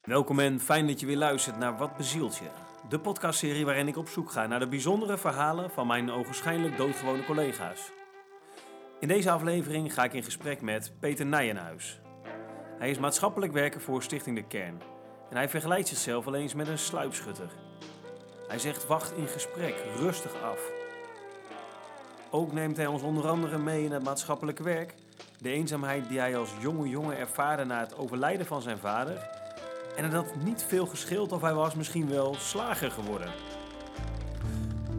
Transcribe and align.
Welkom 0.00 0.38
en 0.38 0.60
fijn 0.60 0.86
dat 0.86 1.00
je 1.00 1.06
weer 1.06 1.16
luistert 1.16 1.58
naar 1.58 1.76
Wat 1.76 1.96
bezielt 1.96 2.36
je? 2.36 2.48
De 2.88 3.00
podcastserie 3.00 3.64
waarin 3.64 3.88
ik 3.88 3.96
op 3.96 4.08
zoek 4.08 4.30
ga 4.30 4.46
naar 4.46 4.58
de 4.58 4.68
bijzondere 4.68 5.18
verhalen 5.18 5.70
van 5.70 5.86
mijn 5.86 6.10
ogenschijnlijk 6.10 6.76
doodgewone 6.76 7.24
collega's. 7.24 7.90
In 9.00 9.08
deze 9.08 9.30
aflevering 9.30 9.94
ga 9.94 10.04
ik 10.04 10.12
in 10.12 10.22
gesprek 10.22 10.60
met 10.60 10.92
Peter 11.00 11.26
Nijenhuis. 11.26 12.00
Hij 12.78 12.90
is 12.90 12.98
maatschappelijk 12.98 13.52
werker 13.52 13.80
voor 13.80 14.02
Stichting 14.02 14.36
De 14.36 14.46
Kern. 14.46 14.82
En 15.30 15.36
hij 15.36 15.48
vergelijkt 15.48 15.88
zichzelf 15.88 16.24
wel 16.24 16.34
eens 16.34 16.54
met 16.54 16.68
een 16.68 16.78
sluipschutter. 16.78 17.50
Hij 18.48 18.58
zegt 18.58 18.86
wacht 18.86 19.16
in 19.16 19.28
gesprek, 19.28 19.74
rustig 19.96 20.42
af. 20.42 20.70
Ook 22.30 22.52
neemt 22.52 22.76
hij 22.76 22.86
ons 22.86 23.02
onder 23.02 23.28
andere 23.28 23.58
mee 23.58 23.84
in 23.84 23.92
het 23.92 24.04
maatschappelijke 24.04 24.62
werk, 24.62 24.94
de 25.38 25.50
eenzaamheid 25.50 26.08
die 26.08 26.18
hij 26.18 26.36
als 26.36 26.50
jonge 26.60 26.88
jongen 26.88 27.18
ervaarde 27.18 27.64
na 27.64 27.80
het 27.80 27.96
overlijden 27.96 28.46
van 28.46 28.62
zijn 28.62 28.78
vader 28.78 29.39
en 30.00 30.06
het 30.06 30.14
had 30.14 30.36
niet 30.36 30.62
veel 30.62 30.86
gescheeld 30.86 31.32
of 31.32 31.40
hij 31.40 31.54
was 31.54 31.74
misschien 31.74 32.08
wel 32.08 32.34
slager 32.34 32.90
geworden. 32.90 33.32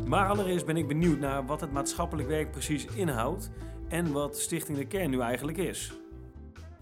Maar 0.05 0.27
allereerst 0.29 0.65
ben 0.65 0.77
ik 0.77 0.87
benieuwd 0.87 1.19
naar 1.19 1.45
wat 1.45 1.61
het 1.61 1.71
maatschappelijk 1.71 2.27
werk 2.27 2.51
precies 2.51 2.85
inhoudt 2.85 3.49
en 3.89 4.11
wat 4.11 4.37
Stichting 4.37 4.77
De 4.77 4.87
Kern 4.87 5.09
nu 5.09 5.19
eigenlijk 5.21 5.57
is. 5.57 5.93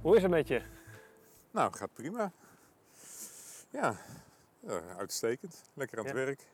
Hoe 0.01 0.15
is 0.15 0.21
het 0.21 0.31
met 0.31 0.47
je? 0.47 0.61
Nou, 1.51 1.73
gaat 1.73 1.93
prima. 1.93 2.31
Ja, 3.69 3.95
ja, 4.59 4.81
uitstekend. 4.97 5.61
Lekker 5.73 5.97
aan 5.99 6.05
het 6.05 6.13
Ja. 6.15 6.19
werk. 6.25 6.39
Het 6.39 6.47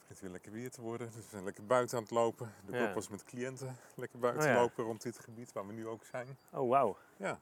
begint 0.00 0.20
weer 0.20 0.30
lekker 0.30 0.52
weer 0.52 0.70
te 0.70 0.80
worden, 0.80 1.06
dus 1.06 1.16
we 1.24 1.30
zijn 1.30 1.44
lekker 1.44 1.64
buiten 1.66 1.96
aan 1.96 2.02
het 2.02 2.12
lopen. 2.12 2.52
De 2.66 2.76
Ja. 2.76 2.92
was 2.94 3.08
met 3.08 3.24
cliënten 3.24 3.76
lekker 3.94 4.18
buiten 4.18 4.42
Oh 4.42 4.48
ja. 4.48 4.60
lopen 4.60 4.84
rond 4.84 5.02
dit 5.02 5.18
gebied 5.18 5.52
waar 5.52 5.66
we 5.66 5.72
nu 5.72 5.86
ook 5.86 6.04
zijn. 6.04 6.38
Oh, 6.50 6.68
wauw. 6.68 6.96
Ja, 7.16 7.38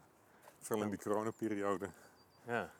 vooral 0.60 0.84
in 0.84 0.90
die 0.90 0.98
coronaperiode. 0.98 1.88
Ja. 2.46 2.70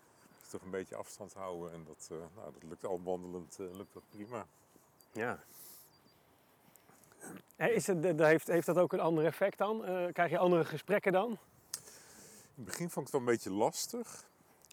Dus 0.41 0.49
toch 0.51 0.63
een 0.63 0.71
beetje 0.71 0.97
afstand 0.97 1.33
houden 1.35 1.73
en 1.73 1.85
dat, 1.85 2.09
eh, 2.11 2.17
nou, 2.37 2.53
dat 2.53 2.63
lukt 2.63 2.85
al 2.85 3.03
wandelend 3.03 3.59
eh, 3.61 3.67
lukt 3.77 3.93
dat 3.95 4.03
prima. 4.11 4.47
ja. 5.13 5.39
Eh, 7.57 7.75
Is 7.75 7.87
het, 7.87 8.19
heeft, 8.19 8.47
heeft 8.47 8.67
dat 8.67 8.77
ook 8.79 8.93
een 8.93 9.01
ander 9.01 9.25
effect 9.25 9.59
dan? 9.59 9.85
Eh, 9.85 10.13
krijg 10.13 10.31
je 10.31 10.39
andere 10.39 10.65
gesprekken 10.65 11.13
dan? 11.13 11.31
In 11.31 11.39
het 12.55 12.65
begin 12.65 12.91
vond 12.91 13.07
ik 13.07 13.13
het 13.13 13.21
wel 13.21 13.21
een 13.21 13.37
beetje 13.37 13.51
lastig. 13.51 14.25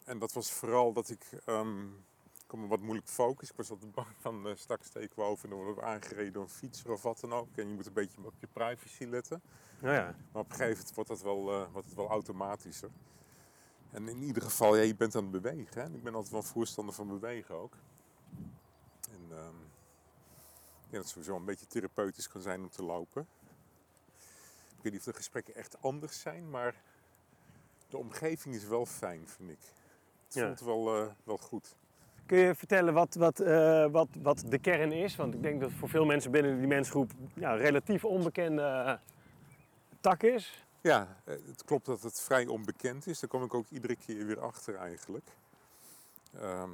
En 0.04 0.18
dat 0.18 0.32
was 0.32 0.52
vooral 0.52 0.92
dat 0.92 1.08
ik... 1.10 1.26
ehm 1.44 1.84
ik 2.40 2.56
kon 2.56 2.64
me 2.64 2.70
wat 2.70 2.80
moeilijk 2.80 3.08
focussen. 3.08 3.54
Ik 3.56 3.60
was 3.60 3.70
altijd 3.70 3.92
bang 3.94 4.08
van 4.18 4.46
uh, 4.46 4.52
straks 4.56 4.86
steken 4.86 5.16
we 5.16 5.22
over 5.22 5.44
en 5.44 5.50
dan 5.50 5.58
worden 5.58 5.76
we 5.76 5.82
aangereden 5.90 6.32
door 6.32 6.42
een 6.42 6.48
fietser 6.48 6.92
of 6.92 7.02
wat 7.02 7.20
dan 7.20 7.32
ook. 7.32 7.56
En 7.56 7.68
je 7.68 7.74
moet 7.74 7.86
een 7.86 7.92
beetje 7.92 8.16
op 8.24 8.34
je 8.38 8.46
privacy 8.46 9.04
letten. 9.04 9.42
Nou 9.78 9.94
ja. 9.94 10.14
Maar 10.32 10.42
op 10.42 10.50
een 10.50 10.56
gegeven 10.56 10.76
moment 10.76 10.94
wordt, 10.94 11.10
dat 11.10 11.22
wel, 11.22 11.52
eh, 11.52 11.72
wordt 11.72 11.86
het 11.86 11.96
wel 11.96 12.08
automatischer. 12.08 12.90
En 13.92 14.08
in 14.08 14.22
ieder 14.22 14.42
geval, 14.42 14.76
ja, 14.76 14.82
je 14.82 14.94
bent 14.96 15.14
aan 15.16 15.22
het 15.22 15.42
bewegen. 15.42 15.82
Hè? 15.82 15.88
Ik 15.96 16.02
ben 16.02 16.14
altijd 16.14 16.32
wel 16.32 16.42
voorstander 16.42 16.94
van 16.94 17.08
bewegen 17.08 17.54
ook. 17.54 17.72
En 19.10 19.36
ehm 19.36 19.54
dat 20.90 21.00
het 21.00 21.08
sowieso 21.08 21.36
een 21.36 21.44
beetje 21.44 21.66
therapeutisch 21.66 22.28
kan 22.28 22.40
zijn 22.40 22.60
om 22.60 22.70
te 22.70 22.82
lopen. 22.82 23.26
Ik 24.76 24.82
weet 24.82 24.92
niet 24.92 25.00
of 25.00 25.06
de 25.06 25.12
gesprekken 25.12 25.54
echt 25.54 25.82
anders 25.82 26.20
zijn, 26.20 26.50
maar 26.50 26.74
de 27.88 27.96
omgeving 27.98 28.54
is 28.54 28.64
wel 28.64 28.86
fijn, 28.86 29.28
vind 29.28 29.50
ik. 29.50 29.58
Het 30.24 30.34
Ja. 30.34 30.46
voelt 30.46 30.60
wel, 30.60 30.96
eh, 30.96 31.06
wel 31.24 31.36
goed. 31.38 31.76
Kun 32.26 32.38
je 32.38 32.54
vertellen 32.54 32.94
wat, 32.94 33.14
wat, 33.14 33.40
eh, 33.40 33.86
wat, 33.90 34.08
wat 34.22 34.44
de 34.48 34.58
kern 34.58 34.92
is? 34.92 35.16
Want 35.16 35.34
ik 35.34 35.42
denk 35.42 35.60
dat 35.60 35.72
voor 35.72 35.88
veel 35.88 36.04
mensen 36.04 36.30
binnen 36.30 36.58
die 36.58 36.66
mensgroep 36.66 37.10
ja, 37.34 37.52
een 37.52 37.58
relatief 37.58 38.04
onbekende 38.04 38.62
eh, 38.62 38.94
tak 40.00 40.22
is. 40.22 40.64
Ja, 40.82 41.22
eh, 41.24 41.34
het 41.46 41.64
klopt 41.64 41.86
dat 41.86 42.02
het 42.02 42.20
vrij 42.20 42.46
onbekend 42.46 43.06
is. 43.06 43.20
Daar 43.20 43.30
kom 43.30 43.44
ik 43.44 43.54
ook 43.54 43.68
iedere 43.68 43.96
keer 43.96 44.26
weer 44.26 44.40
achter 44.40 44.74
eigenlijk. 44.74 45.28
Ehm, 46.34 46.70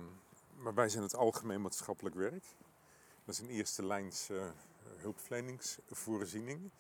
maar 0.57 0.75
wij 0.75 0.89
zijn 0.89 1.03
het 1.03 1.15
algemeen 1.15 1.61
maatschappelijk 1.63 2.15
werk. 2.15 2.45
Dat 3.25 3.35
is 3.35 3.41
een 3.41 3.49
eerste 3.49 3.87
lijns 3.87 4.29
eh, 4.31 4.51
hulpverleningsvoorziening. 4.97 6.71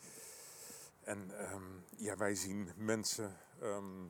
En 1.04 1.38
ehm, 1.38 1.62
ja, 1.96 2.16
wij 2.16 2.34
zien 2.34 2.70
mensen, 2.76 3.36
ehm, 3.60 4.02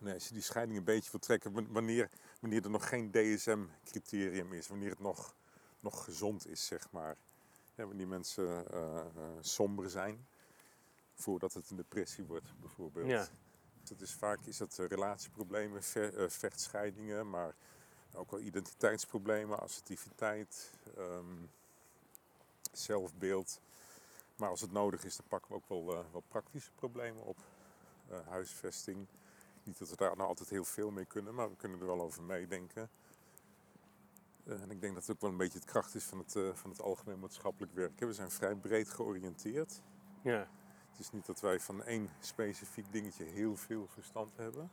nee, 0.00 0.14
als 0.14 0.28
je 0.28 0.34
die 0.34 0.42
scheiding 0.42 0.78
een 0.78 0.84
beetje 0.84 1.10
wil 1.10 1.20
trekken, 1.20 1.52
wa- 1.52 1.66
wanneer, 1.68 2.10
wanneer 2.40 2.64
er 2.64 2.70
nog 2.70 2.88
geen 2.88 3.10
DSM-criterium 3.10 4.52
is, 4.52 4.68
wanneer 4.68 4.90
het 4.90 5.00
nog, 5.00 5.34
nog 5.80 6.04
gezond 6.04 6.46
is, 6.46 6.66
zeg 6.66 6.90
maar. 6.90 7.16
Wanneer 7.74 8.08
mensen 8.08 8.70
eh, 8.72 9.04
somber 9.40 9.90
zijn 9.90 10.26
voordat 11.20 11.54
het 11.54 11.70
een 11.70 11.76
depressie 11.76 12.24
wordt, 12.24 12.52
bijvoorbeeld. 12.60 13.08
Ja. 13.10 13.26
Dat 13.82 14.00
is 14.00 14.12
vaak 14.12 14.38
is 14.44 14.56
dat 14.56 14.78
eh, 14.78 14.86
relatieproblemen, 14.86 15.82
ve- 15.82 16.06
eh, 16.16 16.28
vechtscheidingen, 16.28 17.30
maar 17.30 17.54
ook 18.14 18.30
wel 18.30 18.40
identiteitsproblemen, 18.40 19.60
assertiviteit, 19.60 20.70
ehm, 20.96 21.36
zelfbeeld. 22.72 23.60
Maar 24.36 24.48
als 24.48 24.60
het 24.60 24.72
nodig 24.72 25.04
is, 25.04 25.16
dan 25.16 25.26
pakken 25.28 25.50
we 25.50 25.56
ook 25.56 25.68
wel, 25.68 25.96
eh, 25.96 26.04
wel 26.12 26.22
praktische 26.28 26.70
problemen 26.72 27.24
op. 27.24 27.38
Huisvesting. 28.28 29.06
Niet 29.62 29.78
dat 29.78 29.88
we 29.90 29.96
daar 29.96 30.16
nou 30.16 30.28
altijd 30.28 30.48
heel 30.48 30.64
veel 30.64 30.90
mee 30.90 31.04
kunnen, 31.04 31.34
maar 31.34 31.50
we 31.50 31.56
kunnen 31.56 31.80
er 31.80 31.86
wel 31.86 32.00
over 32.00 32.22
meedenken. 32.22 32.90
En 34.44 34.70
ik 34.70 34.80
denk 34.80 34.94
dat 34.94 35.02
het 35.06 35.16
ook 35.16 35.20
wel 35.20 35.30
een 35.30 35.36
beetje 35.36 35.58
het 35.58 35.68
kracht 35.68 35.94
is 35.94 36.04
van 36.04 36.18
het, 36.18 36.32
van 36.54 36.70
het 36.70 36.80
algemeen 36.80 37.18
maatschappelijk 37.18 37.74
werk. 37.74 37.98
We 37.98 38.12
zijn 38.12 38.30
vrij 38.30 38.54
breed 38.54 38.88
georiënteerd. 38.88 39.82
Ja. 40.22 40.48
Is 41.00 41.10
niet 41.10 41.26
dat 41.26 41.40
wij 41.40 41.60
van 41.60 41.84
één 41.84 42.10
specifiek 42.20 42.92
dingetje 42.92 43.24
heel 43.24 43.56
veel 43.56 43.86
verstand 43.86 44.36
hebben. 44.36 44.70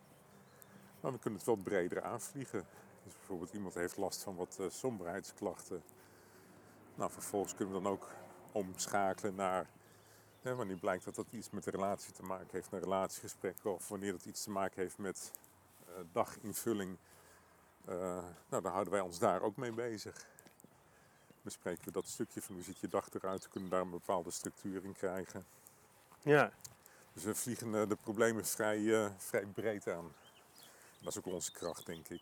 Maar 1.00 1.12
we 1.12 1.20
kunnen 1.20 1.40
het 1.40 1.48
wel 1.48 1.56
breder 1.56 2.04
aanvliegen. 2.04 2.66
Dus 3.04 3.14
bijvoorbeeld 3.14 3.54
iemand 3.54 3.74
heeft 3.74 3.98
last 3.98 4.24
van 4.24 4.36
wat 4.36 4.58
eh, 4.60 4.70
somberheidsklachten. 4.70 5.84
Nou, 6.96 7.12
vervolgens 7.12 7.56
kunnen 7.56 7.76
we 7.76 7.82
dan 7.82 7.92
ook 7.92 8.12
omschakelen 8.52 9.36
naar... 9.36 9.70
Hè, 10.42 10.56
wanneer 10.56 10.78
blijkt 10.78 11.06
dat 11.06 11.16
dat 11.16 11.26
iets 11.32 11.50
met 11.50 11.64
de 11.64 11.72
relatie 11.72 12.14
te 12.14 12.24
maken 12.24 12.48
heeft, 12.52 12.72
naar 12.72 12.82
relatiegesprekken. 12.82 13.74
Of 13.74 13.88
wanneer 13.88 14.12
dat 14.12 14.26
iets 14.26 14.44
te 14.44 14.50
maken 14.50 14.82
heeft 14.82 14.98
met 14.98 15.32
eh, 15.86 15.94
daginvulling. 16.12 16.98
Eh, 17.86 17.96
nou, 18.50 18.62
dan 18.64 18.72
houden 18.72 18.94
wij 18.94 19.02
ons 19.02 19.20
daar 19.20 19.42
ook 19.42 19.56
mee 19.56 19.72
bezig. 19.72 20.28
Bespreken 21.42 21.86
we 21.86 21.92
dat 21.92 22.08
stukje 22.08 22.42
van 22.42 22.56
hoe 22.56 22.64
ziet 22.64 22.80
je 22.80 22.88
dag 22.88 23.14
eruit. 23.14 23.44
We 23.44 23.50
kunnen 23.50 23.70
daar 23.70 23.82
een 23.82 23.90
bepaalde 23.90 24.32
structuur 24.32 24.84
in 24.84 24.94
krijgen. 24.94 25.46
Ja. 26.22 26.52
Dus 27.18 27.26
we 27.26 27.36
vliegen 27.36 27.76
eh, 27.76 27.88
de 27.88 27.96
problemen 27.96 28.46
vrij, 28.46 29.04
eh, 29.04 29.12
vrij 29.18 29.46
breed 29.46 29.88
aan. 29.88 30.14
Dat 31.00 31.12
is 31.12 31.18
ook 31.18 31.26
onze 31.26 31.52
kracht, 31.52 31.86
denk 31.86 32.08
ik. 32.08 32.22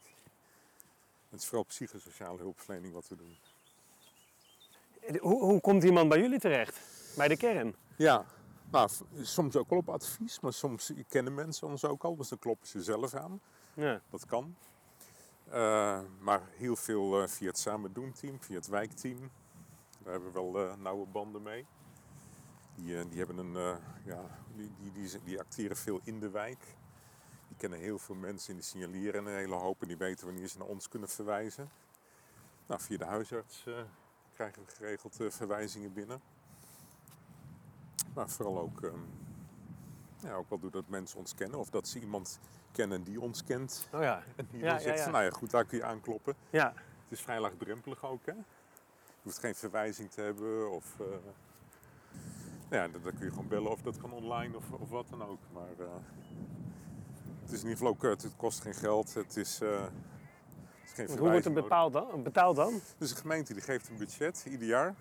Het 1.29 1.39
is 1.39 1.45
vooral 1.45 1.63
psychosociale 1.63 2.37
hulpverlening 2.37 2.93
wat 2.93 3.07
we 3.07 3.15
doen. 3.15 3.37
Hoe, 5.19 5.43
hoe 5.43 5.61
komt 5.61 5.83
iemand 5.83 6.09
bij 6.09 6.19
jullie 6.19 6.39
terecht? 6.39 6.79
Bij 7.15 7.27
de 7.27 7.37
kern? 7.37 7.75
Ja, 7.95 8.25
nou, 8.71 8.89
soms 9.21 9.55
ook 9.55 9.69
wel 9.69 9.79
op 9.79 9.89
advies, 9.89 10.39
maar 10.39 10.53
soms 10.53 10.91
kennen 11.07 11.33
mensen 11.33 11.67
ons 11.67 11.85
ook 11.85 12.03
al, 12.03 12.15
dus 12.15 12.29
dan 12.29 12.39
kloppen 12.39 12.67
ze 12.67 12.83
zelf 12.83 13.13
aan. 13.13 13.41
Ja. 13.73 14.01
Dat 14.09 14.25
kan. 14.25 14.55
Eh, 15.49 16.01
maar 16.19 16.41
heel 16.51 16.75
veel 16.75 17.27
via 17.27 17.47
het 17.47 17.57
Samen 17.57 17.93
Doen 17.93 18.11
team, 18.11 18.41
via 18.41 18.55
het 18.55 18.67
wijkteam. 18.67 19.31
Daar 20.03 20.13
hebben 20.13 20.33
we 20.33 20.51
wel 20.51 20.77
nauwe 20.77 21.05
banden 21.05 21.41
mee. 21.41 21.65
Die, 22.75 22.99
eh, 22.99 23.05
die, 23.09 23.17
hebben 23.17 23.37
een, 23.37 23.55
eh, 23.55 23.75
ja, 24.05 24.21
die, 24.55 24.71
die, 24.79 24.91
die, 24.91 25.19
die 25.23 25.39
acteren 25.39 25.77
veel 25.77 25.99
in 26.03 26.19
de 26.19 26.29
wijk. 26.29 26.59
Die 27.47 27.57
kennen 27.57 27.79
heel 27.79 27.99
veel 27.99 28.15
mensen 28.15 28.49
en 28.49 28.55
die 28.55 28.63
signaleren 28.63 29.25
een 29.25 29.35
hele 29.35 29.55
hoop 29.55 29.81
en 29.81 29.87
die 29.87 29.97
weten 29.97 30.25
wanneer 30.25 30.47
ze 30.47 30.57
naar 30.57 30.67
ons 30.67 30.87
kunnen 30.87 31.09
verwijzen. 31.09 31.69
Nou, 32.65 32.81
via 32.81 32.97
de 32.97 33.05
huisarts 33.05 33.65
eh, 33.65 33.73
krijgen 34.33 34.65
we 34.65 34.71
geregeld 34.71 35.15
verwijzingen 35.29 35.93
binnen. 35.93 36.21
Maar 38.13 38.29
vooral 38.29 38.59
ook, 38.59 38.81
ehm, 38.83 38.99
ja, 40.19 40.33
ook 40.33 40.49
wel 40.49 40.59
doordat 40.59 40.87
mensen 40.87 41.19
ons 41.19 41.35
kennen 41.35 41.59
of 41.59 41.69
dat 41.69 41.87
ze 41.87 41.99
iemand 41.99 42.39
kennen 42.71 43.03
die 43.03 43.21
ons 43.21 43.43
kent. 43.43 43.87
Oh 43.93 44.01
ja. 44.01 44.23
En 44.35 44.47
die 44.51 44.59
Ja, 44.63 44.79
zegt 44.79 44.99
ja. 44.99 45.09
nou 45.09 45.23
ja, 45.23 45.29
goed, 45.29 45.51
daar 45.51 45.65
kun 45.65 45.77
je 45.77 45.83
aankloppen. 45.83 46.35
Ja. 46.49 46.73
Het 46.75 47.11
is 47.11 47.21
vrij 47.21 47.39
laagdrempelig 47.39 48.03
ook, 48.05 48.25
hè. 48.25 48.31
Je 48.31 49.31
hoeft 49.31 49.39
geen 49.39 49.55
verwijzing 49.55 50.11
te 50.11 50.21
hebben 50.21 50.71
of... 50.71 50.95
ja, 52.69 52.87
dan 52.87 53.01
dan 53.01 53.13
kun 53.13 53.25
je 53.25 53.29
gewoon 53.29 53.47
bellen 53.47 53.71
of 53.71 53.81
dat 53.81 53.97
kan 53.97 54.11
online 54.11 54.57
of, 54.57 54.71
of 54.71 54.89
wat 54.89 55.09
dan 55.09 55.23
ook. 55.23 55.39
Maar 55.53 55.87
eh, 55.87 55.93
het 57.41 57.51
is 57.51 57.61
in 57.63 57.69
ieder 57.69 57.77
geval 57.77 57.87
ook, 57.87 58.03
eh, 58.03 58.09
het 58.09 58.35
kost 58.37 58.61
geen 58.61 58.73
geld, 58.73 59.13
het 59.13 59.37
is, 59.37 59.61
eh, 59.61 59.69
het 59.69 59.91
is 60.85 60.91
geen 60.93 61.07
Want 61.07 61.19
hoe 61.19 61.29
wordt 61.29 61.45
het 61.45 61.53
bepaald 61.53 61.93
dan? 61.93 62.23
Betaald 62.23 62.55
dan? 62.55 62.81
dus 62.97 63.09
de 63.09 63.15
gemeente 63.15 63.53
die 63.53 63.61
geeft 63.61 63.89
een 63.89 63.97
budget 63.97 64.45
ieder 64.49 64.67
jaar. 64.67 64.95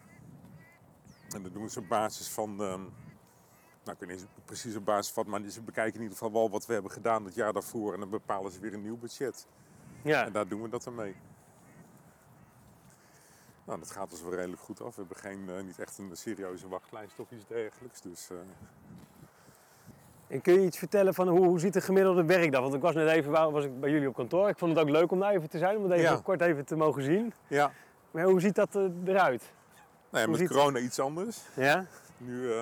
En 1.35 1.43
dat 1.43 1.53
doen 1.53 1.71
ze 1.71 1.79
op 1.79 1.89
basis 1.89 2.29
van, 2.29 2.51
ehm, 2.51 2.81
nou 3.85 3.97
ik 3.99 3.99
weet 3.99 4.09
niet 4.09 4.27
precies 4.45 4.77
op 4.77 4.85
basis 4.85 5.13
van, 5.13 5.29
maar 5.29 5.41
ze 5.49 5.63
bekijken 5.63 5.95
in 5.95 6.03
ieder 6.03 6.19
geval 6.19 6.33
wel 6.33 6.51
wat 6.51 6.67
we 6.67 6.73
hebben 6.73 6.91
gedaan 6.91 7.25
het 7.25 7.35
jaar 7.35 7.53
daarvoor. 7.53 7.95
En 7.95 8.01
dan 8.01 8.11
bepalen 8.11 8.53
ze 8.53 8.61
weer 8.61 8.75
een 8.75 8.83
nieuw 8.83 8.99
budget. 8.99 9.47
Ja. 10.03 10.25
En 10.25 10.33
daar 10.33 10.49
doen 10.49 10.63
we 10.63 10.69
dat 10.69 10.85
dan 10.85 10.95
mee. 10.95 11.15
Nou, 13.65 13.79
dat 13.79 13.91
gaat 13.91 14.11
dus 14.11 14.23
wel 14.23 14.35
redelijk 14.35 14.63
goed 14.63 14.81
af. 14.83 14.95
We 14.97 15.01
hebben 15.01 15.17
geen, 15.17 15.49
eh, 15.57 15.63
niet 15.65 15.79
echt 15.79 15.99
een 15.99 16.11
serieuze 16.17 16.69
wachtlijst 16.69 17.19
of 17.19 17.31
iets 17.31 17.45
dergelijks. 17.47 18.01
Dus 18.01 18.29
eh, 18.31 18.37
En 20.27 20.41
kun 20.41 20.55
je 20.55 20.67
iets 20.67 20.79
vertellen 20.79 21.15
van 21.15 21.29
hoe, 21.29 21.47
hoe 21.47 21.59
ziet 21.61 21.73
de 21.73 21.81
gemiddelde 21.81 22.25
werkdag? 22.25 22.61
Want 22.61 22.75
ik 22.75 22.81
was 22.81 22.95
net 22.95 23.09
even 23.09 23.31
was 23.53 23.65
ik 23.65 23.81
bij 23.81 23.91
jullie 23.91 24.09
op 24.09 24.15
kantoor. 24.15 24.49
Ik 24.49 24.59
vond 24.59 24.77
het 24.77 24.81
ook 24.87 24.91
leuk 24.91 25.11
om 25.11 25.21
daar 25.21 25.33
even 25.33 25.49
te 25.51 25.59
zijn, 25.59 25.77
om 25.77 25.83
het 25.83 25.93
even 25.93 26.11
Ja. 26.11 26.21
kort 26.23 26.41
even 26.41 26.65
te 26.65 26.77
mogen 26.77 27.03
zien. 27.03 27.33
Ja, 27.47 27.73
Maar 28.11 28.25
hoe 28.25 28.41
ziet 28.41 28.55
dat 28.55 28.77
eh, 28.77 28.83
eruit? 29.05 29.53
nou 30.11 30.25
ja 30.25 30.39
met 30.39 30.49
corona 30.49 30.79
iets 30.79 30.99
anders. 31.01 31.41
Ja? 31.57 31.87
Nu 32.17 32.51
is 32.53 32.61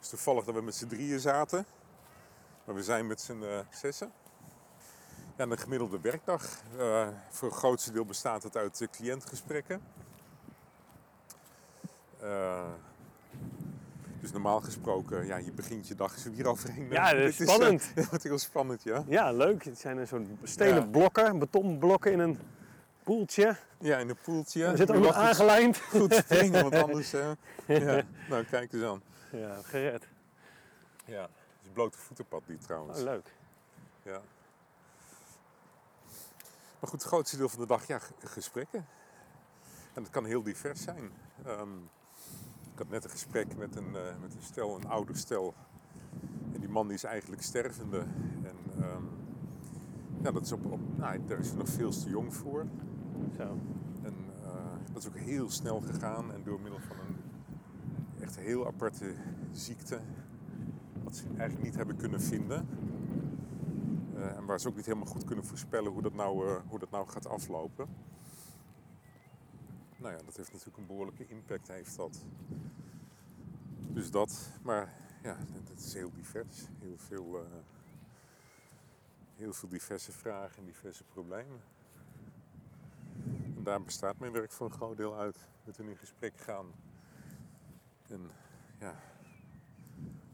het 0.00 0.08
toevallig 0.08 0.44
dat 0.44 0.54
we 0.54 0.62
met 0.62 0.74
z'n 0.74 0.86
drieën 0.86 1.20
zaten. 1.20 1.66
Maar 2.64 2.74
we 2.74 2.82
zijn 2.82 3.06
met 3.06 3.20
z'n 3.20 3.42
eh, 3.42 3.58
zessen. 3.70 4.12
Ja, 5.36 5.46
de 5.46 5.56
gemiddelde 5.56 6.00
werkdag. 6.00 6.42
eh, 6.78 7.08
voor 7.30 7.48
het 7.48 7.56
grootste 7.58 7.92
deel 7.92 8.04
bestaat 8.04 8.42
het 8.42 8.56
uit 8.56 8.88
cliëntgesprekken. 8.90 9.82
Eh, 12.24 12.64
dus 14.20 14.32
normaal 14.32 14.60
gesproken, 14.60 15.26
ja, 15.26 15.36
je 15.36 15.52
begint 15.52 15.88
je 15.88 15.94
dag 15.94 16.18
zo 16.18 16.30
hier 16.30 16.46
overheen. 16.46 16.88
Ja, 16.90 17.10
dat 17.14 17.20
is 17.28 17.40
eh, 17.40 17.48
spannend. 17.48 17.92
wat 18.10 18.22
heel 18.22 18.38
spannend, 18.38 18.82
ja. 18.82 19.04
Ja, 19.06 19.32
leuk. 19.32 19.64
Het 19.64 19.78
zijn 19.78 19.96
een 19.98 20.06
soort 20.06 20.26
stenen 20.42 20.74
Ja. 20.74 20.86
blokken, 20.86 21.38
betonblokken 21.38 22.12
in 22.12 22.18
een 22.18 22.38
poeltje. 23.02 23.56
Ja, 23.78 23.98
in 23.98 24.08
een 24.08 24.18
poeltje. 24.22 24.64
Er 24.64 24.76
zit 24.76 24.90
ook 24.90 25.02
nog 25.02 25.14
aangelijnd. 25.14 25.78
Goed 25.90 26.14
springen, 26.14 26.62
want 26.70 26.74
anders... 26.74 27.10
ja. 27.10 28.02
Nou, 28.28 28.44
kijk 28.44 28.72
eens 28.72 28.82
aan. 28.84 29.02
Ja, 29.30 29.58
gered. 29.62 30.08
Ja, 31.04 31.22
het 31.22 31.62
is 31.62 31.68
blote 31.72 31.98
voetenpad 31.98 32.42
die 32.46 32.58
trouwens. 32.58 32.98
Oh, 32.98 33.04
leuk. 33.04 33.34
Ja. 34.02 34.20
Maar 36.80 36.90
goed, 36.90 37.02
het 37.02 37.02
grootste 37.02 37.36
deel 37.36 37.48
van 37.48 37.60
de 37.60 37.66
dag, 37.66 37.86
ja, 37.86 38.00
gesprekken. 38.24 38.86
En 39.94 40.02
dat 40.02 40.10
kan 40.10 40.24
heel 40.24 40.42
divers 40.42 40.82
zijn. 40.82 41.12
Ehm, 41.46 41.68
ik 42.74 42.80
had 42.80 42.88
net 42.88 43.04
een 43.04 43.10
gesprek 43.10 43.56
met 43.56 43.76
een, 43.76 43.96
eh, 43.96 44.20
met 44.20 44.34
een 44.34 44.42
stel, 44.42 44.76
een 44.76 44.86
ouder 44.86 45.16
stel. 45.16 45.54
En 46.52 46.60
die 46.60 46.68
man 46.68 46.86
die 46.86 46.96
is 46.96 47.04
eigenlijk 47.04 47.42
stervende. 47.42 47.98
En 48.42 48.56
ja, 50.24 50.30
dat 50.30 50.42
is 50.42 50.52
op, 50.52 50.72
op, 50.72 50.80
nou, 50.96 51.20
daar 51.26 51.38
is 51.38 51.48
hij 51.48 51.56
nog 51.56 51.68
veel 51.68 51.90
te 51.90 52.08
jong 52.08 52.34
voor. 52.34 52.66
Zo. 53.36 53.58
En 54.02 54.14
eh, 54.44 54.52
dat 54.92 55.02
is 55.02 55.08
ook 55.08 55.16
heel 55.16 55.50
snel 55.50 55.80
gegaan. 55.80 56.32
En 56.32 56.42
door 56.44 56.60
middel 56.60 56.80
van 56.80 56.96
een 56.96 57.16
echt 58.22 58.36
heel 58.36 58.66
aparte 58.66 59.14
ziekte. 59.52 59.98
Wat 61.02 61.16
ze 61.16 61.24
eigenlijk 61.36 61.62
niet 61.62 61.76
hebben 61.76 61.96
kunnen 61.96 62.20
vinden. 62.20 62.68
Eh, 64.14 64.36
en 64.36 64.44
waar 64.44 64.60
ze 64.60 64.68
ook 64.68 64.76
niet 64.76 64.86
helemaal 64.86 65.06
goed 65.06 65.24
kunnen 65.24 65.44
voorspellen 65.44 65.92
hoe 65.92 66.02
dat, 66.02 66.14
nou, 66.14 66.60
hoe 66.66 66.78
dat 66.78 66.90
nou 66.90 67.08
gaat 67.08 67.28
aflopen. 67.28 67.86
Nou 70.04 70.16
ja, 70.16 70.22
dat 70.24 70.36
heeft 70.36 70.50
natuurlijk 70.52 70.78
een 70.78 70.86
behoorlijke 70.86 71.26
impact, 71.26 71.68
heeft 71.68 71.96
dat. 71.96 72.24
Dus 73.92 74.10
dat, 74.10 74.50
maar 74.62 74.92
ja, 75.22 75.36
het- 75.68 75.78
is 75.84 75.94
heel 75.94 76.10
divers. 76.14 76.66
Heel 76.80 76.98
veel, 76.98 77.44
eh, 77.44 77.50
heel 79.36 79.52
veel 79.52 79.68
diverse 79.68 80.12
vragen 80.12 80.58
en 80.58 80.64
diverse 80.64 81.04
problemen. 81.04 81.60
En 83.56 83.62
daar 83.62 83.82
bestaat 83.82 84.18
mijn 84.18 84.32
werk 84.32 84.52
voor 84.52 84.66
een 84.66 84.72
groot 84.72 84.96
deel 84.96 85.16
uit. 85.18 85.38
Met 85.64 85.76
hen 85.76 85.88
in 85.88 85.96
gesprek 85.96 86.38
gaan. 86.40 86.66
En 88.08 88.30
ja, 88.78 88.94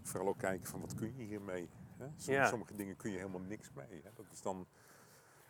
vooral 0.03 0.29
ook 0.29 0.39
kijken 0.39 0.67
van 0.67 0.81
wat 0.81 0.95
kun 0.95 1.17
je 1.17 1.25
hiermee. 1.25 1.69
Hè? 1.97 2.07
Sommige, 2.17 2.33
Ja. 2.33 2.47
sommige 2.49 2.75
dingen 2.77 2.97
kun 2.97 3.11
je 3.11 3.17
helemaal 3.17 3.41
niks 3.41 3.71
mee. 3.73 4.01
Hè? 4.03 4.11
Dat 4.15 4.27
is 4.33 4.43
dan 4.43 4.67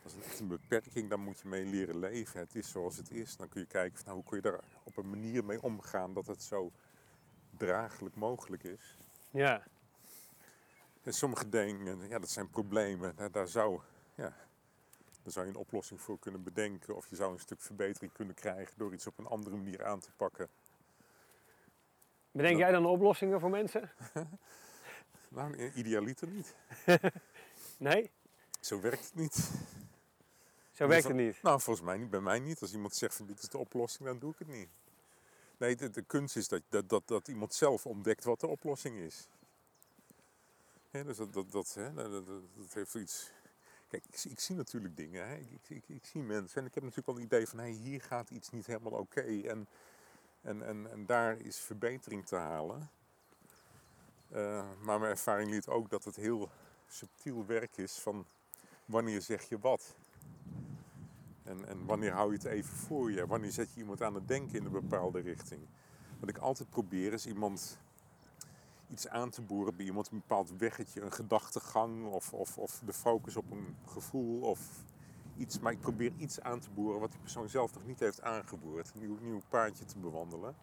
dat 0.03 0.13
is 0.13 0.25
echt 0.27 0.41
een 0.41 0.49
beperking, 0.49 1.09
daar 1.09 1.19
moet 1.19 1.41
je 1.41 1.49
mee 1.49 1.65
leren 1.65 1.99
leven. 1.99 2.41
Het 2.41 2.55
is 2.55 2.71
zoals 2.71 2.97
het 2.97 3.11
is. 3.11 3.37
Dan 3.37 3.49
kun 3.49 3.61
je 3.61 3.67
kijken 3.67 3.97
van, 3.97 4.05
nou, 4.05 4.17
hoe 4.17 4.25
kun 4.25 4.37
je 4.37 4.43
daar 4.43 4.61
op 4.83 4.97
een 4.97 5.11
manier 5.11 5.45
mee 5.45 5.63
omgaan 5.63 6.15
dat 6.15 6.27
het 6.27 6.43
zo 6.43 6.73
draaglijk 7.57 8.17
mogelijk 8.17 8.63
is. 8.63 8.97
Ja. 9.31 9.63
En 11.03 11.13
sommige 11.13 11.49
dingen, 11.49 12.09
ja, 12.09 12.19
dat 12.19 12.31
zijn 12.31 12.51
problemen. 12.51 13.17
Daar, 13.17 13.31
daar, 13.31 13.49
zou, 13.49 13.81
ja, 14.15 14.35
daar 15.23 15.33
zou 15.33 15.47
je 15.47 15.53
een 15.53 15.59
oplossing 15.59 16.01
voor 16.01 16.19
kunnen 16.19 16.43
bedenken. 16.43 16.97
Of 16.97 17.07
je 17.07 17.17
zou 17.17 17.33
een 17.33 17.39
stuk 17.39 17.61
verbetering 17.61 18.13
kunnen 18.13 18.35
krijgen 18.35 18.79
door 18.79 18.93
iets 18.93 19.07
op 19.07 19.19
een 19.19 19.27
andere 19.27 19.57
manier 19.57 19.85
aan 19.85 20.01
te 20.01 20.11
pakken. 20.17 20.49
Bedenk 22.33 22.59
jij 22.59 22.71
dan 22.71 22.87
oplossingen 22.87 23.41
voor 23.41 23.51
mensen? 23.51 23.91
Nou, 25.31 25.73
idealiter 25.75 26.29
niet. 26.29 26.55
Nee? 27.79 28.11
Zo 28.61 28.81
werkt 28.81 29.05
het 29.05 29.15
niet. 29.15 29.51
Zo 30.81 30.87
werkt 30.87 31.07
het 31.07 31.17
niet. 31.17 31.43
Nou, 31.43 31.61
volgens 31.61 31.87
mij 31.87 31.97
niet. 31.97 32.11
Bij 32.11 32.21
mij 32.21 32.39
niet. 32.39 32.61
Als 32.61 32.73
iemand 32.73 32.95
zegt 32.95 33.15
van 33.15 33.27
dit 33.27 33.43
is 33.43 33.49
de 33.49 33.59
oplossing, 33.59 34.09
dan 34.09 34.19
doe 34.19 34.33
ik 34.33 34.39
het 34.39 34.49
niet. 34.49 34.69
Nee, 35.57 35.77
de, 35.77 35.91
de 35.91 36.03
kunst 36.03 36.37
is 36.37 36.49
dat, 36.49 36.63
dat, 36.69 36.89
dat, 36.89 37.09
dat 37.09 37.29
iemand 37.29 37.55
zelf 37.55 37.87
ontdekt 37.87 38.25
wat 38.25 38.41
de 38.41 38.47
oplossing 38.47 38.99
is. 38.99 39.29
Dus 40.91 41.17
dat, 41.17 41.33
dat, 41.33 41.51
dat, 41.51 41.75
hè, 41.75 41.93
dat, 41.93 42.25
heeft 42.73 42.95
iets... 42.95 43.31
Kijk, 43.89 44.05
ik, 44.07 44.17
zie- 44.17 44.31
ik 44.31 44.41
zie 44.41 44.57
natuurlijk 44.57 44.97
dingen. 44.97 45.29
Hè. 45.29 45.37
Ik, 45.37 45.69
ik, 45.69 45.89
ik, 45.89 46.05
zie 46.05 46.23
mensen 46.23 46.61
en 46.61 46.67
ik 46.67 46.75
heb 46.75 46.83
natuurlijk 46.83 47.09
wel 47.09 47.17
het 47.17 47.25
idee 47.25 47.47
van... 47.47 47.59
Hey, 47.59 47.71
hier 47.71 48.03
gaat 48.03 48.31
iets 48.31 48.51
niet 48.51 48.67
helemaal 48.67 48.93
oké. 48.93 49.21
En, 49.21 49.67
en, 50.43 50.63
en, 50.63 50.91
en 50.91 51.07
daar 51.07 51.41
is 51.41 51.59
verbetering 51.59 52.27
te 52.27 52.37
halen. 52.37 52.91
Eh, 54.31 54.69
maar 54.81 54.99
mijn 54.99 55.11
ervaring 55.11 55.51
liet 55.51 55.67
ook 55.67 55.91
dat 55.91 56.05
het 56.05 56.17
heel 56.17 56.51
subtiel 56.89 57.47
werk 57.47 57.77
is 57.77 57.93
van... 57.93 58.27
Wanneer 58.85 59.23
zeg 59.23 59.49
je 59.49 59.59
wat? 59.59 59.95
En, 61.51 61.69
en 61.69 61.87
wanneer 61.87 62.13
hou 62.13 62.31
je 62.31 62.37
het 62.37 62.47
even 62.47 62.77
voor 62.77 63.13
je? 63.13 63.27
Wanneer 63.27 63.51
zet 63.51 63.73
je 63.73 63.81
iemand 63.81 64.03
aan 64.03 64.15
het 64.15 64.29
denken 64.29 64.59
in 64.59 64.65
een 64.65 64.73
bepaalde 64.73 65.21
richting? 65.21 65.61
Wat 66.21 66.29
ik 66.29 66.39
altijd 66.39 66.71
probeer 66.71 67.13
is 67.13 67.27
iemand 67.27 67.79
iets 68.89 69.09
aan 69.09 69.31
te 69.31 69.43
boren 69.43 69.77
bij 69.77 69.87
iemand, 69.87 70.11
een 70.11 70.19
bepaald 70.19 70.53
weggetje, 70.59 71.01
een 71.01 71.13
gedachtegang 71.13 72.07
of, 72.07 72.33
of, 72.33 72.59
of 72.59 72.83
de 72.85 72.93
focus 72.93 73.37
op 73.37 73.51
een 73.51 73.77
gevoel 73.87 74.41
of 74.41 74.61
iets. 75.37 75.61
Maar 75.61 75.73
ik 75.73 75.81
probeer 75.81 76.13
iets 76.17 76.41
aan 76.41 76.61
te 76.61 76.71
boren 76.71 77.01
wat 77.01 77.11
die 77.11 77.21
persoon 77.21 77.49
zelf 77.49 77.75
nog 77.75 77.87
niet 77.87 78.01
heeft 78.01 78.23
aangeboord. 78.23 78.93
Een 78.95 79.01
nieuw, 79.01 79.19
nieuw 79.21 79.41
paadje 79.49 79.85
te 79.85 79.99
bewandelen. 79.99 80.55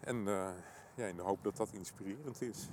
En 0.00 0.28
eh, 0.28 0.48
ja, 0.94 1.06
in 1.06 1.16
de 1.16 1.22
hoop 1.22 1.42
dat 1.42 1.56
dat 1.56 1.72
inspirerend 1.72 2.42
is. 2.42 2.68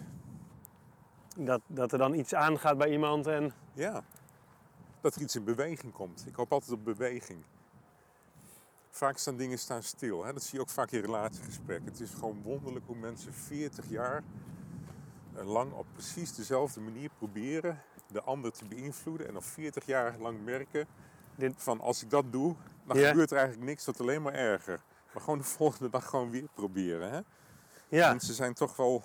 Dat, 1.38 1.62
dat 1.68 1.92
er 1.92 1.98
dan 1.98 2.14
iets 2.14 2.34
aangaat 2.34 2.78
bij 2.78 2.92
iemand 2.92 3.28
en... 3.28 3.54
Ja, 3.74 4.04
dat 5.02 5.16
er 5.16 5.22
iets 5.22 5.36
in 5.36 5.44
beweging 5.44 5.94
komt. 5.94 6.24
Ik 6.28 6.36
hoop 6.36 6.52
altijd 6.52 6.72
op 6.72 6.84
beweging. 6.84 7.44
Vaak 8.90 9.18
staan 9.18 9.38
dingen 9.38 9.60
staan 9.60 9.84
stil. 9.84 10.26
Hè? 10.26 10.34
Dat 10.34 10.44
zie 10.44 10.54
je 10.56 10.62
ook 10.62 10.70
vaak 10.70 10.92
in 10.92 11.02
relatiegesprekken. 11.02 11.86
Het 11.92 12.00
is 12.00 12.10
gewoon 12.14 12.42
wonderlijk 12.42 12.86
hoe 12.86 12.96
mensen 12.96 13.34
40 13.34 13.90
jaar 13.90 14.24
eh, 15.36 15.46
lang 15.46 15.72
op 15.74 15.86
precies 15.94 16.36
dezelfde 16.36 16.80
manier 16.82 17.10
proberen 17.18 17.82
de 18.08 18.22
ander 18.22 18.52
te 18.52 18.66
beïnvloeden. 18.66 19.28
En 19.28 19.34
nog 19.34 19.46
40 19.46 19.86
jaar 19.86 20.18
lang 20.20 20.44
merken 20.44 20.88
van 21.56 21.80
als 21.82 22.04
ik 22.04 22.10
dat 22.10 22.32
doe, 22.32 22.56
dan 22.86 22.98
Ja. 22.98 23.08
gebeurt 23.08 23.32
er 23.32 23.38
eigenlijk 23.38 23.68
niks 23.68 23.84
tot 23.84 24.00
alleen 24.00 24.22
maar 24.22 24.34
erger. 24.34 24.82
Maar 25.14 25.22
gewoon 25.24 25.38
de 25.40 25.46
volgende 25.58 25.90
dag 25.90 26.06
gewoon 26.10 26.30
weer 26.30 26.48
proberen. 26.54 27.12
Hè? 27.12 27.20
Ja. 27.98 28.10
Mensen 28.10 28.34
zijn 28.34 28.54
toch 28.54 28.76
wel 28.76 29.04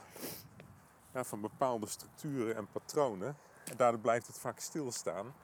ja, 1.14 1.24
van 1.24 1.40
bepaalde 1.40 1.86
structuren 1.86 2.56
en 2.56 2.66
patronen. 2.72 3.36
En 3.64 3.76
daardoor 3.76 4.00
blijft 4.00 4.26
het 4.26 4.38
vaak 4.38 4.58
stilstaan. 4.58 5.34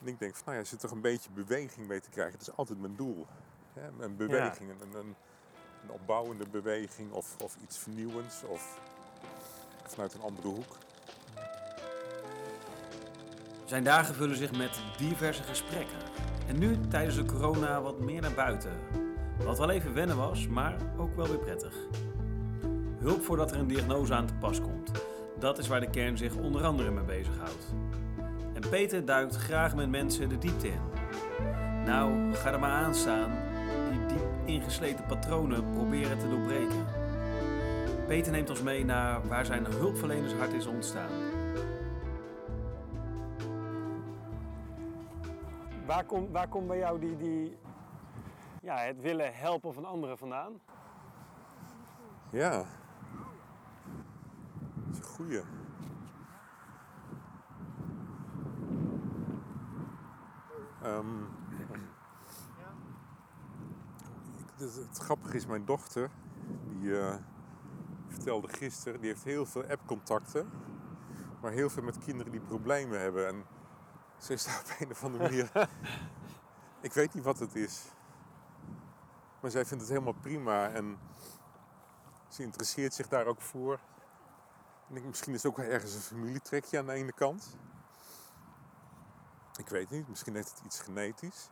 En 0.00 0.06
ik 0.06 0.18
denk 0.18 0.34
van, 0.34 0.42
nou 0.46 0.58
ja, 0.58 0.64
zit 0.64 0.80
toch 0.80 0.90
een 0.90 1.00
beetje 1.00 1.30
beweging 1.30 1.86
mee 1.86 2.00
te 2.00 2.10
krijgen. 2.10 2.38
Dat 2.38 2.48
is 2.48 2.56
altijd 2.56 2.80
mijn 2.80 2.96
doel. 2.96 3.26
Hè? 3.72 4.04
Een 4.04 4.16
beweging, 4.16 4.70
een, 4.70 4.98
een, 4.98 5.14
een 5.82 5.90
opbouwende 5.90 6.48
beweging 6.50 7.12
of, 7.12 7.36
of 7.42 7.56
iets 7.62 7.78
vernieuwends 7.78 8.44
of 8.44 8.80
vanuit 9.86 10.14
een 10.14 10.20
andere 10.20 10.48
hoek. 10.48 10.76
Zijn 13.64 13.84
dagen 13.84 14.14
vullen 14.14 14.36
zich 14.36 14.52
met 14.56 14.80
diverse 14.98 15.42
gesprekken. 15.42 15.98
En 16.46 16.58
nu 16.58 16.88
tijdens 16.88 17.16
de 17.16 17.24
corona 17.24 17.82
wat 17.82 18.00
meer 18.00 18.20
naar 18.20 18.34
buiten. 18.34 18.72
Wat 19.44 19.58
wel 19.58 19.70
even 19.70 19.94
wennen 19.94 20.16
was, 20.16 20.46
maar 20.46 20.76
ook 20.98 21.16
wel 21.16 21.26
weer 21.26 21.38
prettig. 21.38 21.74
Hulp 22.98 23.22
voordat 23.22 23.50
er 23.50 23.58
een 23.58 23.66
diagnose 23.66 24.14
aan 24.14 24.26
te 24.26 24.34
pas 24.34 24.60
komt. 24.60 24.90
Dat 25.38 25.58
is 25.58 25.68
waar 25.68 25.80
de 25.80 25.90
kern 25.90 26.18
zich 26.18 26.36
onder 26.36 26.64
andere 26.64 26.90
mee 26.90 27.04
bezighoudt. 27.04 27.66
En 28.58 28.68
Peter 28.68 29.04
duikt 29.04 29.36
graag 29.36 29.74
met 29.74 29.88
mensen 29.88 30.28
de 30.28 30.38
diepte 30.38 30.68
in. 30.68 30.80
Nou, 31.84 32.34
ga 32.34 32.52
er 32.52 32.58
maar 32.58 32.70
aan 32.84 32.94
staan. 32.94 33.30
Die 33.90 34.06
diep 34.06 34.26
ingesleten 34.44 35.06
patronen 35.06 35.70
proberen 35.70 36.18
te 36.18 36.28
doorbreken. 36.28 36.86
Peter 38.06 38.32
neemt 38.32 38.50
ons 38.50 38.62
mee 38.62 38.84
naar 38.84 39.28
waar 39.28 39.46
zijn 39.46 39.64
hulpverlenershart 39.64 40.52
is 40.52 40.66
ontstaan. 40.66 41.10
Waar 45.86 46.04
komt 46.04 46.30
waar 46.30 46.48
komt 46.48 46.66
bij 46.66 46.78
jou 46.78 47.00
die, 47.00 47.16
die, 47.16 47.58
ja, 48.62 48.76
het 48.76 49.00
willen 49.00 49.34
helpen 49.34 49.74
van 49.74 49.84
anderen 49.84 50.18
vandaan? 50.18 50.60
Ja. 52.30 52.56
Dat 52.56 52.66
is 54.92 54.98
een 54.98 55.04
goeie. 55.04 55.57
Ehm, 60.88 61.22
ik- 61.58 61.80
het, 64.56 64.74
het 64.74 64.98
grappige 64.98 65.36
is, 65.36 65.46
mijn 65.46 65.64
dochter, 65.64 66.10
die, 66.68 67.00
eh, 67.00 67.14
vertelde 68.08 68.48
gisteren, 68.48 69.00
die 69.00 69.08
heeft 69.08 69.24
heel 69.24 69.46
veel 69.46 69.64
appcontacten. 69.64 70.50
Maar 71.40 71.50
heel 71.50 71.70
veel 71.70 71.82
met 71.82 71.98
kinderen 71.98 72.32
die 72.32 72.40
problemen 72.40 73.00
hebben. 73.00 73.28
En 73.28 73.44
ze 74.18 74.32
is 74.32 74.44
daar 74.44 74.60
op 74.60 74.76
een 74.80 74.90
of 74.90 75.04
andere 75.04 75.22
manier... 75.22 75.50
ik 76.80 76.92
weet 76.92 77.14
niet 77.14 77.24
wat 77.24 77.38
het 77.38 77.54
is. 77.54 77.84
Maar 79.40 79.50
zij 79.50 79.64
vindt 79.64 79.82
het 79.82 79.92
helemaal 79.92 80.20
prima. 80.20 80.68
En 80.68 80.98
ze 82.28 82.42
interesseert 82.42 82.94
zich 82.94 83.08
daar 83.08 83.26
ook 83.26 83.40
voor. 83.40 83.78
En 84.88 84.96
ik, 84.96 85.04
misschien 85.04 85.34
is 85.34 85.42
het 85.42 85.52
ook 85.52 85.58
wel 85.58 85.66
ergens 85.66 85.94
een 85.94 86.00
familietrekje 86.00 86.78
aan 86.78 86.86
de 86.86 86.92
ene 86.92 87.12
kant. 87.12 87.56
Ik 89.58 89.68
weet 89.68 89.90
niet, 89.90 90.08
misschien 90.08 90.34
heeft 90.34 90.50
het 90.50 90.64
iets 90.64 90.80
genetisch. 90.80 91.50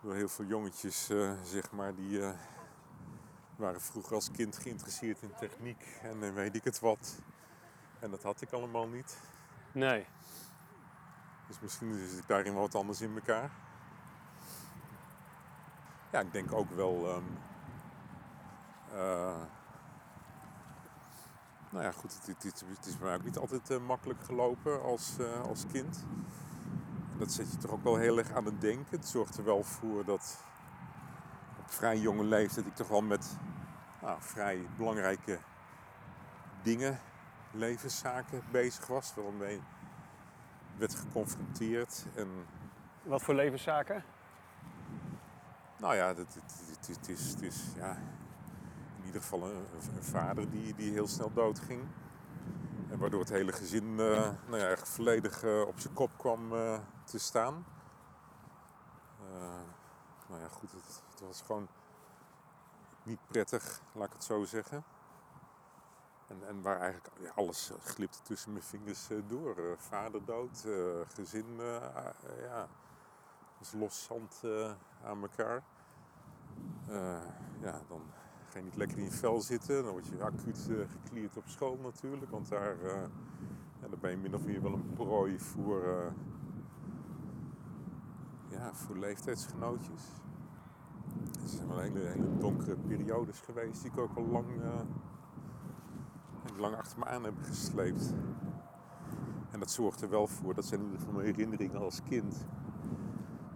Door 0.00 0.14
heel 0.14 0.28
veel 0.28 0.44
jongetjes, 0.44 1.10
uh, 1.10 1.32
zeg 1.42 1.72
maar, 1.72 1.94
die 1.94 2.18
uh, 2.18 2.30
waren 3.56 3.80
vroeger 3.80 4.14
als 4.14 4.30
kind 4.30 4.58
geïnteresseerd 4.58 5.22
in 5.22 5.34
techniek 5.38 5.98
en 6.02 6.22
uh, 6.22 6.32
weet 6.32 6.54
ik 6.54 6.64
het 6.64 6.80
wat. 6.80 7.18
En 7.98 8.10
dat 8.10 8.22
had 8.22 8.40
ik 8.40 8.52
allemaal 8.52 8.88
niet. 8.88 9.18
Nee. 9.72 10.06
Dus 11.48 11.60
misschien 11.60 12.08
zit 12.08 12.18
ik 12.18 12.28
daarin 12.28 12.52
wel 12.52 12.62
wat 12.62 12.74
anders 12.74 13.00
in 13.00 13.14
elkaar. 13.14 13.50
Ja, 16.12 16.20
ik 16.20 16.32
denk 16.32 16.52
ook 16.52 16.70
wel. 16.70 17.16
Um, 17.16 17.38
nou 21.70 21.84
ja, 21.84 21.92
goed, 21.92 22.14
het, 22.14 22.26
het, 22.26 22.64
het, 22.66 22.86
is 22.86 22.98
bij 22.98 23.06
mij 23.06 23.16
ook 23.16 23.24
niet 23.24 23.38
altijd 23.38 23.70
uh, 23.70 23.78
makkelijk 23.78 24.24
gelopen 24.24 24.82
als, 24.82 25.16
uh, 25.20 25.40
als 25.40 25.66
kind. 25.72 26.04
Dat 27.24 27.32
zet 27.32 27.50
je 27.50 27.56
toch 27.56 27.70
ook 27.70 27.82
wel 27.82 27.96
heel 27.96 28.18
erg 28.18 28.32
aan 28.32 28.44
het 28.44 28.60
denken. 28.60 28.96
Het 28.98 29.08
zorgt 29.08 29.36
er 29.36 29.44
wel 29.44 29.62
voor 29.62 30.04
dat 30.04 30.44
op 31.58 31.70
vrij 31.70 31.98
jonge 31.98 32.24
leeftijd 32.24 32.66
ik 32.66 32.74
toch 32.74 32.88
wel 32.88 33.02
met 33.02 33.36
nou, 34.00 34.16
vrij 34.20 34.66
belangrijke 34.76 35.38
dingen, 36.62 37.00
levenszaken 37.50 38.42
bezig 38.50 38.86
was. 38.86 39.14
Waarmee 39.14 39.60
werd 40.76 40.94
geconfronteerd. 40.94 42.06
En... 42.14 42.28
Wat 43.02 43.22
voor 43.22 43.34
levenszaken? 43.34 44.04
Nou 45.78 45.94
ja, 45.94 46.06
het, 46.06 46.18
het, 46.18 46.60
het, 46.86 47.08
is, 47.08 47.30
het 47.30 47.42
is 47.42 47.64
ja, 47.76 47.90
in 48.98 49.06
ieder 49.06 49.20
geval 49.20 49.44
een, 49.44 49.66
een, 49.96 50.02
vader 50.02 50.50
die, 50.50 50.74
die 50.74 50.92
heel 50.92 51.08
snel 51.08 51.32
doodging. 51.32 51.82
Waardoor 53.04 53.22
het 53.22 53.30
hele 53.30 53.52
gezin 53.52 53.84
uh, 53.84 54.28
nou 54.46 54.58
ja, 54.58 54.68
echt 54.68 54.88
volledig 54.88 55.42
uh, 55.42 55.60
op 55.60 55.80
zijn 55.80 55.94
kop 55.94 56.10
kwam 56.16 56.52
uh, 56.52 56.78
te 57.04 57.18
staan. 57.18 57.66
nou 60.28 60.40
ja, 60.40 60.48
goed, 60.48 60.72
het, 60.72 61.02
het, 61.10 61.20
was 61.20 61.42
gewoon 61.46 61.68
niet 63.02 63.18
prettig, 63.26 63.80
laat 63.92 64.06
ik 64.06 64.12
het 64.12 64.24
zo 64.24 64.44
zeggen. 64.44 64.84
En, 66.28 66.48
en 66.48 66.62
waar 66.62 66.80
eigenlijk 66.80 67.14
ja, 67.20 67.32
alles 67.34 67.70
glipte 67.82 68.22
tussen 68.22 68.52
mijn 68.52 68.64
vingers 68.64 69.08
door. 69.26 69.76
vader 69.78 70.24
dood, 70.24 70.66
gezin, 71.14 71.46
ja, 72.40 72.68
als 73.58 73.72
los 73.72 74.04
zand 74.04 74.42
aan 75.04 75.22
elkaar. 75.22 75.62
ja, 77.60 77.80
dan 77.88 78.02
ga 78.54 78.60
je 78.60 78.66
niet 78.66 78.76
lekker 78.76 78.98
in 78.98 79.04
je 79.04 79.10
vel 79.10 79.40
zitten. 79.40 79.82
Dan 79.82 79.92
word 79.92 80.06
je 80.06 80.24
acuut 80.24 80.66
uh, 80.70 80.84
geklierd 80.88 81.36
op 81.36 81.42
school 81.46 81.78
natuurlijk. 81.82 82.30
Want 82.30 82.48
daar, 82.48 82.76
uh, 82.84 82.90
ja, 83.80 83.88
dan 83.88 83.98
ben 84.00 84.10
je 84.10 84.16
min 84.16 84.34
of 84.34 84.44
meer 84.44 84.62
wel 84.62 84.72
een 84.72 84.92
prooi 84.92 85.38
voor, 85.38 85.84
uh, 85.84 86.12
ja, 88.48 88.74
voor 88.74 88.96
leeftijdsgenootjes. 88.96 90.02
Het 91.40 91.50
zijn 91.50 91.68
wel 91.68 91.78
hele, 91.78 92.00
hele 92.00 92.36
donkere 92.38 92.76
periodes 92.76 93.40
geweest 93.40 93.82
die 93.82 93.90
ik 93.90 93.98
ook 93.98 94.16
al 94.16 94.26
lang, 94.26 94.46
lang 96.56 96.76
achter 96.76 96.98
me 96.98 97.04
aan 97.04 97.24
heb 97.24 97.34
gesleept. 97.42 98.12
En 99.50 99.58
dat 99.58 99.70
zorgt 99.70 100.02
er 100.02 100.10
wel 100.10 100.26
voor, 100.26 100.54
dat 100.54 100.64
zijn 100.64 100.80
in 100.80 100.86
ieder 100.86 101.00
geval 101.00 101.14
mijn 101.14 101.34
herinneringen 101.34 101.80
als 101.80 102.02
kind, 102.02 102.46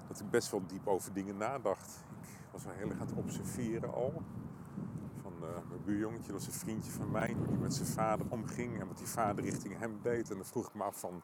dat 0.08 0.20
ik 0.20 0.30
best 0.30 0.50
wel 0.50 0.66
diep 0.66 0.86
over 0.86 1.12
dingen 1.12 1.36
nadacht. 1.36 2.04
Ik 2.20 2.52
was 2.52 2.64
wel 2.64 2.74
heel 2.74 2.88
erg 2.88 3.00
aan 3.00 3.06
het 3.06 3.16
observeren 3.16 3.94
al. 3.94 4.22
Uh, 5.48 5.54
mijn 5.68 5.84
buurjongetje, 5.84 6.32
dat 6.32 6.44
was 6.44 6.46
een 6.46 6.60
vriendje 6.60 6.90
van 6.90 7.10
mij, 7.10 7.36
die 7.48 7.56
met 7.56 7.74
zijn 7.74 7.88
vader 7.88 8.26
omging 8.28 8.80
en 8.80 8.86
wat 8.86 8.98
die 8.98 9.06
vader 9.06 9.44
richting 9.44 9.78
hem 9.78 9.98
deed. 10.02 10.30
En 10.30 10.36
dan 10.36 10.46
vroeg 10.46 10.68
ik 10.68 10.74
me 10.74 10.82
af 10.82 11.00
van, 11.00 11.22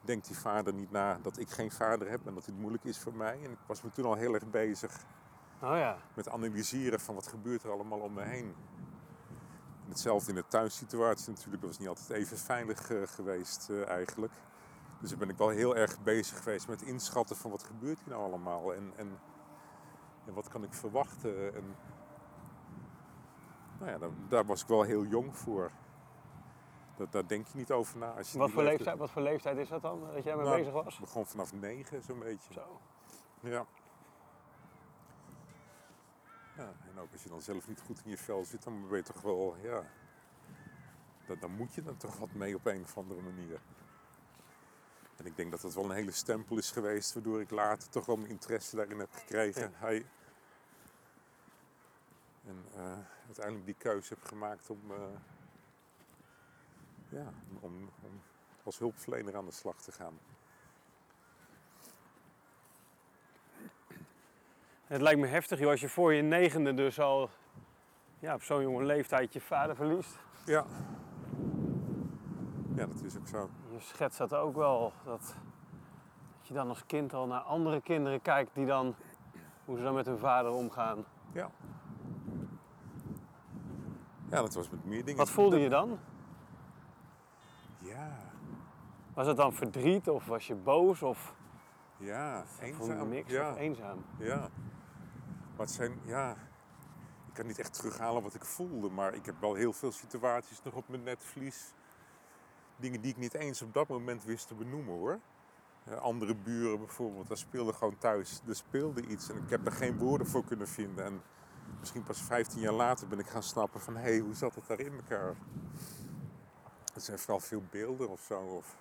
denkt 0.00 0.26
die 0.26 0.36
vader 0.36 0.74
niet 0.74 0.90
na 0.90 1.18
dat 1.22 1.38
ik 1.38 1.50
geen 1.50 1.70
vader 1.70 2.10
heb 2.10 2.26
en 2.26 2.34
dat 2.34 2.46
het 2.46 2.58
moeilijk 2.58 2.84
is 2.84 2.98
voor 2.98 3.14
mij? 3.14 3.38
En 3.44 3.50
ik 3.50 3.58
was 3.66 3.82
me 3.82 3.90
toen 3.90 4.04
al 4.04 4.14
heel 4.14 4.34
erg 4.34 4.50
bezig 4.50 5.04
oh 5.62 5.76
ja. 5.76 5.96
met 6.14 6.28
analyseren 6.28 7.00
van 7.00 7.14
wat 7.14 7.26
gebeurt 7.26 7.62
er 7.62 7.70
allemaal 7.70 7.98
om 7.98 8.12
me 8.12 8.22
heen. 8.22 8.54
En 9.84 9.88
hetzelfde 9.88 10.28
in 10.28 10.36
de 10.36 10.44
thuissituatie 10.48 11.30
natuurlijk, 11.30 11.60
dat 11.60 11.70
was 11.70 11.78
niet 11.78 11.88
altijd 11.88 12.10
even 12.10 12.38
veilig 12.38 12.90
uh, 12.90 13.06
geweest 13.06 13.68
uh, 13.70 13.88
eigenlijk. 13.88 14.32
Dus 15.00 15.10
dan 15.10 15.18
ben 15.18 15.28
ik 15.28 15.36
wel 15.36 15.48
heel 15.48 15.76
erg 15.76 16.02
bezig 16.02 16.38
geweest 16.38 16.68
met 16.68 16.82
inschatten 16.82 17.36
van 17.36 17.50
wat 17.50 17.62
gebeurt 17.62 17.98
hier 17.98 18.08
nou 18.08 18.24
allemaal 18.24 18.74
en, 18.74 18.92
en, 18.96 19.18
en 20.26 20.34
wat 20.34 20.48
kan 20.48 20.62
ik 20.62 20.74
verwachten. 20.74 21.54
En, 21.54 21.76
nou 23.82 23.94
ja, 23.94 23.98
daar, 23.98 24.10
daar, 24.28 24.44
was 24.44 24.62
ik 24.62 24.68
wel 24.68 24.82
heel 24.82 25.04
jong 25.04 25.36
voor. 25.36 25.70
Dat, 26.96 27.12
daar 27.12 27.26
denk 27.26 27.46
je 27.46 27.58
niet 27.58 27.70
over 27.70 27.98
na. 27.98 28.12
Als 28.12 28.32
je 28.32 28.38
wat, 28.38 28.50
voor 28.50 28.62
leeftijd, 28.62 28.98
wat 28.98 29.10
voor 29.10 29.22
leeftijd 29.22 29.56
is 29.56 29.68
dat 29.68 29.82
dan, 29.82 30.00
dat 30.14 30.24
jij 30.24 30.36
mee 30.36 30.44
nou, 30.44 30.58
bezig 30.58 30.72
was? 30.72 30.94
Ik 30.94 31.00
begon 31.00 31.26
vanaf 31.26 31.52
negen, 31.52 32.02
zo'n 32.02 32.18
beetje. 32.18 32.52
Zo. 32.52 32.80
Ja. 33.40 33.66
ja. 36.56 36.72
En 36.90 36.98
ook 37.00 37.12
als 37.12 37.22
je 37.22 37.28
dan 37.28 37.42
zelf 37.42 37.68
niet 37.68 37.80
goed 37.80 38.00
in 38.04 38.10
je 38.10 38.18
vel 38.18 38.44
zit, 38.44 38.62
dan 38.62 38.88
ben 38.88 38.96
je 38.96 39.02
toch 39.02 39.20
wel, 39.20 39.56
ja... 39.62 39.82
Dan, 41.26 41.36
dan 41.40 41.50
moet 41.50 41.74
je 41.74 41.82
dan 41.82 41.96
toch 41.96 42.18
wat 42.18 42.32
mee 42.32 42.54
op 42.54 42.66
een 42.66 42.82
of 42.82 42.96
andere 42.96 43.20
manier. 43.20 43.60
En 45.16 45.26
ik 45.26 45.36
denk 45.36 45.50
dat 45.50 45.60
dat 45.60 45.74
wel 45.74 45.84
een 45.84 45.90
hele 45.90 46.10
stempel 46.10 46.58
is 46.58 46.70
geweest, 46.70 47.14
waardoor 47.14 47.40
ik 47.40 47.50
later 47.50 47.88
toch 47.88 48.06
wel 48.06 48.16
mijn 48.16 48.30
interesse 48.30 48.76
daarin 48.76 48.98
heb 48.98 49.12
gekregen. 49.12 49.62
Ja. 49.62 49.70
Hij, 49.72 50.06
en 52.46 52.64
uh, 52.76 52.98
uiteindelijk 53.26 53.66
die 53.66 53.74
keuze 53.74 54.14
heb 54.14 54.24
gemaakt 54.24 54.70
om, 54.70 54.80
uh, 54.90 54.96
ja, 57.08 57.32
om, 57.60 57.90
om, 58.02 58.22
als 58.62 58.78
hulpverlener 58.78 59.36
aan 59.36 59.44
de 59.44 59.52
slag 59.52 59.76
te 59.82 59.92
gaan. 59.92 60.18
Het 64.86 65.00
lijkt 65.00 65.20
me 65.20 65.26
heftig 65.26 65.58
joh, 65.58 65.70
als 65.70 65.80
je 65.80 65.88
voor 65.88 66.12
je 66.12 66.22
negende 66.22 66.74
dus 66.74 67.00
al 67.00 67.30
ja, 68.18 68.34
op 68.34 68.42
zo'n 68.42 68.62
jonge 68.62 68.84
leeftijd 68.84 69.32
je 69.32 69.40
vader 69.40 69.76
verliest. 69.76 70.18
Ja. 70.44 70.64
Ja, 72.74 72.86
dat 72.86 73.02
is 73.02 73.16
ook 73.16 73.28
zo. 73.28 73.50
Je 73.70 73.80
schetst 73.80 74.18
dat 74.18 74.34
ook 74.34 74.56
wel. 74.56 74.92
Dat, 75.04 75.20
dat 76.38 76.48
je 76.48 76.54
dan 76.54 76.68
als 76.68 76.86
kind 76.86 77.14
al 77.14 77.26
naar 77.26 77.40
andere 77.40 77.80
kinderen 77.80 78.22
kijkt 78.22 78.54
die 78.54 78.66
dan, 78.66 78.94
hoe 79.64 79.76
ze 79.76 79.82
dan 79.82 79.94
met 79.94 80.06
hun 80.06 80.18
vader 80.18 80.50
omgaan. 80.50 81.04
Ja. 81.32 81.50
Ja, 84.32 84.40
dat 84.40 84.54
was 84.54 84.70
met 84.70 84.84
meer 84.84 85.04
dingen. 85.04 85.16
Wat 85.16 85.30
voelde 85.30 85.58
je 85.58 85.68
dan? 85.68 85.98
Ja. 87.78 88.18
Was 89.14 89.26
het 89.26 89.36
dan 89.36 89.52
verdriet 89.52 90.08
of 90.08 90.26
was 90.26 90.46
je 90.46 90.54
boos 90.54 91.02
of... 91.02 91.34
Ja, 91.96 92.44
eenzaam. 92.60 93.08
Niks 93.08 93.30
ja. 93.32 93.56
eenzaam? 93.56 94.04
Ja. 94.18 94.38
Maar 95.56 95.66
het 95.66 95.70
zijn, 95.70 96.00
ja... 96.04 96.36
Ik 97.28 97.38
kan 97.38 97.46
niet 97.46 97.58
echt 97.58 97.72
terughalen 97.74 98.22
wat 98.22 98.34
ik 98.34 98.44
voelde, 98.44 98.90
maar 98.90 99.14
ik 99.14 99.26
heb 99.26 99.40
wel 99.40 99.54
heel 99.54 99.72
veel 99.72 99.92
situaties 99.92 100.62
nog 100.62 100.74
op 100.74 100.88
mijn 100.88 101.02
netvlies. 101.02 101.74
Dingen 102.76 103.00
die 103.00 103.10
ik 103.10 103.16
niet 103.16 103.34
eens 103.34 103.62
op 103.62 103.74
dat 103.74 103.88
moment 103.88 104.24
wist 104.24 104.48
te 104.48 104.54
benoemen 104.54 104.94
hoor. 104.94 105.18
andere 106.00 106.34
buren 106.34 106.78
bijvoorbeeld, 106.78 107.28
daar 107.28 107.36
speelde 107.36 107.72
gewoon 107.72 107.98
thuis. 107.98 108.42
Er 108.48 108.56
speelde 108.56 109.06
iets 109.06 109.28
en 109.28 109.36
ik 109.36 109.50
heb 109.50 109.66
er 109.66 109.72
geen 109.72 109.98
woorden 109.98 110.26
voor 110.26 110.44
kunnen 110.44 110.68
vinden. 110.68 111.04
En 111.04 111.22
misschien 111.82 112.02
pas 112.02 112.22
15 112.22 112.60
jaar 112.60 112.72
later 112.72 113.08
ben 113.08 113.18
ik 113.18 113.26
gaan 113.26 113.42
snappen 113.42 113.80
van... 113.80 113.96
hé, 113.96 114.02
hey, 114.02 114.18
hoe 114.18 114.34
zat 114.34 114.54
het 114.54 114.66
daar 114.66 114.80
in 114.80 114.92
elkaar? 114.92 115.34
Het 116.92 117.02
zijn 117.02 117.18
vooral 117.18 117.40
veel 117.40 117.62
beelden 117.70 118.08
of 118.08 118.20
zo. 118.20 118.40
Of... 118.40 118.76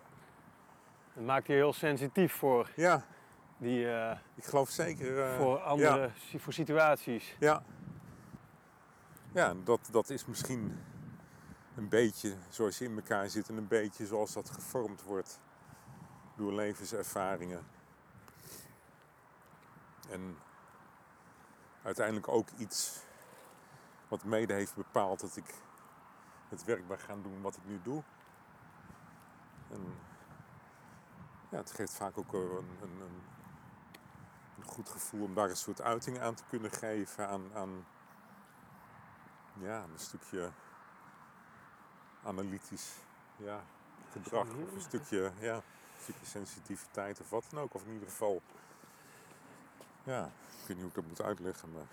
Dat 1.14 1.24
maakt 1.24 1.48
je 1.48 1.54
heel 1.54 1.74
sensitief 1.74 2.34
voor. 2.34 2.70
Ja. 2.76 3.06
Die, 3.58 3.86
uh, 3.86 4.18
ik 4.36 4.44
geloof 4.44 4.70
zeker... 4.70 5.18
Uh, 5.18 5.38
voor 5.38 5.60
andere 5.60 6.12
ja. 6.32 6.40
voor 6.40 6.54
situaties. 6.54 7.36
Ja. 7.40 7.64
Ja, 9.34 9.54
dat, 9.64 9.90
dat 9.92 10.10
is 10.10 10.26
misschien 10.26 10.80
een 11.76 11.90
beetje 11.90 12.34
zoals 12.50 12.78
je 12.78 12.86
in 12.86 12.96
elkaar 12.96 13.30
zit... 13.30 13.50
en 13.50 13.58
een 13.58 13.68
beetje 13.68 14.06
zoals 14.06 14.34
dat 14.34 14.50
gevormd 14.50 15.04
wordt 15.04 15.40
door 16.36 16.54
levenservaringen. 16.54 17.64
En 20.10 20.38
uiteindelijk 21.84 22.28
ook 22.28 22.50
iets 22.58 23.00
wat 24.08 24.24
mede 24.24 24.54
heeft 24.54 24.76
bepaald 24.76 25.20
dat 25.20 25.38
ik 25.38 25.54
het 26.50 26.64
werk 26.64 26.88
ben 26.88 27.00
gaan 27.00 27.22
doen 27.22 27.42
wat 27.42 27.56
ik 27.56 27.66
nu 27.66 27.80
doe. 27.84 28.04
En 29.70 29.98
ja, 31.50 31.58
het 31.58 31.72
geeft 31.72 31.94
vaak 31.94 32.18
ook 32.18 32.34
een, 32.34 32.40
een, 32.82 33.02
een, 33.02 33.22
een, 34.58 34.66
goed 34.66 34.90
gevoel 34.90 35.24
om 35.24 35.34
daar 35.34 35.50
een 35.50 35.56
soort 35.56 35.82
uiting 35.82 36.20
aan 36.20 36.36
te 36.36 36.44
kunnen 36.50 36.72
geven 36.72 37.28
aan, 37.28 37.54
aan 37.54 37.86
ja, 39.54 39.84
een 39.84 40.00
stukje 40.00 40.52
analytisch 42.24 42.96
ja, 43.36 43.64
gedrag 44.12 44.48
of 44.48 44.74
een 44.74 44.82
stukje, 44.82 45.32
ja, 45.40 45.56
een 45.56 46.02
stukje 46.02 46.26
sensitiviteit 46.26 47.20
of 47.20 47.30
wat 47.30 47.46
dan 47.50 47.60
ook. 47.60 47.74
Of 47.74 47.86
in 47.86 47.94
ieder 47.94 48.10
geval, 48.10 48.42
ja, 50.04 50.26
ik 50.26 50.68
weet 50.68 50.68
niet 50.68 50.78
hoe 50.80 50.88
ik 50.88 50.94
dat 50.94 51.08
moet 51.08 51.22
uitleggen, 51.22 51.72
maar 51.72 51.88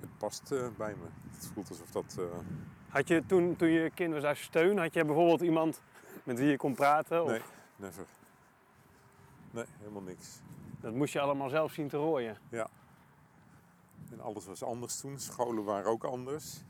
het 0.00 0.18
past 0.18 0.52
eh, 0.52 0.68
bij 0.76 0.94
me. 0.94 1.06
Het 1.30 1.50
voelt 1.54 1.68
alsof 1.68 1.90
dat, 1.90 2.16
eh, 2.18 2.24
Had 2.88 3.08
je 3.08 3.26
toen, 3.26 3.56
toen 3.56 3.68
je 3.68 3.90
kind 3.90 4.12
was 4.12 4.22
daar 4.22 4.36
steun, 4.36 4.78
had 4.78 4.94
je 4.94 5.04
bijvoorbeeld 5.04 5.40
iemand 5.40 5.82
met 6.22 6.38
wie 6.38 6.48
je 6.48 6.56
kon 6.56 6.74
praten? 6.74 7.22
Of 7.22 7.30
nee, 7.30 7.42
never. 7.76 8.04
Nee, 9.50 9.64
helemaal 9.78 10.02
niks. 10.02 10.40
Dat 10.80 10.94
moest 10.94 11.12
je 11.12 11.20
allemaal 11.20 11.48
zelf 11.48 11.72
zien 11.72 11.88
te 11.88 11.96
rooien. 11.96 12.36
En 14.10 14.20
alles 14.20 14.46
was 14.46 14.62
anders 14.62 15.00
toen. 15.00 15.18
Scholen 15.18 15.64
waren 15.64 15.90
ook 15.90 16.04
anders. 16.04 16.62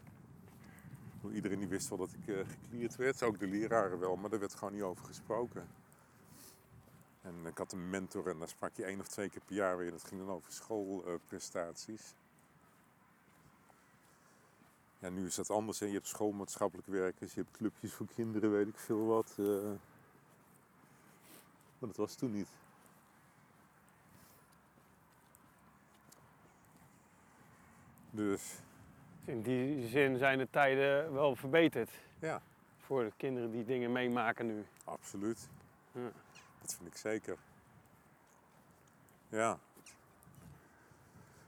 Iedereen 1.32 1.58
die 1.58 1.68
wist 1.68 1.88
wel 1.88 1.98
dat 1.98 2.12
ik 2.12 2.34
eh 2.34 2.46
geklierd 2.48 2.96
werd. 2.96 3.22
Ook 3.22 3.38
de 3.38 3.46
leraren 3.46 3.98
wel, 3.98 4.16
maar 4.16 4.30
daar 4.30 4.38
werd 4.38 4.54
gewoon 4.54 4.74
niet 4.74 4.82
over 4.82 5.04
gesproken. 5.04 5.68
En 7.28 7.46
ik 7.46 7.58
had 7.58 7.72
een 7.72 7.90
mentor 7.90 8.28
en 8.28 8.38
daar 8.38 8.48
sprak 8.48 8.76
je 8.76 8.84
één 8.84 9.00
of 9.00 9.08
twee 9.08 9.28
keer 9.30 9.40
per 9.46 9.54
jaar 9.54 9.76
weer. 9.78 9.90
Dat 9.90 10.04
ging 10.04 10.20
dan 10.26 10.34
over 10.34 10.52
schoolprestaties. 10.52 12.14
ja, 14.98 15.08
nu 15.08 15.26
is 15.26 15.34
dat 15.34 15.50
anders. 15.50 15.78
Hè. 15.80 15.86
Je 15.86 15.92
hebt 15.92 16.06
schoolmaatschappelijk 16.06 16.88
werkers, 16.88 17.34
je 17.34 17.40
hebt 17.40 17.56
clubjes 17.56 17.92
voor 17.92 18.06
kinderen, 18.14 18.50
weet 18.52 18.68
ik 18.68 18.78
veel 18.78 19.06
wat. 19.06 19.34
eh. 19.38 19.44
Maar 21.78 21.88
dat 21.88 21.96
was 21.96 22.14
toen 22.14 22.32
niet. 22.32 22.48
Dus 28.10 28.58
In 29.24 29.42
die 29.42 29.86
zin 29.88 30.18
zijn 30.18 30.38
de 30.38 30.48
tijden 30.50 31.12
wel 31.12 31.36
verbeterd. 31.36 31.90
ja, 32.18 32.40
Voor 32.78 33.04
de 33.04 33.12
kinderen 33.16 33.50
die 33.50 33.64
dingen 33.64 33.92
meemaken 33.92 34.46
nu. 34.46 34.64
absoluut. 34.84 35.48
Ja. 35.92 36.10
Dat 36.60 36.74
vind 36.74 36.88
ik 36.88 36.96
zeker. 36.96 37.36
Ja. 39.28 39.58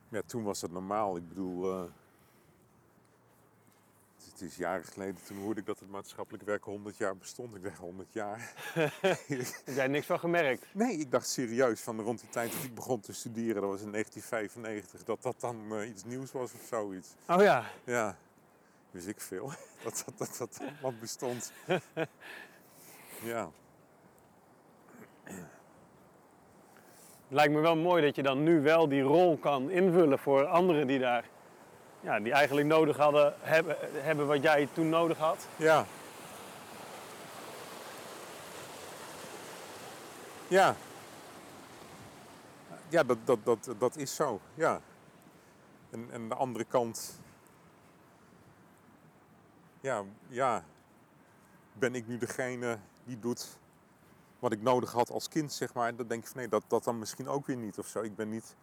Ja, 0.09 0.23
toen 0.26 0.43
was 0.43 0.61
het 0.61 0.71
normaal. 0.73 1.17
Ik 1.17 1.29
bedoel, 1.29 1.73
eh, 1.73 1.83
het- 4.25 4.40
is 4.40 4.57
jaren 4.57 4.85
geleden. 4.85 5.23
Toen 5.25 5.38
hoorde 5.38 5.61
ik 5.61 5.67
dat 5.67 5.79
het 5.79 5.90
maatschappelijk 5.90 6.45
werken 6.45 6.71
100 6.73 6.97
jaar 6.97 7.17
bestond. 7.17 7.55
Ik 7.57 7.62
dacht 7.62 7.79
100 7.79 8.12
jaar. 8.12 8.52
Heb 9.00 9.75
jij 9.75 9.87
niks 9.88 10.07
van 10.07 10.19
gemerkt? 10.19 10.67
Nee, 10.75 10.97
ik 10.97 11.11
dacht 11.11 11.29
serieus 11.29 11.81
van 11.81 12.00
rond 12.00 12.21
die 12.21 12.29
tijd 12.29 12.52
dat 12.52 12.62
ik 12.62 12.75
begon 12.75 13.00
te 13.00 13.12
studeren, 13.12 13.55
dat 13.61 13.71
was 13.71 13.81
in 13.83 13.90
1995, 13.93 15.05
dat 15.05 15.23
dat 15.23 15.40
dan 15.40 15.75
eh, 15.76 15.88
iets 15.88 16.05
nieuws 16.05 16.33
was 16.33 16.52
of 16.52 16.62
zoiets. 16.69 17.09
Oh 17.29 17.43
ja, 17.43 17.64
Ja, 17.85 18.17
wist 18.90 19.07
ik 19.07 19.21
veel. 19.21 19.52
Dat 19.85 20.05
dat, 20.17 20.37
dat, 20.38 20.61
dat 20.83 21.00
bestond. 21.00 21.52
Ja, 23.23 23.50
het 27.30 27.38
lijkt 27.38 27.54
me 27.54 27.60
wel 27.60 27.76
mooi 27.76 28.02
dat 28.02 28.16
je 28.16 28.22
dan 28.22 28.42
nu 28.42 28.60
wel 28.60 28.88
die 28.88 29.02
rol 29.02 29.37
kan 29.37 29.70
invullen 29.70 30.18
voor 30.18 30.46
anderen 30.46 30.87
die 30.87 30.99
daar... 30.99 31.25
Ja, 32.00 32.20
die 32.20 32.32
eigenlijk 32.32 32.66
nodig 32.66 32.96
hadden, 32.96 33.34
hebben, 33.40 33.76
hebben 33.92 34.26
wat 34.26 34.42
jij 34.42 34.68
toen 34.72 34.88
nodig 34.88 35.18
had. 35.18 35.46
ja. 35.56 35.87
Ja. 40.49 40.76
Ja, 42.88 43.02
dat, 43.02 43.18
dat, 43.25 43.38
dat, 43.44 43.75
dat 43.78 43.96
is 43.96 44.14
zo, 44.14 44.40
ja. 44.54 44.80
En, 45.90 46.08
en 46.12 46.28
de 46.28 46.34
andere 46.34 46.64
kant... 46.64 47.20
Ja, 49.80 50.02
ja. 50.28 50.64
Ben 51.72 51.94
ik 51.94 52.06
nu 52.06 52.18
degene 52.18 52.78
die 53.04 53.18
doet 53.18 53.58
wat 54.40 54.52
ik 54.52 54.62
nodig 54.62 54.93
had 54.93 55.10
als 55.10 55.28
kind, 55.28 55.52
zeg 55.52 55.75
maar. 55.75 55.97
Dan 55.97 56.06
denk 56.06 56.23
ik 56.23 56.28
van 56.28 56.36
nee, 56.36 56.49
dat, 56.49 56.65
dat 56.67 56.84
dan 56.84 56.99
misschien 56.99 57.28
ook 57.28 57.47
weer 57.47 57.56
niet 57.56 57.78
of 57.78 57.86
zo. 57.86 58.02
Ik 58.02 58.17
ben 58.17 58.28
niet... 58.28 58.56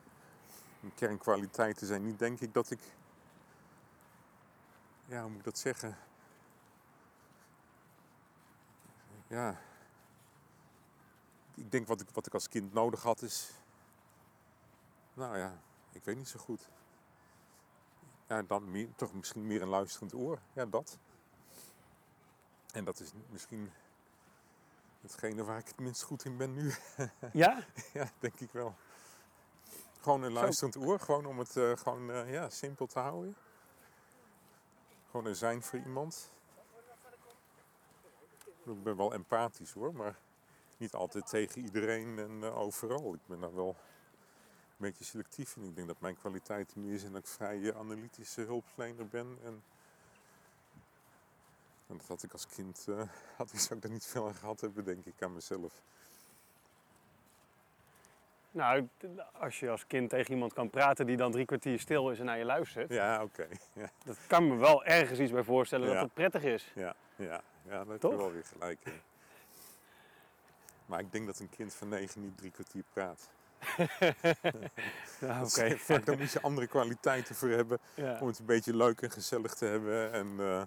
Mijn 0.80 0.94
kernkwaliteiten 0.94 1.88
zijn 1.88 2.04
niet, 2.04 2.20
denk 2.20 2.40
ik, 2.40 2.54
dat 2.54 2.72
ik... 2.72 2.80
Ja, 5.06 5.22
hoe 5.22 5.30
moet 5.30 5.40
ik 5.40 5.46
dat 5.46 5.58
zeggen? 5.58 5.98
Ja. 9.28 9.60
Ik 11.54 11.72
denk 11.72 11.88
wat 11.88 12.02
ik, 12.02 12.08
wat 12.14 12.28
ik 12.28 12.34
als 12.34 12.48
kind 12.48 12.74
nodig 12.74 13.04
had 13.04 13.22
is... 13.22 13.52
Nou 15.14 15.38
ja, 15.38 15.62
ik 15.92 16.04
weet 16.04 16.18
niet 16.18 16.28
zo 16.28 16.40
goed. 16.40 16.70
Ja, 18.28 18.42
dan 18.42 18.94
toch 18.96 19.14
misschien 19.14 19.48
meer 19.48 19.62
een 19.62 19.68
luisterend 19.68 20.14
oor. 20.14 20.40
Ja, 20.54 20.66
dat. 20.66 20.98
En 22.72 22.84
dat 22.84 23.00
is 23.00 23.12
misschien 23.30 23.72
hetgene 25.12 25.44
waar 25.44 25.58
ik 25.58 25.68
het 25.68 25.80
minst 25.80 26.02
goed 26.02 26.26
in 26.26 26.38
ben 26.38 26.54
nu. 26.54 26.74
Ja? 27.34 27.64
ja, 27.94 28.12
denk 28.20 28.40
ik 28.40 28.52
wel. 28.52 28.76
Gewoon 30.02 30.24
een 30.24 30.32
luisterend 30.32 30.78
oor. 30.78 31.00
Gewoon 31.00 31.26
om 31.26 31.40
het 31.40 31.58
eh, 31.58 31.78
gewoon, 31.78 32.12
eh, 32.12 32.32
ja, 32.32 32.50
simpel 32.50 32.86
te 32.86 33.00
houden. 33.00 33.36
Gewoon 35.10 35.26
er 35.26 35.36
zijn 35.36 35.64
voor 35.64 35.80
iemand. 35.80 36.32
Ik 38.66 38.84
ben 38.84 38.98
wel 38.98 39.14
empathisch 39.14 39.72
hoor, 39.72 39.96
maar 39.96 40.20
niet 40.78 40.94
altijd 40.94 41.28
tegen 41.28 41.62
iedereen 41.62 42.20
en 42.20 42.44
eh, 42.44 42.58
overal. 42.58 43.14
Ik 43.14 43.26
ben 43.26 43.40
daar 43.40 43.56
wel 43.56 43.68
een 43.68 43.76
beetje 44.78 45.04
selectief 45.04 45.56
in. 45.56 45.64
Ik 45.64 45.76
denk 45.76 45.88
dat 45.88 46.00
mijn 46.00 46.18
kwaliteit 46.18 46.76
meer 46.76 46.94
is 46.94 47.04
en 47.04 47.12
dat 47.12 47.22
ik 47.22 47.28
vrij 47.28 47.76
analytische 47.76 48.42
hulpverlener 48.42 49.08
ben. 49.08 49.38
En, 49.44 49.64
en 51.88 51.98
dat 51.98 52.08
had 52.08 52.24
ik 52.24 52.32
als 52.32 52.48
kind, 52.48 52.86
eh, 52.90 52.96
had 53.38 53.54
ik, 53.54 53.60
zou 53.60 53.76
ik 53.76 53.82
daar 53.82 53.92
niet 53.92 54.06
veel 54.06 54.28
aan 54.28 54.36
gehad 54.36 54.62
hebben, 54.62 54.84
denk 54.84 55.06
ik, 55.06 55.22
aan 55.22 55.34
mezelf. 55.34 55.74
Nou, 58.52 58.88
als 59.32 59.60
je 59.60 59.70
als 59.70 59.88
kind 59.88 60.10
tegen 60.10 60.34
iemand 60.34 60.54
kan 60.54 60.70
praten 60.70 61.06
die 61.06 61.18
dan 61.18 61.32
drie 61.32 61.46
kwartier 61.46 61.80
stil 61.80 62.12
is 62.12 62.20
en 62.20 62.26
naar 62.26 62.38
je 62.38 62.46
luistert. 62.46 62.90
Ja, 62.94 63.24
oké. 63.24 63.48
Ja, 63.74 63.90
Dat 64.06 64.18
kan 64.28 64.48
me 64.48 64.56
wel 64.56 64.86
ergens 64.86 65.20
iets 65.20 65.32
bij 65.32 65.44
voorstellen 65.44 65.88
Ja. 65.88 65.94
dat 65.94 66.04
het 66.04 66.14
prettig 66.14 66.44
is. 66.44 66.72
ja, 66.76 66.96
ja, 67.16 67.42
ja, 67.64 67.84
daar 67.84 67.88
heb 67.88 68.02
je 68.02 68.18
wel 68.18 68.32
weer 68.32 68.46
gelijk 68.46 68.80
in. 68.84 69.02
Maar 70.86 71.00
ik 71.00 71.12
denk 71.12 71.26
dat 71.26 71.40
een 71.40 71.50
kind 71.50 71.74
van 71.74 71.88
negen 71.90 72.22
niet 72.22 72.38
drie 72.38 72.52
kwartier 72.52 72.84
praat. 72.94 73.30
Ja, 75.20 75.40
Dat 75.40 75.52
oké. 75.58 75.64
is- 75.66 75.82
Vaak 75.82 76.06
daar 76.06 76.18
moet 76.18 76.32
je 76.32 76.42
andere 76.42 76.68
kwaliteiten 76.68 77.36
voor 77.36 77.50
hebben 77.50 77.80
Ja. 77.94 78.20
om 78.20 78.28
het 78.28 78.40
een 78.40 78.46
beetje 78.46 78.76
leuk 78.76 79.02
en 79.02 79.12
gezellig 79.12 79.54
te 79.54 79.66
hebben. 79.66 80.12
En 80.12 80.36
eh, 80.40 80.62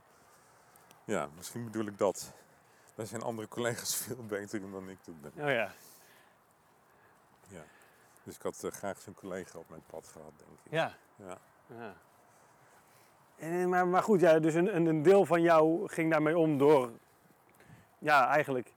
ja, 1.10 1.28
misschien 1.36 1.64
bedoel 1.64 1.86
ik 1.86 1.98
dat. 1.98 2.32
Daar 2.94 3.06
zijn 3.06 3.22
andere 3.22 3.48
collega's 3.48 3.96
veel 4.04 4.24
beter 4.26 4.60
in 4.60 4.70
dan 4.70 4.88
ik 4.88 5.02
toen 5.02 5.18
ben. 5.20 5.32
Oh 5.44 5.50
ja. 5.50 5.72
Ja. 7.48 7.62
Dus 8.24 8.34
ik 8.36 8.42
had 8.42 8.64
eh, 8.64 8.70
graag 8.70 9.00
zo'n 9.00 9.14
collega 9.14 9.58
op 9.58 9.68
mijn 9.68 9.82
pad 9.86 10.06
gehad, 10.08 10.32
denk 10.36 10.50
ik. 10.64 10.72
Ja. 10.72 10.94
Ja. 11.16 11.38
ja. 11.66 11.94
En, 13.36 13.68
maar, 13.68 13.86
maar 13.86 14.02
goed, 14.02 14.20
ja, 14.20 14.38
dus 14.38 14.54
een, 14.54 14.76
een- 14.76 14.86
een 14.86 15.02
deel 15.02 15.24
van 15.26 15.42
jou 15.42 15.88
ging 15.88 16.10
daarmee 16.10 16.38
om 16.38 16.58
door 16.58 16.90
ja, 17.98 18.26
eigenlijk 18.28 18.72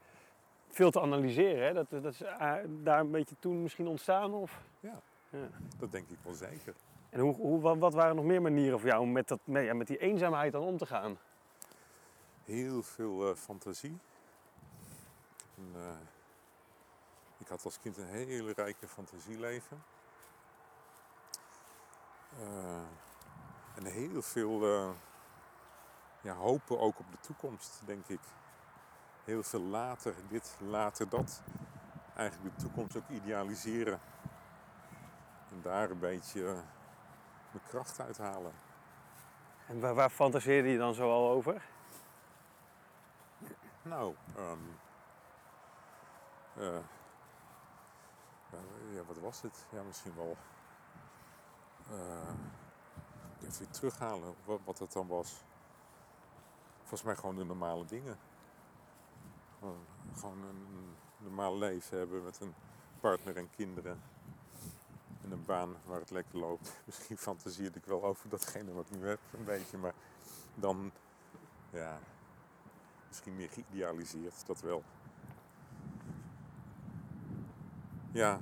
veel 0.69 0.91
te 0.91 1.01
analyseren. 1.01 1.65
Hè? 1.65 1.73
Dat, 1.73 1.89
dat 1.89 2.13
is 2.13 2.21
eh, 2.21 2.53
daar 2.67 2.99
een 2.99 3.11
beetje 3.11 3.35
toen 3.39 3.61
misschien 3.61 3.87
ontstaan? 3.87 4.33
Of? 4.33 4.61
Ja. 4.79 5.01
ja. 5.29 5.47
Dat 5.77 5.91
denk 5.91 6.09
ik 6.09 6.17
wel 6.23 6.33
zeker. 6.33 6.73
En 7.09 7.19
hoe, 7.19 7.35
hoe, 7.35 7.61
wat, 7.61 7.77
wat 7.77 7.93
waren 7.93 8.15
nog 8.15 8.25
meer 8.25 8.41
manieren 8.41 8.79
voor 8.79 8.89
jou 8.89 9.01
om 9.01 9.11
met, 9.11 9.27
dat, 9.27 9.39
met, 9.43 9.65
ja, 9.65 9.73
met 9.73 9.87
die 9.87 9.97
eenzaamheid 9.97 10.51
dan 10.51 10.61
om 10.63 10.77
te 10.77 10.85
gaan? 10.85 11.17
Heel 12.43 12.83
veel 12.83 13.29
eh, 13.29 13.35
fantasie. 13.35 13.99
Eh, 15.73 15.97
ik 17.37 17.47
had 17.47 17.65
als 17.65 17.79
kind 17.79 17.97
een 17.97 18.07
hele 18.07 18.53
rijke 18.53 18.87
fantasieleven. 18.87 19.83
Eh, 22.39 22.81
en 23.75 23.85
heel 23.85 24.21
veel 24.21 24.61
ja, 26.21 26.33
hopen 26.33 26.79
ook 26.79 26.99
op 26.99 27.11
de 27.11 27.19
toekomst, 27.19 27.81
denk 27.85 28.07
ik. 28.07 28.21
Heel 29.23 29.43
veel 29.43 29.61
later 29.61 30.15
dit, 30.29 30.57
later 30.59 31.09
dat. 31.09 31.41
Eigenlijk 32.15 32.55
de 32.55 32.61
toekomst 32.61 32.95
ook 32.95 33.09
idealiseren. 33.09 33.99
En 35.51 35.61
daar 35.61 35.89
een 35.89 35.99
beetje 35.99 36.43
mijn 37.51 37.63
kracht 37.67 37.99
uithalen. 37.99 38.53
En 39.67 39.79
waar, 39.79 39.95
waar 39.95 40.09
fantaseerde 40.09 40.69
je 40.69 40.77
dan 40.77 40.93
zo 40.93 41.11
al 41.11 41.29
over? 41.29 41.71
Nou, 43.83 44.15
ehm, 44.35 44.59
eh, 46.57 46.79
ja, 48.93 49.03
wat 49.07 49.17
was 49.19 49.41
het? 49.41 49.65
Ja, 49.69 49.83
misschien 49.83 50.15
wel. 50.15 50.37
eh, 51.89 52.33
even 53.47 53.71
terughalen 53.71 54.35
wat, 54.65 54.79
het 54.79 54.91
dan 54.91 55.07
was. 55.07 55.43
Volgens 56.79 57.03
mij 57.03 57.15
gewoon 57.15 57.35
de 57.35 57.45
normale 57.45 57.85
dingen. 57.85 58.17
Gewoon, 59.59 59.85
gewoon 60.15 60.43
een 60.43 60.95
normaal 61.17 61.57
leven 61.57 61.97
hebben 61.97 62.23
met 62.23 62.39
een 62.39 62.53
partner 62.99 63.37
en 63.37 63.49
kinderen. 63.49 64.01
En 65.21 65.31
een 65.31 65.45
baan 65.45 65.75
waar 65.85 65.99
het 65.99 66.09
lekker 66.11 66.37
loopt. 66.37 66.73
Misschien 66.85 67.17
fantasieerde 67.17 67.79
ik 67.79 67.85
wel 67.85 68.03
over 68.03 68.29
datgene 68.29 68.73
wat 68.73 68.89
ik 68.89 68.97
nu 68.99 69.07
heb, 69.07 69.19
een 69.31 69.43
beetje. 69.43 69.77
Maar 69.77 69.93
dan, 70.55 70.91
ja, 71.69 71.99
misschien 73.13 73.35
meer 73.35 73.49
geïdealiseerd, 73.49 74.45
dat 74.45 74.61
wel. 74.61 74.83
Ja, 78.11 78.39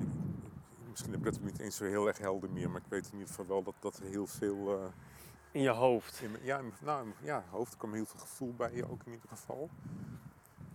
ik- 0.00 0.88
misschien 0.90 1.10
heb 1.12 1.26
ik 1.26 1.32
dat 1.32 1.42
niet 1.42 1.58
eens 1.58 1.76
zo 1.76 1.84
heel 1.84 2.06
erg 2.08 2.18
helder 2.18 2.50
meer, 2.50 2.70
maar 2.70 2.80
ik 2.80 2.86
weet 2.90 3.06
in 3.06 3.12
ieder 3.12 3.28
geval 3.28 3.46
wel 3.46 3.62
dat, 3.62 3.74
dat 3.80 3.96
er 3.96 4.04
heel 4.04 4.26
veel... 4.26 4.78
eh, 4.80 4.84
In 5.50 5.62
je 5.62 5.68
hoofd. 5.68 6.20
in 6.20 6.30
ja, 6.42 6.58
in 6.58 6.72
nou, 6.84 7.06
in 7.06 7.14
ja, 7.22 7.44
hoofd 7.50 7.76
kwam 7.76 7.92
heel 7.92 8.06
veel 8.06 8.20
gevoel 8.20 8.54
bij 8.56 8.74
je 8.74 8.90
ook 8.90 9.02
in 9.04 9.12
ieder 9.12 9.28
geval. 9.28 9.70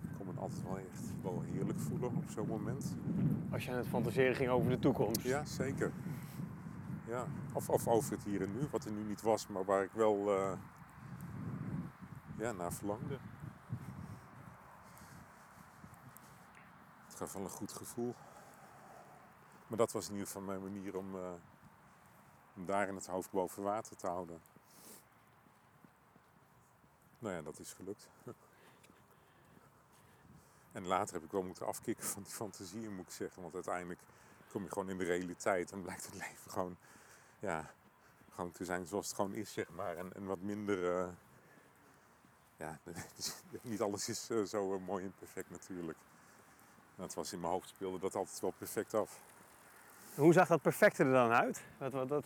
Ik 0.02 0.10
kon 0.18 0.26
me 0.34 0.40
altijd 0.42 0.64
wel 0.64 0.78
echt 0.78 1.02
wel 1.22 1.42
heerlijk 1.42 1.80
voelen 1.80 2.16
op 2.16 2.30
zo'n 2.30 2.48
moment. 2.48 2.96
Als 3.52 3.66
je 3.66 3.72
aan 3.72 3.78
het 3.78 3.88
fantaseren 3.88 4.36
ging 4.36 4.50
over 4.50 4.70
de 4.70 4.80
toekomst. 4.80 5.22
Ja, 5.22 5.46
zeker. 5.46 5.92
Ja. 7.08 7.26
Of, 7.54 7.70
of 7.70 7.88
over 7.88 8.12
het 8.12 8.24
hier 8.24 8.42
en 8.42 8.52
nu, 8.52 8.68
wat 8.72 8.86
er 8.86 8.92
nu 8.92 9.04
niet 9.04 9.22
was, 9.22 9.48
maar 9.48 9.66
waar 9.66 9.84
ik 9.84 9.92
wel 9.92 10.36
eh, 10.38 10.52
ja, 12.38 12.52
naar 12.52 12.74
verlangde. 12.74 13.18
Het 17.06 17.16
gaf 17.16 17.34
wel 17.34 17.44
een 17.44 17.50
goed 17.50 17.72
gevoel. 17.72 18.16
Maar 19.68 19.78
dat 19.78 19.92
was 19.92 20.06
in 20.06 20.12
ieder 20.12 20.28
geval 20.28 20.42
mijn 20.42 20.62
manier 20.62 20.98
om, 20.98 21.16
eh, 21.16 21.34
daar 22.54 22.88
in 22.88 22.96
het 22.96 23.08
hoofd 23.08 23.32
boven 23.32 23.64
water 23.64 23.96
te 23.96 24.08
houden. 24.08 24.42
Nou 27.20 27.36
ja, 27.36 27.42
dat 27.42 27.60
is 27.60 27.74
gelukt. 27.74 28.10
En 30.72 30.88
later 30.88 31.14
heb 31.14 31.24
ik 31.24 31.32
wel 31.32 31.44
moeten 31.44 31.66
afkicken 31.66 32.06
van 32.06 32.24
die 32.24 32.32
fantasieën, 32.32 32.96
moet 32.96 33.06
ik 33.06 33.12
zeggen. 33.12 33.42
Want 33.42 33.54
uiteindelijk 33.54 34.00
kom 34.50 34.64
je 34.64 34.72
gewoon 34.72 34.90
in 34.90 34.98
de 34.98 35.04
realiteit 35.04 35.72
en 35.72 35.82
blijkt 35.82 36.06
het 36.06 36.14
leven 36.14 36.52
gewoon, 36.52 36.78
ja, 37.40 37.72
gewoon 38.34 38.52
te 38.52 38.66
zijn 38.66 38.86
zoals 38.86 39.08
het 39.08 39.16
gewoon 39.16 39.34
is, 39.34 39.54
zeg 39.54 39.70
maar. 39.70 39.98
En, 39.98 40.14
en 40.14 40.26
wat 40.26 40.40
minder, 40.40 40.98
eh, 40.98 41.08
ja, 42.58 42.80
niet 43.62 43.82
alles 43.82 44.10
is 44.10 44.30
eh, 44.30 44.42
zo 44.44 44.74
eh, 44.74 44.86
mooi 44.86 45.04
en 45.04 45.14
perfect 45.20 45.50
natuurlijk. 45.50 45.98
Het 46.96 47.14
was 47.14 47.34
in 47.34 47.40
mijn 47.40 47.52
hoofd 47.52 47.70
speelde 47.70 48.00
dat 48.00 48.16
altijd 48.16 48.40
wel 48.40 48.54
perfect 48.58 48.94
af. 48.94 49.20
Hoe 50.16 50.34
zag 50.34 50.48
dat 50.48 50.62
perfecte 50.62 51.04
er 51.04 51.12
dan 51.12 51.32
uit? 51.32 51.64
Wat, 51.78 51.92
wat, 51.92 52.10
heb 52.10 52.24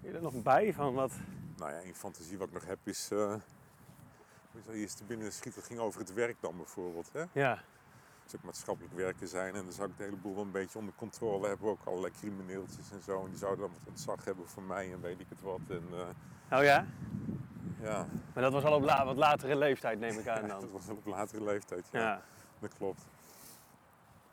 je 0.00 0.12
er 0.12 0.22
nog 0.22 0.42
bij 0.42 0.72
van 0.72 0.94
wat? 0.94 1.12
Nou 1.56 1.72
ja, 1.72 1.82
een 1.82 1.94
fantasie 1.94 2.38
wat 2.38 2.46
ik 2.46 2.54
nog 2.54 2.66
heb 2.66 2.78
is, 2.82 3.08
dat 3.08 4.74
eerst 4.74 4.96
te 4.96 5.04
binnen 5.04 5.32
schiet, 5.32 5.54
dat 5.54 5.64
ging 5.64 5.80
over 5.80 6.00
het 6.00 6.12
werk 6.12 6.36
dan 6.40 6.56
bijvoorbeeld. 6.56 7.10
Hè? 7.12 7.24
Ja, 7.32 7.50
Het 7.50 8.30
zou 8.30 8.36
ook 8.36 8.42
maatschappelijk 8.42 8.94
werken 8.94 9.28
zijn 9.28 9.54
en 9.54 9.62
dan 9.62 9.72
zou 9.72 9.90
ik 9.90 9.96
de 9.96 10.02
hele 10.02 10.16
boel 10.16 10.34
wel 10.34 10.44
een 10.44 10.50
beetje 10.50 10.78
onder 10.78 10.94
controle 10.94 11.48
hebben. 11.48 11.68
Ook 11.68 11.84
allerlei 11.84 12.12
crimineeltjes 12.12 12.90
en 12.90 13.02
zo. 13.02 13.24
En 13.24 13.30
die 13.30 13.38
zouden 13.38 13.60
dan 13.60 13.74
wat 13.78 13.88
ontzag 13.88 14.24
hebben 14.24 14.48
voor 14.48 14.62
mij 14.62 14.92
en 14.92 15.00
weet 15.00 15.20
ik 15.20 15.26
het 15.28 15.40
wat. 15.40 15.60
En 15.68 15.84
oh 16.58 16.64
ja? 16.64 16.86
Ja, 17.84 18.06
Maar 18.34 18.42
dat 18.42 18.52
was 18.52 18.64
al 18.64 18.74
op 18.74 18.82
la- 18.82 19.04
wat 19.04 19.16
latere 19.16 19.56
leeftijd, 19.56 19.98
neem 19.98 20.18
ik 20.18 20.28
aan 20.28 20.48
dan. 20.48 20.60
dat 20.60 20.70
was 20.70 20.86
wel 20.86 20.96
op 20.96 21.06
latere 21.06 21.44
leeftijd, 21.44 21.88
ja. 21.90 22.00
Ja. 22.00 22.22
Dat 22.58 22.74
klopt. 22.74 23.02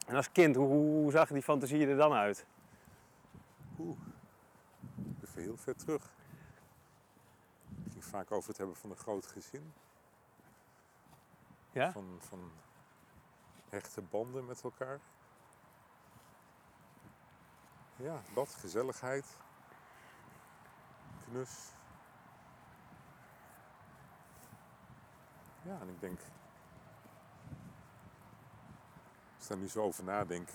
En 0.08 0.16
als 0.16 0.32
kind, 0.32 0.56
hoe, 0.56 0.68
hoe 0.68 1.12
zag 1.12 1.30
die 1.30 1.42
fantasie 1.42 1.88
er 1.88 1.96
dan 1.98 2.14
uit? 2.14 2.46
Oeh, 3.80 3.98
even 5.24 5.42
heel 5.42 5.58
ver 5.58 5.76
terug. 5.76 6.04
Het 7.84 7.92
ging 7.92 8.06
vaak 8.06 8.32
over 8.32 8.50
het 8.50 8.58
hebben 8.58 8.76
van 8.76 8.90
een 8.90 8.98
groot 8.98 9.26
gezin. 9.28 9.74
Ja? 11.72 11.92
Van, 11.92 12.06
van 12.20 12.52
hechte 13.70 14.02
banden 14.02 14.46
met 14.46 14.62
elkaar. 14.64 15.00
Ja, 17.96 18.22
dat, 18.34 18.56
gezelligheid. 18.60 19.26
Knus. 21.30 21.72
Ja, 25.64 25.80
en 25.82 25.90
ik 25.90 26.00
denk... 26.00 26.20
Als 29.36 29.44
ik 29.44 29.50
daar 29.50 29.58
nu 29.58 29.68
zo 29.68 29.82
over 29.82 30.04
nadenk... 30.04 30.50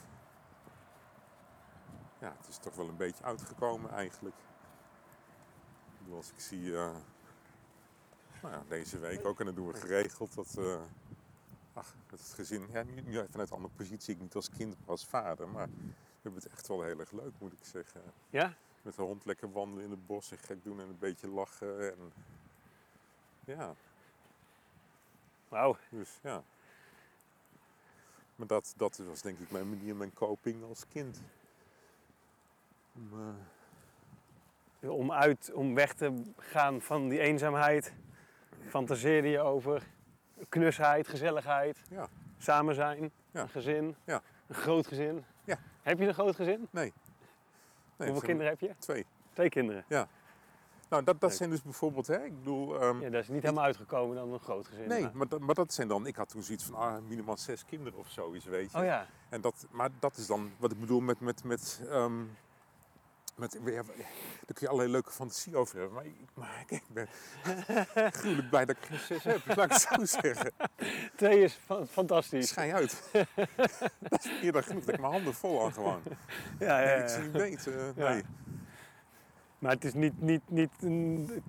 Ja, 2.19 2.35
het 2.39 2.49
is 2.49 2.59
toch 2.59 2.75
wel 2.75 2.89
een 2.89 2.97
beetje 2.97 3.25
uitgekomen 3.25 3.91
eigenlijk. 3.91 4.37
Ik 5.93 5.99
bedoel, 5.99 6.17
als 6.17 6.31
ik 6.31 6.41
zie... 6.41 6.77
eh, 6.77 6.95
nou 8.43 8.55
ja, 8.55 8.63
deze 8.69 8.99
week 8.99 9.25
ook, 9.27 9.41
en 9.41 9.47
dat 9.47 9.55
doen 9.57 9.67
we 9.67 9.75
geregeld, 9.75 10.35
dat... 10.35 10.57
eh, 10.59 10.81
ach, 11.73 11.95
met 12.11 12.21
het 12.21 12.33
gezin... 12.33 12.69
Ja, 12.73 12.83
nu, 12.83 13.01
nu 13.01 13.27
vanuit 13.31 13.51
een 13.51 13.57
andere 13.57 13.75
positie, 13.75 14.15
ik 14.15 14.21
niet 14.21 14.35
als 14.35 14.51
kind, 14.51 14.79
maar 14.79 14.89
als 14.89 15.07
vader. 15.07 15.49
Maar 15.49 15.67
we 15.67 16.23
hebben 16.23 16.43
het 16.43 16.53
echt 16.53 16.69
wel 16.69 16.83
heel 16.83 16.99
erg 16.99 17.11
leuk, 17.13 17.33
moet 17.39 17.53
ik 17.53 17.65
zeggen. 17.65 18.03
Ja? 18.31 18.55
Met 18.83 18.95
de 18.97 19.03
hond 19.03 19.25
lekker 19.25 19.53
wandelen 19.53 19.85
in 19.85 19.91
het 19.91 20.07
bos 20.07 20.31
en 20.31 20.39
gek 20.39 20.65
doen 20.65 20.81
en 20.81 20.89
een 20.89 20.99
beetje 20.99 21.29
lachen. 21.29 21.93
En... 21.93 22.13
Ja, 23.45 23.75
Wauw. 25.49 25.77
dus 25.89 26.19
ja. 26.23 26.43
Maar 28.37 28.47
dat, 28.47 28.75
dat 28.77 28.97
was 29.07 29.23
denk 29.23 29.39
ik 29.39 29.51
mijn 29.51 29.69
manier, 29.69 29.97
mijn 29.97 30.13
coping 30.15 30.65
als 30.65 30.85
kind. 30.89 31.23
Om, 32.95 33.11
eh, 34.81 34.91
Om, 34.91 35.13
uit, 35.13 35.53
om 35.53 35.75
weg 35.75 35.93
te 35.95 36.23
gaan 36.37 36.81
van 36.81 37.09
die 37.09 37.19
eenzaamheid, 37.21 37.93
fantaseerde 38.69 39.29
je 39.29 39.41
over 39.41 39.83
knusheid, 40.49 41.09
gezelligheid, 41.09 41.83
Ja. 41.91 42.09
samen 42.39 42.75
zijn, 42.75 43.11
Ja. 43.31 43.41
een 43.41 43.49
gezin, 43.49 43.97
Ja. 44.05 44.23
een 44.47 44.55
groot 44.55 44.87
gezin. 44.87 45.25
Ja. 45.45 45.59
Heb 45.83 45.99
je 45.99 46.07
een 46.07 46.15
groot 46.15 46.37
gezin? 46.37 46.69
nee. 46.71 46.93
nee. 47.97 48.09
Hoeveel 48.09 48.27
kinderen 48.27 48.51
heb 48.53 48.61
je? 48.61 48.75
Twee. 48.79 49.07
Twee 49.33 49.49
kinderen. 49.49 49.85
Nou, 50.89 51.05
dat, 51.05 51.21
dat 51.21 51.35
zijn 51.35 51.51
dus 51.51 51.63
bijvoorbeeld, 51.63 52.07
hè, 52.07 52.25
ik 52.25 52.39
bedoel... 52.39 52.81
ehm, 52.81 53.01
Ja, 53.01 53.11
dat 53.11 53.23
is 53.23 53.29
niet 53.29 53.43
helemaal 53.43 53.65
uitgekomen 53.65 54.17
dan 54.17 54.33
een 54.33 54.41
groot 54.41 54.67
gezin. 54.67 54.89
nee, 54.89 55.03
maar- 55.03 55.11
maar, 55.17 55.29
dat- 55.29 55.41
maar 55.41 55.55
dat 55.55 55.73
zijn 55.73 55.89
dan... 55.89 56.07
Ik 56.07 56.17
had 56.17 56.29
toen 56.29 56.43
zoiets 56.43 56.65
van 56.65 56.75
ah, 56.75 56.97
minimaal 57.09 57.37
zes 57.37 57.65
kinderen 57.65 57.99
of 57.99 58.09
zoiets, 58.11 58.45
weet 58.45 58.73
je. 58.73 58.79
Oh 58.79 58.85
ja. 58.85 59.07
En 59.29 59.41
dat, 59.41 59.67
maar 59.71 59.91
dat 59.99 60.17
is 60.17 60.27
dan 60.27 60.51
wat 60.59 60.73
ik 60.73 60.81
bedoel 60.81 61.01
met... 61.01 61.21
met, 61.21 61.45
met, 61.45 61.81
ehm, 61.91 62.23
met 63.37 63.59
ja, 63.65 63.73
daar 63.73 63.85
kun 64.47 64.55
je 64.59 64.69
allerlei 64.69 64.91
leuke 64.91 65.11
fantasie 65.11 65.57
over 65.57 65.79
hebben. 65.79 65.95
Maar 65.95 66.07
ik, 66.07 66.15
maar 66.35 66.65
ik 66.69 66.83
ben 66.93 67.09
gruwelijk 68.21 68.49
blij 68.51 68.65
dat 68.65 68.77
ik 68.77 68.83
geen 68.85 68.99
zes 68.99 69.25
heb. 69.25 69.57
Laat 69.57 69.65
ik 69.65 69.73
het 69.73 70.09
zo 70.09 70.21
zeggen. 70.23 70.53
Twee 71.17 71.43
is 71.43 71.53
fa- 71.65 71.87
fantastisch. 71.87 72.49
Schij 72.49 72.75
uit. 72.75 73.03
dat 74.09 74.25
is 74.25 74.41
meer 74.43 74.53
dan 74.53 74.63
genoeg. 74.63 74.85
Dat 74.85 74.95
ik 74.95 75.01
mijn 75.01 75.13
handen 75.13 75.35
vol 75.35 75.65
aan 75.65 75.73
gewoon. 75.73 76.03
Ja, 76.59 76.81
ja, 76.81 76.85
Nee, 76.87 76.97
ja. 76.97 77.03
ik 77.03 77.09
zie 77.09 77.23
niet 77.23 77.33
weten. 77.33 77.93
Ja. 77.97 78.09
nee. 78.13 78.23
Maar 79.59 79.73
het 79.73 79.85
is 79.85 79.95
niet, 79.95 80.21
niet, 80.21 80.51
niet 80.51 80.71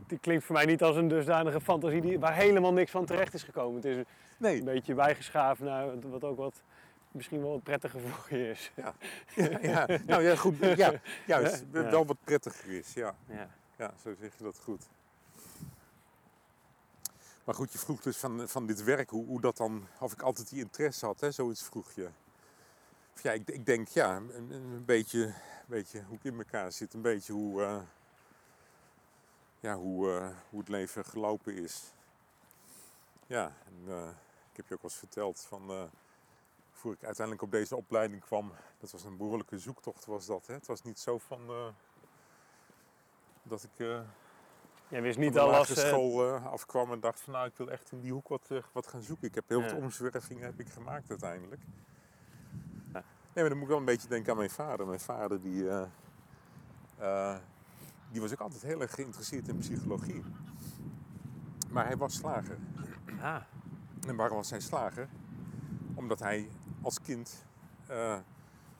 het 0.07 0.19
klinkt 0.21 0.43
voor 0.43 0.55
mij 0.55 0.65
niet 0.65 0.83
als 0.83 0.95
een 0.95 1.07
dusdanige 1.07 1.61
fantasie 1.61 2.01
die, 2.01 2.19
waar 2.19 2.35
helemaal 2.35 2.73
niks 2.73 2.91
van 2.91 3.05
terecht 3.05 3.33
is 3.33 3.43
gekomen. 3.43 3.75
Het 3.75 3.85
is 3.85 4.03
nee. 4.37 4.59
een 4.59 4.65
beetje 4.65 4.93
bijgeschaafd 4.93 5.61
naar 5.61 5.99
wat- 5.99 6.23
ook 6.23 6.37
wat 6.37 6.61
misschien 7.11 7.41
wel 7.41 7.51
wat 7.51 7.63
prettiger 7.63 7.99
voor 7.99 8.37
je 8.37 8.49
is. 8.49 8.71
Ja, 8.75 8.93
ja. 9.61 9.87
Nou 10.05 10.23
ja, 10.23 10.35
goed. 10.35 10.57
Ja, 10.59 10.93
juist. 11.25 11.63
Ja. 11.71 11.89
Wel 11.89 12.05
wat 12.05 12.17
prettiger 12.23 12.71
is. 12.71 12.93
Ja. 12.93 13.15
Ja. 13.27 13.49
ja, 13.77 13.93
zo 14.03 14.15
zeg 14.19 14.37
je 14.37 14.43
dat 14.43 14.59
goed. 14.63 14.87
Maar 17.43 17.55
goed, 17.55 17.71
je 17.71 17.77
vroeg 17.77 18.01
dus 18.01 18.17
van, 18.17 18.47
van 18.49 18.65
dit 18.65 18.83
werk, 18.83 19.09
hoe, 19.09 19.25
hoe 19.25 19.41
dat 19.41 19.57
dan, 19.57 19.87
of 19.99 20.13
ik 20.13 20.21
altijd 20.21 20.49
die 20.49 20.59
interesse 20.59 21.05
had, 21.05 21.19
hè, 21.19 21.31
zoiets 21.31 21.63
vroeg 21.63 21.91
je. 21.91 22.09
Of 23.13 23.23
ja, 23.23 23.31
ik, 23.31 23.49
ik 23.49 23.65
denk 23.65 23.87
ja, 23.87 24.15
een, 24.15 24.31
een 24.37 24.51
een 24.51 24.85
beetje, 24.85 25.23
een 25.25 25.33
beetje 25.65 26.03
hoe 26.07 26.17
ik 26.17 26.23
in 26.23 26.37
elkaar 26.37 26.71
zit, 26.71 26.93
een 26.93 27.01
beetje 27.01 27.33
hoe, 27.33 27.63
eh, 27.63 27.77
ja, 29.59 29.75
hoe, 29.75 30.11
eh, 30.11 30.29
hoe 30.49 30.59
het 30.59 30.69
leven 30.69 31.05
gelopen 31.05 31.55
is. 31.55 31.93
Ja, 33.27 33.53
en, 33.65 33.93
eh, 33.93 34.09
ik 34.51 34.57
heb 34.57 34.67
je 34.67 34.73
ook 34.73 34.81
wel 34.81 34.91
eens 34.91 34.99
verteld 34.99 35.39
van, 35.39 35.69
eh, 35.69 35.83
voor 36.71 36.93
ik 36.93 37.03
uiteindelijk 37.03 37.45
op 37.45 37.51
deze 37.51 37.75
opleiding 37.75 38.21
kwam, 38.21 38.51
dat 38.79 38.91
was 38.91 39.03
een 39.03 39.17
behoorlijke 39.17 39.59
zoektocht 39.59 40.05
was 40.05 40.25
dat. 40.25 40.47
Hè? 40.47 40.53
Het 40.53 40.67
was 40.67 40.83
niet 40.83 40.99
zo 40.99 41.17
van, 41.17 41.73
dat 43.43 43.63
ik... 43.63 43.87
Jij 44.87 45.01
wist 45.01 45.17
niet 45.17 45.33
de 45.33 45.39
al 45.39 45.53
als... 45.55 45.79
school 45.79 46.35
afkwam 46.35 46.91
en 46.91 46.99
dacht 46.99 47.21
van 47.21 47.33
nou, 47.33 47.47
ik 47.47 47.57
wil 47.57 47.69
echt 47.71 47.91
in 47.91 48.01
die 48.01 48.11
hoek 48.11 48.27
wat, 48.27 48.49
wat 48.71 48.87
gaan 48.87 49.01
zoeken. 49.01 49.27
Ik 49.27 49.35
heb 49.35 49.49
heel 49.49 49.59
Ja. 49.59 49.65
wat 49.65 49.81
omzwervingen 49.81 50.43
heb 50.43 50.59
ik 50.59 50.69
gemaakt 50.69 51.09
uiteindelijk. 51.09 51.61
Ja. 52.93 52.93
Nee, 52.93 53.03
maar 53.33 53.49
dan 53.49 53.53
moet 53.53 53.61
ik 53.61 53.67
wel 53.67 53.77
een 53.77 53.85
beetje 53.85 54.07
denken 54.07 54.31
aan 54.31 54.37
mijn 54.37 54.49
vader. 54.49 54.87
Mijn 54.87 54.99
vader 54.99 55.41
die, 55.41 55.69
die 58.11 58.21
was 58.21 58.31
ook 58.31 58.39
altijd 58.39 58.61
heel 58.61 58.81
erg 58.81 58.93
geïnteresseerd 58.93 59.47
in 59.47 59.57
psychologie. 59.57 60.23
Maar 61.69 61.85
hij 61.85 61.97
was 61.97 62.13
slager. 62.15 62.57
ah, 63.21 63.41
En 64.07 64.15
waarom 64.15 64.37
was 64.37 64.49
hij 64.49 64.59
slager? 64.59 65.09
Omdat 65.93 66.19
hij 66.19 66.49
als 66.81 67.01
kind 67.01 67.45
eh, 67.87 68.17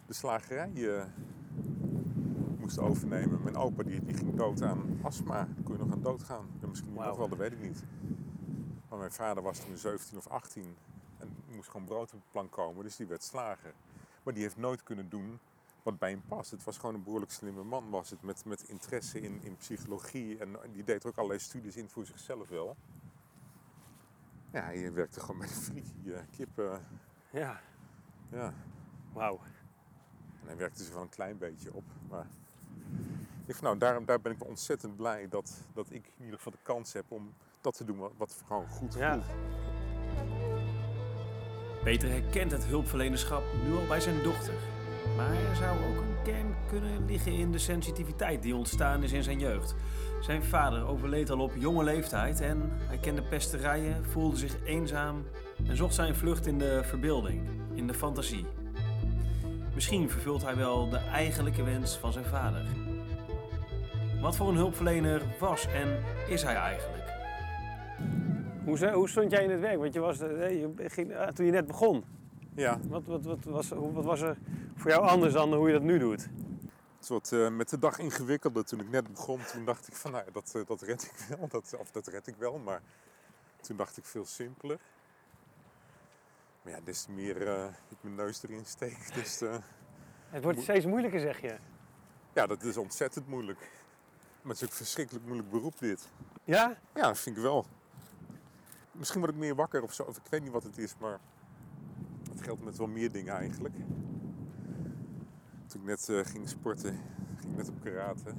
de 0.06 0.14
slagerij 0.14 0.72
eh, 0.98 1.04
moest 2.58 2.80
overnemen. 2.80 3.44
Mijn 3.44 3.56
opa 3.56 3.84
die, 3.84 4.04
die 4.04 4.14
ging 4.16 4.36
dood 4.36 4.62
aan 4.62 5.00
astma. 5.02 5.48
Kon 5.64 5.78
je 5.78 5.84
nog 5.84 5.92
aan 5.92 6.02
doodgaan. 6.02 6.46
Ja, 6.62 6.68
misschien 6.68 6.94
nog 6.94 7.18
wel, 7.18 7.28
dat 7.30 7.38
weet 7.38 7.52
ik 7.52 7.62
niet. 7.62 7.84
Maar 8.90 9.00
mijn 9.00 9.12
vader 9.12 9.44
was 9.44 9.60
toen 9.60 9.78
17 9.78 10.18
of 10.18 10.28
18 10.28 10.76
en 11.18 11.30
moest 11.56 11.70
gewoon 11.70 11.86
brood 11.86 12.14
op 12.14 12.20
de 12.22 12.28
plank 12.32 12.52
komen. 12.52 12.84
Dus 12.84 12.96
die 12.96 13.06
werd 13.08 13.24
slager. 13.24 13.74
Maar 14.24 14.34
die 14.34 14.44
heeft 14.44 14.58
nooit 14.58 14.84
kunnen 14.84 15.10
doen 15.10 15.40
wat 15.90 16.00
bij 16.00 16.10
hem 16.10 16.22
past. 16.28 16.52
Het 16.52 16.64
was 16.64 16.78
gewoon 16.78 16.96
een 16.96 17.04
behoorlijk 17.04 17.32
slimme 17.32 17.64
man, 17.64 17.90
was 17.90 18.10
het, 18.10 18.22
met, 18.22 18.46
met 18.46 18.64
interesse 18.64 19.22
in, 19.22 19.40
in 19.44 19.56
psychologie. 19.58 20.38
En 20.38 20.56
die 20.72 20.84
deed 20.84 21.04
er 21.04 21.10
ook 21.10 21.16
allerlei 21.18 21.40
studies 21.40 21.76
in 21.78 21.90
voor 21.90 22.06
zichzelf 22.06 22.50
wel. 22.50 22.76
Ja, 24.52 24.62
hij 24.62 24.94
werkte 24.94 25.20
gewoon 25.20 25.38
met 25.38 25.52
friki, 25.52 25.94
uh, 26.04 26.20
kippen. 26.38 26.86
Ja, 27.32 27.60
Ja, 28.32 28.54
wauw. 29.14 29.40
en 30.42 30.48
hij 30.48 30.58
werkte 30.58 30.84
ze 30.84 30.94
wel 30.94 31.02
een 31.02 31.10
klein 31.10 31.38
beetje 31.38 31.74
op. 31.74 31.84
Maar 32.10 32.28
ik 33.46 33.56
van, 33.56 33.64
nou, 33.64 33.78
daarom, 33.78 34.06
daar 34.06 34.22
ben 34.22 34.32
ik 34.32 34.38
wel 34.40 34.48
ontzettend 34.50 34.96
blij 34.96 35.28
dat, 35.30 35.64
dat 35.74 35.92
ik 35.92 36.06
in 36.18 36.24
ieder 36.24 36.36
geval 36.38 36.52
de 36.52 36.58
kans 36.64 36.94
heb 36.94 37.06
om 37.12 37.34
dat 37.62 37.78
te 37.78 37.84
doen 37.86 37.98
wat, 37.98 38.12
wat 38.18 38.42
gewoon 38.46 38.68
goed 38.68 38.94
Ja. 38.94 39.14
voelt. 39.14 39.26
Peter 41.84 42.10
herkent 42.10 42.52
het 42.52 42.66
hulpverlenerschap 42.66 43.44
nu 43.64 43.74
al 43.76 43.88
bij 43.88 44.00
zijn 44.00 44.24
dochter. 44.24 44.54
Maar 45.28 45.50
er 45.50 45.56
zou 45.56 45.78
ook 45.78 45.98
een 45.98 46.24
kern 46.24 46.56
kunnen 46.70 47.06
liggen 47.06 47.32
in 47.32 47.52
de 47.52 47.58
sensitiviteit 47.58 48.42
die 48.42 48.56
ontstaan 48.56 49.04
is 49.04 49.12
in 49.12 49.24
zijn 49.24 49.40
jeugd. 49.40 49.76
Zijn 50.22 50.44
vader 50.44 50.88
overleed 50.88 51.30
al 51.30 51.40
op 51.40 51.52
jonge 51.56 51.84
leeftijd 51.84 52.42
en 52.42 52.62
hij 52.72 52.98
kende 52.98 53.22
pesterijen, 53.22 54.06
voelde 54.06 54.38
zich 54.38 54.56
eenzaam 54.66 55.26
en 55.68 55.78
zocht 55.78 55.94
zijn 55.94 56.16
vlucht 56.16 56.48
in 56.48 56.58
de 56.58 56.82
verbeelding, 56.84 57.42
in 57.74 57.88
de 57.88 57.94
fantasie. 57.94 58.46
Misschien 59.74 60.10
vervult 60.10 60.44
hij 60.44 60.56
wel 60.56 60.90
de 60.90 60.98
eigenlijke 60.98 61.64
wens 61.64 61.98
van 61.98 62.14
zijn 62.14 62.26
vader. 62.26 62.66
Wat 64.22 64.36
voor 64.36 64.50
een 64.50 64.56
hulpverlener 64.56 65.22
was 65.40 65.68
en 65.68 66.04
is 66.28 66.44
hij 66.44 66.56
eigenlijk? 66.56 67.04
Hoe, 68.66 68.92
hoe 68.92 69.10
stond 69.10 69.32
jij 69.32 69.44
in 69.44 69.50
het 69.50 69.60
werk? 69.60 69.78
Want 69.78 69.94
je 69.94 70.00
was, 70.00 70.20
eh, 70.20 70.50
je 70.50 70.72
ging, 70.78 71.12
eh, 71.12 71.28
toen 71.28 71.46
je 71.46 71.52
net 71.52 71.68
begon. 71.68 72.04
Ja, 72.58 72.80
Wat, 72.88 73.06
wat, 73.06 73.24
wat, 73.24 73.44
was, 73.44 73.70
wat 73.70 74.04
was 74.04 74.22
er 74.22 74.38
voor 74.76 74.92
jou 74.92 75.06
anders 75.06 75.34
dan 75.34 75.54
hoe 75.54 75.68
je 75.68 75.74
dat 75.74 75.84
nu 75.84 76.00
doet? 76.00 76.28
het 76.98 77.08
wordt 77.08 77.32
eh, 77.32 77.50
met 77.50 77.70
de 77.70 77.80
dag 77.80 78.00
ingewikkelder. 78.00 78.66
Toen 78.66 78.80
ik 78.80 78.90
net 78.90 79.12
begon, 79.12 79.40
toen 79.52 79.66
dacht 79.66 79.88
ik 79.88 79.96
van, 79.96 80.12
nou, 80.12 80.32
dat, 80.32 80.52
eh, 80.56 80.66
dat 80.66 80.82
red 80.82 81.04
ik 81.04 81.38
wel. 81.38 81.48
Dat, 81.58 81.76
of 81.80 81.92
dat 81.92 82.08
red 82.08 82.28
ik 82.28 82.36
wel, 82.36 82.58
maar 82.58 82.82
toen 83.62 83.78
dacht 83.78 83.98
ik 83.98 84.06
veel 84.06 84.26
simpeler. 84.26 84.80
Maar 86.62 86.74
ja, 86.74 86.80
des 86.84 87.04
te 87.04 87.12
meer 87.12 87.48
eh, 87.48 87.66
ik 87.90 87.98
mijn 88.02 88.16
neus 88.16 88.44
erin 88.44 88.66
steek, 88.66 89.14
dus 89.16 89.40
Het 90.30 90.44
wordt 90.44 90.62
steeds 90.62 90.86
moeilijker, 90.86 91.20
zeg 91.20 91.42
je. 91.42 91.58
ja, 92.34 92.48
dat 92.48 92.64
is 92.64 92.78
ontzettend 92.78 93.28
moeilijk. 93.28 93.60
Maar 94.42 94.52
het 94.52 94.56
is 94.56 94.64
ook 94.64 94.70
een 94.70 94.76
verschrikkelijk 94.78 95.26
moeilijk 95.26 95.50
beroep 95.50 95.80
dit. 95.80 96.10
Ja? 96.44 96.78
Ja, 96.94 97.02
dat 97.02 97.20
vind 97.20 97.36
ik 97.38 97.42
wel. 97.42 97.66
Misschien 98.92 99.20
word 99.20 99.32
ik 99.32 99.38
meer 99.38 99.56
wakker 99.56 99.84
of 99.84 99.94
zo, 99.94 100.04
of 100.04 100.18
ik 100.18 100.24
weet 100.30 100.42
niet 100.42 100.52
wat 100.52 100.64
het 100.64 100.78
is, 100.78 100.96
maar 101.00 101.20
het 102.38 102.46
geldt 102.46 102.64
met 102.64 102.78
wel 102.78 102.88
meer 102.88 103.12
dingen 103.12 103.34
eigenlijk. 103.34 103.76
Toen 105.68 105.82
ik 105.82 105.88
net 105.88 106.10
eh, 106.10 106.20
ging 106.26 106.50
sporten, 106.50 107.00
ging 107.40 107.52
ik 107.52 107.58
net 107.58 107.70
op 107.70 107.82
karate. 107.84 108.30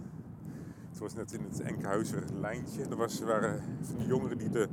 Het 0.88 0.98
was 0.98 1.14
net 1.14 1.32
in 1.32 1.40
het 1.42 1.60
Enkhuizer 1.60 2.24
lijntje. 2.32 2.82
Er 2.82 2.96
was, 2.96 3.20
waren 3.20 3.62
van 3.80 3.96
die 3.96 4.06
jongeren 4.06 4.38
die 4.38 4.50
de 4.50 4.68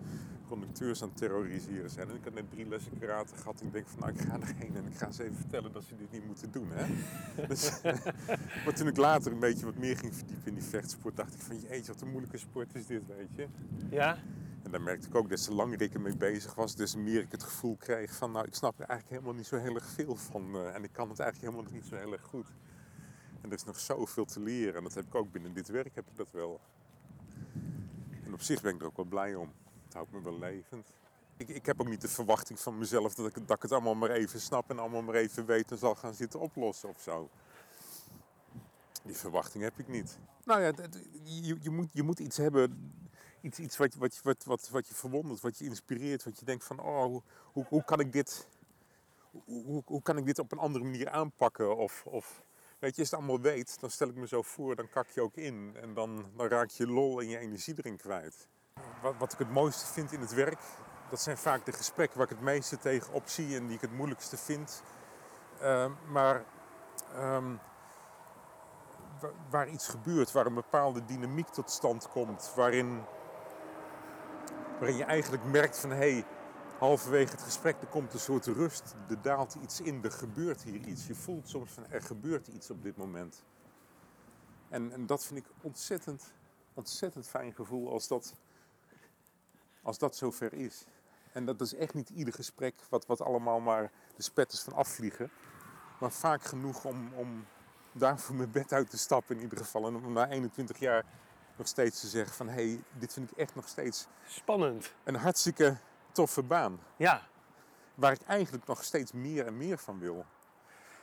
conducteurs 0.47 1.01
aan 1.01 1.07
het 1.07 1.17
terroriseren 1.17 1.89
zijn. 1.89 2.09
En 2.09 2.15
ik 2.15 2.23
had 2.23 2.33
net 2.33 2.49
drie 2.49 2.67
lessen 2.67 2.99
karate 2.99 3.35
gehad. 3.35 3.61
En 3.61 3.67
ik 3.67 3.73
denk 3.73 3.87
van, 3.87 3.99
nou, 3.99 4.11
ik 4.11 4.21
ga 4.21 4.39
erheen 4.39 4.75
en 4.75 4.85
ik 4.85 4.95
ga 4.95 5.11
ze 5.11 5.23
even 5.23 5.35
vertellen 5.35 5.71
dat 5.71 5.83
ze 5.83 5.95
dit 5.95 6.11
niet 6.11 6.25
moeten 6.25 6.51
doen. 6.51 6.67
Hè? 6.71 6.85
dus, 7.47 7.81
maar 8.65 8.73
toen 8.73 8.87
ik 8.87 8.97
later 8.97 9.31
een 9.31 9.39
beetje 9.39 9.65
wat 9.65 9.77
meer 9.77 9.97
ging 9.97 10.15
verdiepen 10.15 10.47
in 10.47 10.53
die 10.53 10.63
vechtsport, 10.63 11.15
dacht 11.15 11.33
ik 11.33 11.41
van, 11.41 11.59
jeetje, 11.59 11.91
wat 11.91 12.01
een 12.01 12.09
moeilijke 12.09 12.37
sport 12.37 12.75
is 12.75 12.85
dit, 12.85 13.01
weet 13.07 13.35
je. 13.35 13.47
Ja? 13.89 14.17
En 14.65 14.71
dan 14.71 14.83
merkte 14.83 15.07
ik 15.07 15.15
ook, 15.15 15.27
te 15.27 15.53
langer 15.53 15.81
ik 15.81 15.93
ermee 15.93 16.17
bezig 16.17 16.55
was, 16.55 16.73
te 16.73 16.95
meer 16.95 17.21
ik 17.21 17.31
het 17.31 17.43
gevoel 17.43 17.75
kreeg 17.75 18.13
van, 18.13 18.31
nou, 18.31 18.45
ik 18.45 18.55
snap 18.55 18.79
er 18.79 18.85
eigenlijk 18.87 19.09
helemaal 19.09 19.33
niet 19.33 19.47
zo 19.47 19.57
heel 19.57 19.75
erg 19.75 19.85
veel 19.85 20.15
van. 20.15 20.55
eh, 20.55 20.75
en 20.75 20.83
ik 20.83 20.91
kan 20.91 21.09
het 21.09 21.19
eigenlijk 21.19 21.51
helemaal 21.51 21.73
niet 21.73 21.85
zo 21.89 21.95
heel 21.95 22.11
erg 22.11 22.21
goed. 22.21 22.47
En 23.41 23.49
er 23.49 23.55
is 23.55 23.63
nog 23.63 23.79
zoveel 23.79 24.25
te 24.25 24.39
leren. 24.39 24.75
En 24.75 24.83
dat 24.83 24.93
heb 24.93 25.05
ik 25.05 25.15
ook 25.15 25.31
binnen 25.31 25.53
dit 25.53 25.67
werk, 25.67 25.95
heb 25.95 26.07
ik 26.07 26.15
dat 26.15 26.31
wel. 26.31 26.59
En 28.23 28.33
op 28.33 28.41
zich 28.41 28.61
ben 28.61 28.75
ik 28.75 28.81
er 28.81 28.87
ook 28.87 28.95
wel 28.95 29.05
blij 29.05 29.35
om. 29.35 29.51
Het 29.83 29.93
houdt 29.93 30.11
me 30.11 30.21
wel 30.21 30.39
levend. 30.39 30.93
Ik, 31.37 31.47
ik 31.47 31.65
heb 31.65 31.81
ook 31.81 31.89
niet 31.89 32.01
de 32.01 32.07
verwachting 32.07 32.59
van 32.59 32.77
mezelf 32.77 33.13
dat 33.13 33.27
ik, 33.27 33.47
dat 33.47 33.55
ik 33.55 33.61
het 33.61 33.71
allemaal 33.71 33.95
maar 33.95 34.09
even 34.09 34.39
snap 34.39 34.69
en 34.69 34.79
allemaal 34.79 35.01
maar 35.01 35.15
even 35.15 35.45
weet 35.45 35.71
en 35.71 35.77
zal 35.77 35.95
gaan 35.95 36.13
zitten 36.13 36.39
oplossen 36.39 36.89
of 36.89 37.01
zo. 37.01 37.29
Die 39.03 39.15
verwachting 39.15 39.63
heb 39.63 39.79
ik 39.79 39.87
niet. 39.87 40.17
Nou 40.45 40.61
ja, 40.61 40.71
je, 41.23 41.57
je, 41.61 41.69
moet, 41.69 41.89
je 41.91 42.03
moet 42.03 42.19
iets 42.19 42.37
hebben 42.37 42.93
iets, 43.45 43.59
iets 43.59 43.77
wat, 43.77 43.95
wat, 44.23 44.43
wat, 44.43 44.69
wat, 44.69 44.87
je 44.87 44.93
verwondert, 44.93 45.41
wat 45.41 45.57
je 45.57 45.65
inspireert, 45.65 46.23
wat 46.23 46.39
je 46.39 46.45
denkt 46.45 46.63
van, 46.63 46.79
oh, 46.79 47.21
hoe, 47.53 47.65
hoe, 47.69 47.83
kan 47.83 47.99
ik 47.99 48.11
dit, 48.11 48.47
hoe, 49.45 49.83
hoe, 49.85 50.01
kan 50.01 50.17
ik 50.17 50.25
dit 50.25 50.39
op 50.39 50.51
een 50.51 50.57
andere 50.57 50.83
manier 50.83 51.09
aanpakken? 51.09 51.77
Of, 51.77 52.03
of 52.05 52.43
weet 52.79 52.95
je, 52.95 53.01
als 53.01 53.09
je 53.09 53.15
het 53.15 53.25
allemaal 53.25 53.39
weet, 53.41 53.79
dan 53.79 53.89
stel 53.89 54.07
ik 54.09 54.15
me 54.15 54.27
zo 54.27 54.41
voor, 54.41 54.75
dan 54.75 54.89
kak 54.89 55.09
je 55.09 55.21
ook 55.21 55.35
in 55.35 55.75
en 55.81 55.93
dan, 55.93 56.25
dan 56.35 56.47
raak 56.47 56.69
je 56.69 56.87
lol 56.87 57.21
en 57.21 57.29
je 57.29 57.37
energie 57.37 57.73
erin 57.77 57.97
kwijt. 57.97 58.47
Wat, 59.01 59.15
wat 59.17 59.33
ik 59.33 59.39
het 59.39 59.51
mooiste 59.51 59.85
vind 59.85 60.11
in 60.11 60.19
het 60.19 60.33
werk, 60.33 60.59
dat 61.09 61.21
zijn 61.21 61.37
vaak 61.37 61.65
de 61.65 61.71
gesprekken 61.71 62.17
waar 62.17 62.27
ik 62.29 62.35
het 62.35 62.45
meeste 62.45 62.77
tegenop 62.77 63.27
zie 63.27 63.55
en 63.55 63.65
die 63.65 63.75
ik 63.75 63.81
het 63.81 63.93
moeilijkste 63.93 64.37
vind. 64.37 64.83
Ehm, 65.59 65.91
maar 66.11 66.43
ehm, 67.13 67.55
wa- 69.21 69.33
waar 69.49 69.67
iets 69.69 69.87
gebeurt, 69.87 70.31
waar 70.31 70.45
een 70.45 70.53
bepaalde 70.53 71.05
dynamiek 71.05 71.47
tot 71.47 71.71
stand 71.71 72.09
komt, 72.09 72.51
waarin, 72.55 73.03
waarin 74.79 74.97
je 74.97 75.03
eigenlijk 75.03 75.43
merkt 75.43 75.79
van 75.79 75.89
hé, 75.89 75.95
hey, 75.95 76.25
halverwege 76.77 77.31
het 77.31 77.41
gesprek 77.41 77.81
er 77.81 77.87
komt 77.87 78.13
een 78.13 78.19
soort 78.19 78.45
rust, 78.45 78.95
er 79.09 79.21
daalt 79.21 79.55
iets 79.61 79.81
in, 79.81 80.03
er 80.03 80.11
gebeurt 80.11 80.63
hier 80.63 80.81
iets. 80.81 81.07
Je 81.07 81.15
voelt 81.15 81.49
soms 81.49 81.71
van 81.71 81.85
er 81.89 82.01
gebeurt 82.01 82.47
iets 82.47 82.69
op 82.69 82.83
dit 82.83 82.97
moment. 82.97 83.43
En, 84.69 85.05
dat 85.05 85.25
vind 85.25 85.39
ik 85.39 85.45
ontzettend, 85.61 86.33
ontzettend 86.73 87.27
fijn 87.27 87.53
gevoel 87.53 87.91
als 87.91 88.07
dat, 88.07 88.33
als 89.81 89.97
dat 89.97 90.15
zover 90.15 90.53
is. 90.53 90.85
En 91.31 91.45
dat 91.45 91.61
is 91.61 91.73
echt 91.73 91.93
niet 91.93 92.09
ieder 92.09 92.33
gesprek 92.33 92.75
wat, 92.89 93.05
wat 93.05 93.21
allemaal 93.21 93.59
maar 93.59 93.91
de 94.15 94.23
spetters 94.23 94.61
van 94.61 94.73
afvliegen. 94.73 95.29
Maar 95.99 96.11
vaak 96.11 96.43
genoeg 96.43 96.85
om, 96.85 97.13
om 97.13 97.45
daar 97.91 98.19
voor 98.19 98.35
mijn 98.35 98.51
bed 98.51 98.73
uit 98.73 98.89
te 98.89 98.97
stappen 98.97 99.35
in 99.35 99.41
ieder 99.41 99.57
geval. 99.57 99.87
En 99.87 99.95
om 99.95 100.13
na 100.13 100.29
21 100.29 100.79
jaar 100.79 101.05
nog 101.57 101.67
steeds 101.67 101.99
te 101.99 102.07
zeggen 102.07 102.35
van... 102.35 102.47
hé, 102.47 102.53
hey, 102.53 102.83
dit 102.91 103.13
vind 103.13 103.31
ik 103.31 103.37
echt 103.37 103.55
nog 103.55 103.67
steeds 103.67 104.07
Spannend. 104.27 104.93
een 105.03 105.15
hartstikke 105.15 105.77
toffe 106.11 106.43
baan. 106.43 106.79
Ja. 106.95 107.21
Waar 107.95 108.11
ik 108.11 108.21
eigenlijk 108.21 108.67
nog 108.67 108.83
steeds 108.83 109.11
meer 109.11 109.45
en 109.45 109.57
meer 109.57 109.77
van 109.77 109.99
wil. 109.99 110.25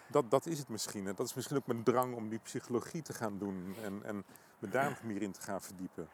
Dat, 0.06 0.30
dat 0.30 0.46
is 0.46 0.58
het 0.58 0.68
misschien. 0.68 1.06
En 1.06 1.14
dat 1.14 1.26
is 1.26 1.34
misschien 1.34 1.56
ook 1.56 1.66
mijn 1.66 1.82
drang 1.82 2.14
om 2.14 2.28
die 2.28 2.38
psychologie 2.38 3.02
te 3.02 3.12
gaan 3.12 3.38
doen. 3.38 3.76
En, 3.82 4.02
en 4.04 4.24
me 4.58 4.68
daar 4.68 4.88
nog 4.88 5.02
meer 5.02 5.22
in 5.22 5.32
te 5.32 5.40
gaan 5.40 5.62
verdiepen. 5.62 6.08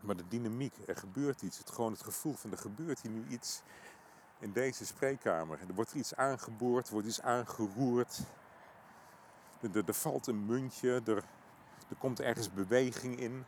Maar 0.00 0.16
de 0.16 0.28
dynamiek, 0.28 0.74
er 0.86 0.96
gebeurt 0.96 1.42
iets. 1.42 1.58
Het, 1.58 1.70
gewoon 1.70 1.92
het 1.92 2.02
gevoel 2.02 2.34
van 2.34 2.50
er 2.50 2.58
gebeurt 2.58 3.00
hier 3.00 3.10
nu 3.10 3.24
iets 3.28 3.62
in 4.38 4.52
deze 4.52 4.86
spreekkamer. 4.86 5.58
Er 5.68 5.74
wordt 5.74 5.94
iets 5.94 6.14
aangeboord, 6.14 6.86
er 6.86 6.92
wordt 6.92 7.08
iets 7.08 7.22
aangeroerd. 7.22 8.20
Er, 9.60 9.76
er, 9.76 9.82
er 9.86 9.94
valt 9.94 10.26
een 10.26 10.46
muntje, 10.46 11.02
er, 11.06 11.24
er 11.92 11.98
komt 11.98 12.20
ergens 12.20 12.52
beweging 12.52 13.20
in. 13.20 13.44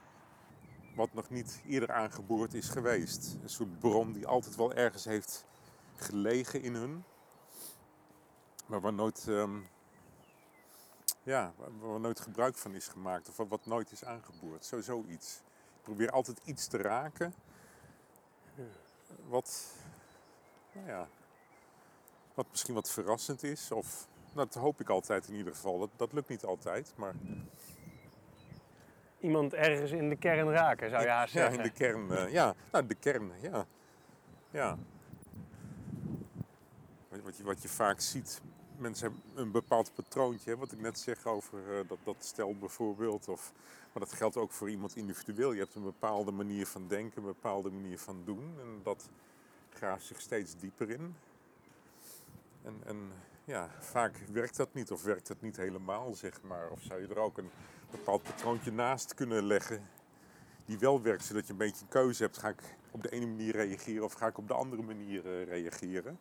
Wat 0.95 1.15
nog 1.15 1.31
niet 1.31 1.63
eerder 1.67 1.93
aangeboord 1.93 2.55
is 2.55 2.69
geweest. 2.69 3.37
Een 3.43 3.49
soort 3.49 3.79
bron 3.79 4.13
die 4.13 4.27
altijd 4.27 4.57
wel 4.57 4.73
ergens 4.73 5.05
heeft 5.05 5.45
gelegen 5.97 6.63
in 6.63 6.75
hun. 6.75 7.05
Maar 8.67 8.81
waar 8.81 8.93
nooit, 8.93 9.29
ehm, 9.29 9.61
ja, 11.23 11.53
waar, 11.81 12.01
nooit 12.01 12.21
gebruik 12.21 12.57
van 12.57 12.75
is 12.75 12.89
gemaakt. 12.89 13.29
Of 13.29 13.37
wat, 13.37 13.49
wat 13.49 13.67
nooit 13.67 13.93
is 13.93 14.05
aangeboord. 14.05 14.65
Zo, 14.65 14.81
zoiets. 14.81 15.41
Ik 15.77 15.83
probeer 15.83 16.11
altijd 16.11 16.41
iets 16.45 16.67
te 16.67 16.77
raken. 16.77 17.35
Wat, 19.29 19.75
nou 20.73 20.87
ja, 20.87 21.09
wat 22.35 22.47
misschien 22.51 22.75
wat 22.75 22.91
verrassend 22.91 23.43
is. 23.43 23.71
Of, 23.71 24.07
nou, 24.33 24.49
dat 24.51 24.63
hoop 24.63 24.81
ik 24.81 24.89
altijd 24.89 25.29
in 25.29 25.35
ieder 25.35 25.55
geval. 25.55 25.79
Dat, 25.79 25.91
dat 25.97 26.13
lukt 26.13 26.29
niet 26.29 26.45
altijd, 26.45 26.93
maar 26.97 27.15
Iemand 29.25 29.55
ergens 29.55 29.91
in 29.91 30.09
de 30.09 30.17
kern 30.17 30.51
raken, 30.51 30.91
zou 30.91 31.03
je 31.03 31.09
haast 31.19 31.33
ja, 31.33 31.41
zeggen. 31.41 31.57
in 31.59 31.63
de 31.65 31.71
kern. 31.73 32.11
eh, 32.11 32.33
ja, 32.33 32.55
nou, 32.73 32.87
de 32.87 32.95
kern, 32.95 33.31
ja. 33.41 33.67
ja. 34.51 34.79
Wat- 37.09 37.21
Wat 37.23 37.37
je, 37.37 37.43
wat 37.45 37.63
je 37.63 37.69
vaak 37.69 38.01
ziet, 38.01 38.41
mensen 38.77 39.11
hebben 39.13 39.43
een 39.45 39.51
bepaald 39.51 39.95
patroontje. 39.95 40.51
hè, 40.51 40.57
Wat 40.57 40.73
ik 40.73 40.81
net 40.81 40.99
zeg 40.99 41.27
over 41.27 41.79
eh, 41.79 41.89
dat, 41.89 41.99
dat 42.05 42.17
stel 42.19 42.55
bijvoorbeeld. 42.57 43.29
Of, 43.29 43.53
maar 43.93 44.03
dat 44.03 44.13
geldt 44.13 44.37
ook 44.37 44.51
voor 44.53 44.71
iemand 44.71 44.97
individueel. 44.97 45.53
Je 45.53 45.61
hebt 45.61 45.75
een 45.75 45.83
bepaalde 45.83 46.31
manier 46.31 46.67
van 46.67 46.89
denken, 46.89 47.19
een 47.21 47.27
bepaalde 47.29 47.71
manier 47.71 47.99
van 47.99 48.23
doen. 48.25 48.55
En 48.61 48.81
dat 48.83 49.09
graaft 49.71 50.05
zich 50.05 50.21
steeds 50.21 50.57
dieper 50.57 50.91
in. 50.91 51.17
En, 52.63 52.75
en 52.85 53.13
ja, 53.45 53.69
vaak 53.79 54.17
werkt 54.33 54.57
dat 54.57 54.75
niet 54.75 54.91
of 54.91 55.03
werkt 55.03 55.29
dat 55.29 55.41
niet 55.41 55.57
helemaal, 55.57 56.15
zeg 56.15 56.43
maar. 56.43 56.71
Of 56.71 56.81
zou 56.83 57.01
je 57.01 57.07
er 57.09 57.19
ook 57.19 57.39
een 57.39 57.51
bepaald 57.91 58.23
patroontje 58.23 58.73
naast 58.73 59.15
kunnen 59.15 59.45
leggen 59.47 59.81
die 60.65 60.79
wel 60.79 61.03
werkt, 61.03 61.25
zodat 61.25 61.47
je 61.47 61.53
een 61.53 61.59
beetje 61.59 61.83
een 61.83 61.89
keuze 61.89 62.23
hebt. 62.23 62.39
Ga 62.39 62.49
ik 62.49 62.63
op 62.91 63.03
de 63.03 63.11
ene 63.11 63.27
manier 63.27 63.53
reageren 63.53 64.05
of 64.05 64.13
ga 64.13 64.27
ik 64.27 64.39
op 64.39 64.49
de 64.49 64.55
andere 64.55 64.83
manier 64.83 65.27
eh, 65.27 65.45
reageren? 65.45 66.19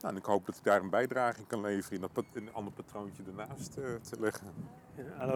Nou, 0.00 0.12
en 0.14 0.16
ik 0.16 0.24
hoop 0.24 0.46
dat 0.46 0.56
ik 0.56 0.64
daar 0.64 0.80
een 0.80 0.90
bijdrage 0.90 1.38
in 1.38 1.46
kan 1.46 1.60
leveren 1.60 1.94
in 1.94 2.00
dat 2.00 2.12
pat- 2.12 2.24
een 2.32 2.52
ander 2.52 2.72
patroontje 2.72 3.22
ernaast 3.26 3.76
eh, 3.76 3.94
te 3.94 4.20
leggen. 4.20 4.46
Ja, 4.94 5.02
hallo. 5.16 5.34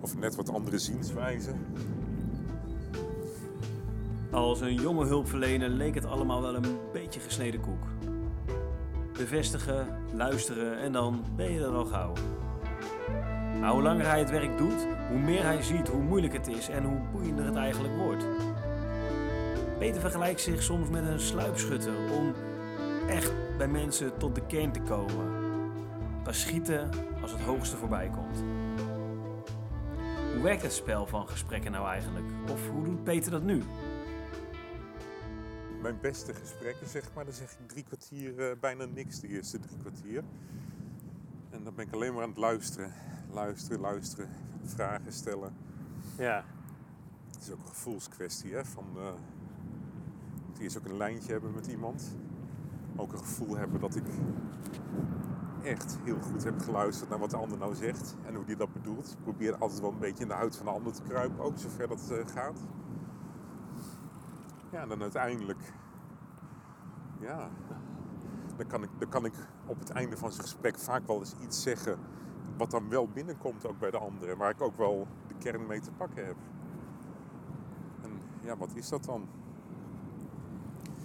Of 0.00 0.16
net 0.16 0.34
wat 0.34 0.48
andere 0.50 0.78
zienswijze. 0.78 1.54
Als 4.30 4.60
een 4.60 4.74
jonge 4.74 5.06
hulpverlener 5.06 5.68
leek 5.68 5.94
het 5.94 6.04
allemaal 6.04 6.42
wel 6.42 6.54
een 6.54 6.78
beetje 6.92 7.20
gesneden 7.20 7.60
koek. 7.60 7.82
Bevestigen, 9.20 9.86
luisteren 10.12 10.78
en 10.78 10.92
dan 10.92 11.24
ben 11.36 11.52
je 11.52 11.60
er 11.60 11.74
al 11.74 11.84
gauw. 11.84 12.12
Maar 13.60 13.70
hoe 13.70 13.82
langer 13.82 14.06
hij 14.06 14.18
het 14.18 14.30
werk 14.30 14.58
doet, 14.58 14.86
hoe 15.08 15.18
meer 15.18 15.42
hij 15.42 15.62
ziet 15.62 15.88
hoe 15.88 16.02
moeilijk 16.02 16.32
het 16.32 16.46
is 16.46 16.68
en 16.68 16.84
hoe 16.84 17.00
boeiender 17.12 17.44
het 17.44 17.56
eigenlijk 17.56 17.96
wordt. 17.96 18.24
Peter 19.78 20.00
vergelijkt 20.00 20.40
zich 20.40 20.62
soms 20.62 20.88
met 20.88 21.06
een 21.06 21.20
sluipschutter 21.20 21.94
om 22.18 22.34
echt 23.08 23.32
bij 23.58 23.68
mensen 23.68 24.18
tot 24.18 24.34
de 24.34 24.46
kern 24.46 24.72
te 24.72 24.80
komen. 24.80 25.32
Pas 26.22 26.40
schieten 26.40 26.90
als 27.22 27.32
het 27.32 27.40
hoogste 27.40 27.76
voorbij 27.76 28.10
komt. 28.14 28.44
Hoe 30.32 30.42
werkt 30.42 30.62
het 30.62 30.72
spel 30.72 31.06
van 31.06 31.28
gesprekken 31.28 31.72
nou 31.72 31.88
eigenlijk? 31.88 32.26
Of 32.52 32.68
hoe 32.70 32.84
doet 32.84 33.04
Peter 33.04 33.30
dat 33.30 33.42
nu? 33.42 33.62
Mijn 35.80 35.98
beste 36.00 36.34
gesprekken, 36.34 36.88
zeg 36.88 37.14
maar, 37.14 37.24
dan 37.24 37.34
zeg 37.34 37.52
ik 37.52 37.68
drie 37.68 37.84
kwartier 37.84 38.50
eh, 38.50 38.56
bijna 38.60 38.84
niks 38.84 39.20
de 39.20 39.28
eerste 39.28 39.58
drie 39.58 39.78
kwartier. 39.78 40.22
En 41.50 41.64
dan 41.64 41.74
ben 41.74 41.86
ik 41.86 41.94
alleen 41.94 42.12
maar 42.14 42.22
aan 42.22 42.28
het 42.28 42.38
luisteren. 42.38 42.92
Luisteren, 43.30 43.80
luisteren, 43.80 44.28
vragen 44.64 45.12
stellen. 45.12 45.52
Ja, 46.18 46.44
Het 47.32 47.42
is 47.42 47.50
ook 47.50 47.58
een 47.60 47.66
gevoelskwestie, 47.66 48.54
hè? 48.54 48.64
Van, 48.64 48.84
je 48.94 49.12
moet 50.46 50.58
eerst 50.58 50.78
ook 50.78 50.84
een 50.84 50.96
lijntje 50.96 51.32
hebben 51.32 51.54
met 51.54 51.66
iemand. 51.66 52.16
Ook 52.96 53.12
een 53.12 53.18
gevoel 53.18 53.56
hebben 53.56 53.80
dat 53.80 53.96
ik 53.96 54.04
echt 55.62 55.98
heel 56.04 56.20
goed 56.20 56.44
heb 56.44 56.60
geluisterd 56.60 57.10
naar 57.10 57.18
wat 57.18 57.30
de 57.30 57.36
ander 57.36 57.58
nou 57.58 57.74
zegt 57.74 58.16
en 58.26 58.34
hoe 58.34 58.44
die 58.44 58.56
dat 58.56 58.72
bedoelt. 58.72 59.10
Ik 59.10 59.22
probeer 59.22 59.56
altijd 59.56 59.80
wel 59.80 59.90
een 59.92 59.98
beetje 59.98 60.22
in 60.22 60.28
de 60.28 60.34
huid 60.34 60.56
van 60.56 60.66
de 60.66 60.72
ander 60.72 60.92
te 60.92 61.02
kruipen, 61.02 61.44
ook 61.44 61.58
zover 61.58 61.88
dat 61.88 62.10
eh, 62.10 62.26
gaat. 62.34 62.58
Ja, 64.70 64.86
dan 64.86 65.02
uiteindelijk, 65.02 65.72
ja, 67.20 67.50
dan 68.56 68.66
kan, 68.66 68.82
ik, 68.82 68.88
dan 68.98 69.08
kan 69.08 69.24
ik 69.24 69.34
op 69.66 69.78
het 69.78 69.90
einde 69.90 70.16
van 70.16 70.32
zo'n 70.32 70.42
gesprek 70.42 70.78
vaak 70.78 71.06
wel 71.06 71.18
eens 71.18 71.34
iets 71.40 71.62
zeggen 71.62 71.98
wat 72.56 72.70
dan 72.70 72.88
wel 72.88 73.08
binnenkomt 73.08 73.66
ook 73.66 73.78
bij 73.78 73.90
de 73.90 73.98
anderen, 73.98 74.36
waar 74.36 74.50
ik 74.50 74.60
ook 74.60 74.76
wel 74.76 75.06
de 75.28 75.34
kern 75.34 75.66
mee 75.66 75.80
te 75.80 75.90
pakken 75.90 76.26
heb. 76.26 76.36
En 78.02 78.10
ja, 78.42 78.56
wat 78.56 78.70
is 78.74 78.88
dat 78.88 79.04
dan? 79.04 79.28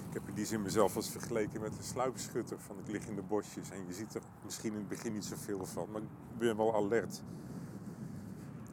Ik 0.08 0.14
heb 0.14 0.30
in 0.30 0.36
die 0.36 0.46
zin 0.46 0.62
mezelf 0.62 0.96
als 0.96 1.10
vergeleken 1.10 1.62
met 1.62 1.78
een 1.78 1.84
sluipschutter. 1.84 2.60
Van 2.60 2.80
ik 2.80 2.88
lig 2.88 3.08
in 3.08 3.16
de 3.16 3.22
bosjes 3.22 3.70
en 3.70 3.86
je 3.88 3.94
ziet 3.94 4.16
er 4.16 4.22
misschien 4.44 4.72
in 4.72 4.80
het 4.80 4.88
begin 4.88 5.14
niet 5.14 5.26
zoveel 5.26 5.66
van, 5.66 5.88
maar 5.92 6.02
ik 6.02 6.38
ben 6.38 6.58
wel 6.58 6.76
alert. 6.76 7.24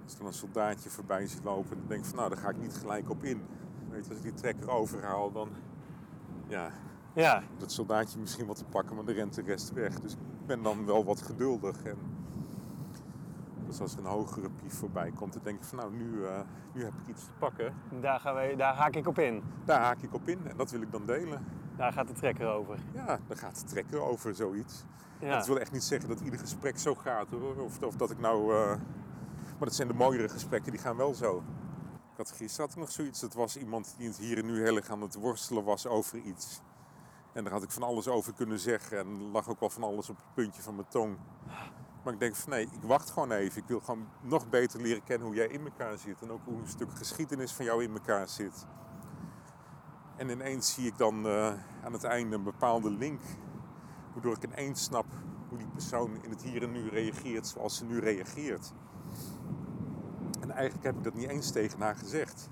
Als 0.05 0.17
dan 0.17 0.27
een 0.27 0.33
soldaatje 0.33 0.91
voorbij 0.91 1.27
ziet 1.27 1.45
lopen, 1.45 1.77
dan 1.79 1.87
denk 1.87 2.01
ik 2.01 2.07
van 2.07 2.17
nou, 2.17 2.29
daar 2.29 2.39
ga 2.39 2.49
ik 2.49 2.61
niet 2.61 2.75
gelijk 2.75 3.11
op 3.11 3.25
in. 3.25 3.43
Weet 4.03 4.11
als 4.11 4.19
ik 4.19 4.23
die 4.23 4.35
trekker 4.43 4.71
overhaal, 4.71 5.33
dan 5.33 5.49
ja, 6.49 6.71
ja, 7.13 7.43
dat 7.59 7.73
soldaatje 7.73 8.19
misschien 8.19 8.47
wat 8.47 8.57
te 8.57 8.65
pakken, 8.65 8.97
maar 8.97 9.05
dan 9.05 9.15
rent 9.15 9.35
de 9.35 9.43
rest 9.43 9.73
weg. 9.73 10.01
Dus 10.01 10.13
ik 10.13 10.19
ben 10.47 10.63
dan 10.63 10.87
wel 10.87 11.05
wat 11.05 11.23
geduldig. 11.23 11.83
En 11.83 11.97
dus 13.67 13.81
als 13.81 13.93
er 13.93 13.99
een 13.99 14.05
hogere 14.05 14.51
pief 14.51 14.75
voorbij 14.75 15.11
komt, 15.15 15.33
dan 15.33 15.43
denk 15.45 15.59
ik 15.59 15.65
van 15.65 15.79
nou, 15.79 15.93
nu, 15.93 16.25
eh, 16.27 16.41
nu 16.73 16.85
heb 16.85 16.93
ik 17.03 17.09
iets 17.09 17.25
te 17.25 17.31
pakken. 17.39 17.75
daar, 18.01 18.21
gaan 18.21 18.35
wij, 18.35 18.57
daar 18.57 18.75
haak 18.75 18.95
ik 18.97 19.07
op 19.07 19.19
in. 19.19 19.43
Daar 19.65 19.81
haak 19.81 19.99
ik 20.03 20.15
op 20.15 20.29
in 20.29 20.39
en 20.47 20.57
dat 20.57 20.71
wil 20.71 20.81
ik 20.83 20.93
dan 20.93 21.07
delen. 21.07 21.45
Daar 21.77 21.93
gaat 21.93 22.07
de 22.09 22.15
trekker 22.15 22.49
over. 22.53 22.79
Ja, 22.95 23.19
dan 23.27 23.37
gaat 23.37 23.57
het 23.59 23.69
trekken 23.69 24.03
over 24.07 24.35
zoiets. 24.35 24.85
Ja, 25.21 25.37
Dat 25.37 25.47
wil 25.47 25.59
echt 25.59 25.73
niet 25.73 25.83
zeggen 25.83 26.09
dat 26.09 26.21
ieder 26.21 26.39
gesprek 26.39 26.79
zo 26.79 26.95
gaat 26.95 27.31
hoor. 27.31 27.57
Of, 27.57 27.83
of 27.83 27.97
dat 27.97 28.11
ik 28.11 28.19
nou. 28.21 28.55
eh, 28.55 28.69
Maar 29.59 29.69
dat 29.71 29.75
zijn 29.75 29.89
de 29.89 29.95
mooiere 29.95 30.29
gesprekken, 30.29 30.73
die 30.73 30.81
gaan 30.81 30.97
wel 30.97 31.15
zo. 31.15 31.43
Had 32.23 32.31
gisteren 32.31 32.67
had 32.67 32.77
ik 32.77 32.83
nog 32.83 32.91
zoiets. 32.91 33.21
Dat 33.21 33.35
was 33.35 33.57
iemand 33.57 33.95
die 33.99 34.09
het 34.09 34.17
hier 34.17 34.39
en 34.39 34.47
nu 34.47 34.63
heel 34.63 34.77
erg 34.77 34.91
aan 34.91 35.03
het 35.03 35.15
worstelen 35.15 35.65
was 35.65 35.87
over 35.87 36.19
iets. 36.19 36.61
En 37.33 37.45
daar 37.45 37.53
had 37.53 37.63
ik 37.63 37.71
van 37.71 37.83
alles 37.83 38.09
over 38.09 38.33
kunnen 38.33 38.59
zeggen. 38.59 38.99
En 38.99 39.31
lag 39.31 39.49
ook 39.49 39.61
wel 39.61 39.71
van 39.71 39.83
alles 39.83 40.09
op 40.09 40.17
het 40.17 40.35
puntje 40.35 40.63
van 40.63 40.75
mijn 40.75 40.89
tong. 40.89 41.17
Maar 42.05 42.13
ik 42.13 42.19
denk 42.19 42.37
van 42.37 42.51
nee, 42.51 42.63
ik 42.63 42.83
wacht 42.83 43.11
gewoon 43.11 43.33
even. 43.33 43.63
Ik 43.63 43.69
wil 43.69 43.81
gewoon 43.81 44.09
nog 44.21 44.49
beter 44.49 44.81
leren 44.81 45.05
kennen 45.05 45.27
hoe 45.27 45.37
jij 45.37 45.47
in 45.47 45.65
elkaar 45.65 45.99
zit. 45.99 46.23
En 46.23 46.31
ook 46.31 46.45
hoe 46.45 46.59
een 46.59 46.69
stuk 46.69 46.91
geschiedenis 46.95 47.53
van 47.53 47.65
jou 47.65 47.83
in 47.83 47.93
elkaar 47.93 48.29
zit. 48.29 48.67
En 50.17 50.29
ineens 50.29 50.75
zie 50.75 50.87
ik 50.87 50.99
dan 50.99 51.27
eh, 51.27 51.53
aan 51.85 51.93
het 51.93 52.05
einde 52.05 52.37
een 52.37 52.43
bepaalde 52.43 52.91
link. 52.91 53.21
Waardoor 54.13 54.37
ik 54.37 54.45
ineens 54.45 54.83
snap 54.83 55.07
hoe 55.49 55.59
die 55.59 55.69
persoon 55.69 56.23
in 56.23 56.31
het 56.31 56.43
hier 56.43 56.63
en 56.63 56.73
nu 56.73 56.89
reageert 56.89 57.47
zoals 57.47 57.77
ze 57.77 57.85
nu 57.85 57.99
reageert. 57.99 58.73
En 60.53 60.59
eigenlijk 60.59 60.87
heb 60.87 60.97
ik 60.97 61.05
dat 61.05 61.15
niet 61.15 61.29
eens 61.29 61.51
tegen 61.51 61.81
haar 61.81 61.97
gezegd. 61.97 62.51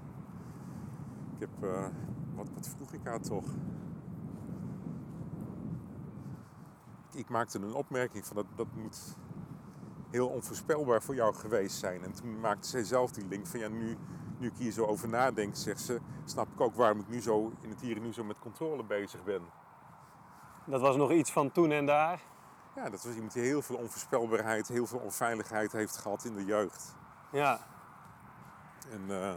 Ik 1.34 1.40
heb, 1.40 1.70
eh, 1.70 1.86
wat, 2.34 2.48
wat 2.54 2.68
vroeg 2.68 2.92
ik 2.92 3.00
haar 3.04 3.20
toch? 3.20 3.44
Ik 7.12 7.28
maakte 7.28 7.58
een 7.58 7.74
opmerking 7.74 8.26
van 8.26 8.36
dat, 8.36 8.46
dat 8.54 8.66
moet 8.74 9.16
heel 10.10 10.28
onvoorspelbaar 10.28 11.02
voor 11.02 11.14
jou 11.14 11.34
geweest 11.34 11.78
zijn. 11.78 12.04
En 12.04 12.12
toen 12.12 12.40
maakte 12.40 12.68
zij 12.68 12.84
zelf 12.84 13.12
die 13.12 13.26
link 13.26 13.46
van 13.46 13.60
ja, 13.60 13.68
nu, 13.68 13.96
nu 14.38 14.46
ik 14.46 14.56
hier 14.56 14.72
zo 14.72 14.84
over 14.84 15.08
nadenk, 15.08 15.56
zegt 15.56 15.80
ze, 15.80 16.00
snap 16.24 16.52
ik 16.52 16.60
ook 16.60 16.74
waarom 16.74 17.00
ik 17.00 17.08
nu 17.08 17.20
zo 17.20 17.52
in 17.60 17.70
het 17.70 17.80
hier 17.80 17.96
en 17.96 18.02
nu 18.02 18.12
zo 18.12 18.24
met 18.24 18.38
controle 18.38 18.84
bezig 18.84 19.24
ben. 19.24 19.42
dat 20.64 20.80
was 20.80 20.96
nog 20.96 21.10
iets 21.10 21.32
van 21.32 21.52
toen 21.52 21.70
en 21.70 21.86
daar. 21.86 22.22
Ja, 22.74 22.90
dat 22.90 23.04
was 23.04 23.14
iemand 23.14 23.32
die 23.32 23.42
heel 23.42 23.62
veel 23.62 23.76
onvoorspelbaarheid, 23.76 24.68
heel 24.68 24.86
veel 24.86 24.98
onveiligheid 24.98 25.72
heeft 25.72 25.96
gehad 25.96 26.24
in 26.24 26.34
de 26.34 26.44
jeugd. 26.44 26.94
Ja, 27.32 27.60
En, 28.90 29.10
eh, 29.10 29.34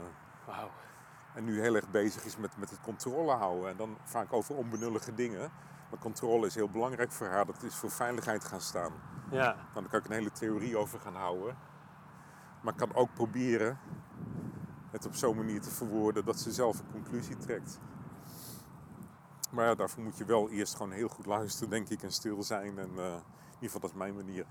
en 1.33 1.43
nu 1.43 1.61
heel 1.61 1.75
erg 1.75 1.89
bezig 1.89 2.25
is 2.25 2.37
met, 2.37 2.57
met 2.57 2.69
het 2.69 2.81
controle 2.81 3.31
houden. 3.31 3.69
En 3.69 3.77
dan 3.77 3.97
vaak 4.03 4.33
over 4.33 4.55
onbenullige 4.55 5.13
dingen. 5.13 5.51
Maar 5.89 5.99
controle 5.99 6.45
is 6.45 6.55
heel 6.55 6.69
belangrijk 6.69 7.11
voor 7.11 7.27
haar. 7.27 7.45
Dat 7.45 7.63
is 7.63 7.75
voor 7.75 7.91
veiligheid 7.91 8.43
gaan 8.43 8.61
staan. 8.61 8.91
Ja, 9.31 9.43
Nou, 9.45 9.55
daar 9.73 9.89
kan 9.89 9.99
ik 9.99 10.05
een 10.05 10.11
hele 10.11 10.31
theorie 10.31 10.77
over 10.77 10.99
gaan 10.99 11.15
houden. 11.15 11.57
Maar 12.61 12.73
ik 12.73 12.79
kan 12.79 12.95
ook 12.95 13.13
proberen 13.13 13.79
het 14.91 15.05
op 15.05 15.15
zo'n 15.15 15.35
manier 15.35 15.61
te 15.61 15.69
verwoorden 15.69 16.25
dat 16.25 16.39
ze 16.39 16.51
zelf 16.51 16.79
een 16.79 16.91
conclusie 16.91 17.37
trekt. 17.37 17.79
Maar 19.51 19.65
ja, 19.65 19.75
daarvoor 19.75 20.03
moet 20.03 20.17
je 20.17 20.25
wel 20.25 20.49
eerst 20.49 20.75
gewoon 20.75 20.91
heel 20.91 21.07
goed 21.07 21.25
luisteren, 21.25 21.69
denk 21.69 21.89
ik, 21.89 22.03
en 22.03 22.11
stil 22.11 22.43
zijn. 22.43 22.79
En 22.79 22.89
eh, 22.97 23.05
in 23.05 23.23
ieder 23.53 23.59
geval, 23.59 23.79
dat 23.79 23.89
is 23.89 23.95
mijn 23.95 24.15
manier. 24.15 24.45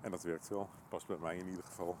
En 0.00 0.10
dat 0.10 0.22
werkt 0.22 0.48
wel. 0.48 0.68
Past 0.88 1.06
bij 1.06 1.16
mij 1.20 1.36
in 1.36 1.48
ieder 1.48 1.64
geval. 1.64 1.96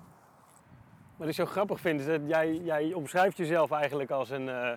Wat 1.16 1.28
ik 1.28 1.34
zo 1.34 1.44
grappig 1.44 1.80
vind 1.80 2.00
is 2.00 2.06
dat 2.06 2.20
jij, 2.26 2.54
jij 2.54 2.92
omschrijft 2.92 3.36
jezelf 3.36 3.70
eigenlijk 3.70 4.10
als 4.10 4.30
een 4.30 4.48
eh, 4.48 4.72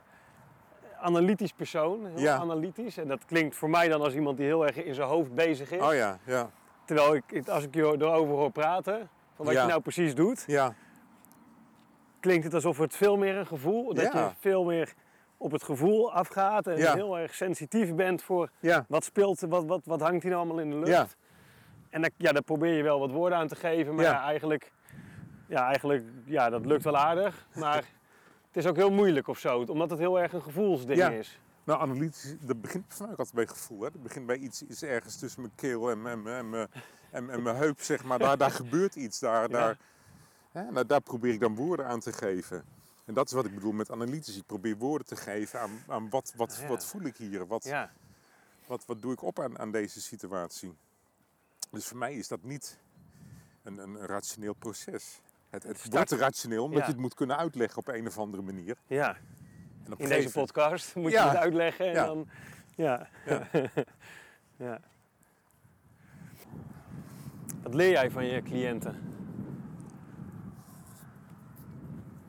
analytisch 0.99 1.53
persoon. 1.53 2.05
Heel 2.05 2.19
Ja. 2.19 2.35
analytisch. 2.35 2.97
En 2.97 3.07
dat 3.07 3.25
klinkt 3.25 3.55
voor 3.55 3.69
mij 3.69 3.87
dan 3.87 4.01
als 4.01 4.13
iemand 4.13 4.37
die 4.37 4.45
heel 4.45 4.65
erg 4.67 4.83
in 4.83 4.93
zijn 4.93 5.07
hoofd 5.07 5.35
bezig 5.35 5.71
is. 5.71 5.81
Oh 5.81 5.93
ja, 5.93 6.17
ja. 6.25 6.49
Terwijl 6.85 7.15
ik, 7.15 7.47
als 7.49 7.63
ik 7.63 7.75
je 7.75 7.81
erover 7.81 8.33
hoor 8.35 8.51
praten, 8.51 9.09
van 9.35 9.45
wat 9.45 9.53
Ja. 9.53 9.61
je 9.61 9.67
nou 9.67 9.81
precies 9.81 10.15
doet, 10.15 10.43
Ja, 10.47 10.73
klinkt 12.19 12.43
het 12.43 12.53
alsof 12.53 12.77
het 12.77 12.95
veel 12.95 13.17
meer 13.17 13.35
een 13.35 13.47
gevoel, 13.47 13.93
dat 13.93 14.11
je 14.13 14.29
veel 14.39 14.63
meer 14.63 14.93
op 15.37 15.51
het 15.51 15.63
gevoel 15.63 16.13
afgaat 16.13 16.67
en 16.67 16.93
heel 16.93 17.17
erg 17.19 17.33
sensitief 17.35 17.95
bent 17.95 18.21
voor 18.23 18.49
wat 18.87 19.03
speelt, 19.03 19.39
wat, 19.39 19.65
wat, 19.65 19.81
wat 19.85 20.01
hangt 20.01 20.23
hier 20.23 20.31
nou 20.31 20.43
allemaal 20.45 20.63
in 20.63 20.69
de 20.69 20.75
lucht. 20.77 21.17
En 21.89 22.01
daar, 22.01 22.09
ja, 22.17 22.31
daar 22.31 22.41
probeer 22.43 22.73
je 22.73 22.83
wel 22.83 22.99
wat 22.99 23.11
woorden 23.11 23.37
aan 23.37 23.47
te 23.47 23.55
geven, 23.55 23.95
maar 23.95 24.05
eigenlijk, 24.05 24.71
ja, 25.47 25.65
eigenlijk, 25.67 26.03
ja, 26.25 26.49
dat 26.49 26.65
lukt 26.65 26.83
wel 26.83 26.97
aardig. 26.97 27.47
Maar 27.55 27.75
het 28.47 28.57
is 28.57 28.65
ook 28.65 28.75
heel 28.75 28.91
moeilijk 28.91 29.27
of 29.27 29.39
zo, 29.39 29.59
omdat 29.59 29.89
het 29.89 29.99
heel 29.99 30.19
erg 30.19 30.33
een 30.33 30.41
gevoelsding 30.41 30.97
Ja. 30.97 31.09
is. 31.09 31.39
Nou, 31.63 31.79
analytisch, 31.81 32.35
dat 32.39 32.61
begint 32.61 32.93
ook 33.01 33.07
altijd 33.09 33.33
bij 33.33 33.47
gevoel. 33.47 33.81
Hè? 33.81 33.91
Dat 33.91 34.03
begint 34.03 34.25
bij 34.25 34.37
iets, 34.37 34.61
iets 34.63 34.81
ergens 34.83 35.15
tussen 35.17 35.41
mijn 35.41 35.55
keel 35.55 35.89
en 35.91 36.01
mijn, 36.01 36.27
en 36.27 36.49
mijn, 36.49 36.67
en, 37.11 37.29
en 37.29 37.41
mijn 37.41 37.55
heup, 37.55 37.81
zeg 37.81 38.03
maar. 38.03 38.19
Daar, 38.19 38.37
daar 38.37 38.51
gebeurt 38.51 38.95
iets. 38.95 39.19
Daar, 39.19 39.49
daar, 39.49 39.77
hè? 40.51 40.71
Nou, 40.71 40.85
daar 40.85 41.01
probeer 41.01 41.33
ik 41.33 41.39
dan 41.39 41.55
woorden 41.55 41.85
aan 41.87 41.99
te 41.99 42.13
geven. 42.13 42.63
En 43.05 43.13
dat 43.13 43.25
is 43.27 43.31
wat 43.31 43.45
ik 43.45 43.53
bedoel 43.53 43.71
met 43.71 43.91
analytisch. 43.91 44.37
Ik 44.37 44.45
probeer 44.45 44.77
woorden 44.77 45.07
te 45.07 45.15
geven 45.15 45.59
aan, 45.59 45.71
aan 45.87 46.09
wat, 46.09 46.33
wat, 46.35 46.51
Ah, 46.55 46.61
ja. 46.61 46.67
wat 46.67 46.85
voel 46.85 47.01
ik 47.01 47.17
hier? 47.17 47.47
Wat, 47.47 47.63
Ja, 47.63 47.91
wat, 48.67 48.85
wat 48.85 49.01
doe 49.01 49.11
ik 49.13 49.21
op 49.21 49.39
aan, 49.39 49.59
aan 49.59 49.71
deze 49.71 50.01
situatie? 50.01 50.73
Dus 51.71 51.85
voor 51.87 51.97
mij 51.97 52.13
is 52.15 52.27
dat 52.27 52.43
niet 52.43 52.77
een, 53.63 53.77
een 53.77 53.97
rationeel 54.05 54.53
proces. 54.53 55.21
Het, 55.49 55.63
het 55.63 55.77
Start. 55.79 55.93
wordt 55.93 56.11
rationeel, 56.11 56.63
omdat 56.63 56.85
je 56.85 56.91
het 56.91 57.01
moet 57.01 57.13
kunnen 57.13 57.37
uitleggen 57.37 57.77
op 57.77 57.87
een 57.87 58.07
of 58.07 58.17
andere 58.17 58.43
manier. 58.43 58.77
Ja. 58.87 59.17
In 59.97 60.07
deze 60.09 60.31
podcast 60.31 60.95
moet 60.95 61.11
je 61.11 61.19
het 61.19 61.35
uitleggen 61.35 61.85
en 61.85 61.93
ja. 61.93 62.05
dan... 62.05 62.29
Ja. 62.75 63.09
ja. 64.55 64.79
Wat 67.63 67.73
leer 67.73 67.89
jij 67.89 68.11
van 68.11 68.25
je 68.25 68.41
cliënten? 68.41 69.15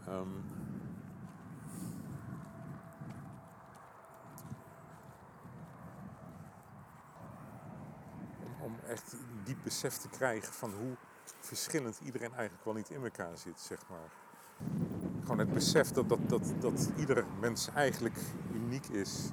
Ehm. 0.07 0.29
Om 8.61 8.79
echt 8.89 9.17
diep 9.45 9.59
besef 9.63 9.97
te 9.97 10.09
krijgen 10.09 10.53
van 10.53 10.73
hoe 10.73 10.97
verschillend 11.49 12.01
iedereen 12.05 12.33
eigenlijk 12.35 12.65
wel 12.65 12.75
niet 12.75 12.91
in 12.91 13.03
elkaar 13.03 13.39
zit, 13.39 13.61
zeg 13.61 13.79
maar. 13.89 14.11
Gewoon 15.21 15.39
het 15.39 15.53
besef 15.53 15.91
dat, 15.91 16.09
dat, 16.09 16.29
dat, 16.29 16.53
dat 16.61 16.91
iedere 16.97 17.25
mens 17.41 17.69
eigenlijk 17.75 18.17
uniek 18.53 18.87
is. 18.87 19.31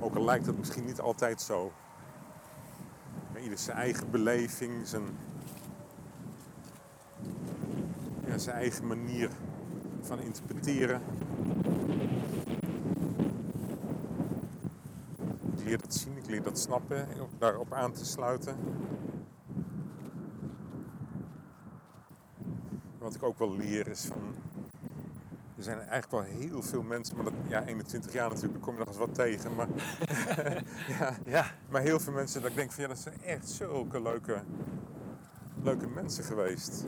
Ook 0.00 0.14
al 0.14 0.24
lijkt 0.24 0.44
dat 0.44 0.56
misschien 0.56 0.84
niet 0.84 1.00
altijd 1.00 1.40
zo. 1.40 1.72
Maar 3.32 3.42
ieder 3.42 3.58
zijn 3.58 3.76
eigen 3.76 4.10
beleving, 4.10 4.86
zijn, 4.86 5.02
ja, 8.26 8.38
zijn 8.38 8.56
eigen 8.56 8.86
manier 8.86 9.30
van 10.00 10.18
interpreteren. 10.18 11.02
Ik 15.56 15.64
leer 15.64 15.78
dat 15.78 15.94
zien, 15.94 16.16
ik 16.16 16.26
leer 16.26 16.42
dat 16.42 16.58
snappen, 16.58 17.08
daarop 17.38 17.72
aan 17.72 17.92
te 17.92 18.04
sluiten. 18.04 18.56
Wat 23.06 23.14
ik 23.14 23.22
ook 23.22 23.38
wel 23.38 23.56
leer 23.56 23.88
is 23.88 24.04
van. 24.04 24.34
Er 25.56 25.62
zijn 25.62 25.78
eigenlijk 25.78 26.10
wel 26.10 26.22
heel 26.22 26.62
veel 26.62 26.82
mensen, 26.82 27.16
maar 27.16 27.24
dat, 27.24 27.32
ja, 27.48 27.64
21 27.64 28.12
jaar 28.12 28.28
natuurlijk, 28.28 28.52
daar 28.52 28.62
kom 28.62 28.72
je 28.72 28.78
nog 28.78 28.88
eens 28.88 28.96
wat 28.96 29.14
tegen. 29.14 29.54
Maar, 29.54 29.66
ja, 30.98 31.16
Ja. 31.24 31.46
maar 31.68 31.80
heel 31.82 32.00
veel 32.00 32.12
mensen 32.12 32.40
dat 32.40 32.50
ik 32.50 32.56
denk 32.56 32.72
van 32.72 32.82
ja, 32.82 32.88
dat 32.88 32.98
zijn 32.98 33.22
echt 33.22 33.48
zulke 33.48 34.02
leuke, 34.02 34.42
leuke 35.62 35.86
mensen 35.86 36.24
geweest. 36.24 36.84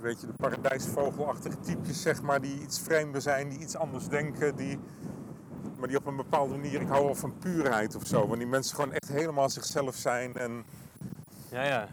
Weet 0.00 0.20
je, 0.20 0.26
de 0.26 0.32
paradijsvogelachtige 0.32 1.60
typjes, 1.60 2.02
zeg 2.02 2.22
maar, 2.22 2.40
die 2.40 2.60
iets 2.62 2.80
vreemder 2.80 3.20
zijn, 3.22 3.48
die 3.48 3.58
iets 3.58 3.76
anders 3.76 4.08
denken, 4.08 4.56
die, 4.56 4.78
maar 5.78 5.88
die 5.88 5.96
op 5.96 6.06
een 6.06 6.16
bepaalde 6.16 6.54
manier, 6.54 6.80
ik 6.80 6.88
hou 6.88 7.04
wel 7.04 7.14
van 7.14 7.38
puurheid 7.38 7.94
of 7.96 8.06
zo. 8.06 8.26
Want 8.26 8.38
die 8.38 8.48
mensen 8.48 8.74
gewoon 8.76 8.92
echt 8.92 9.08
helemaal 9.08 9.48
zichzelf 9.48 9.94
zijn 9.96 10.34
en 10.36 10.64
Ja, 11.48 11.64
ja. 11.64 11.88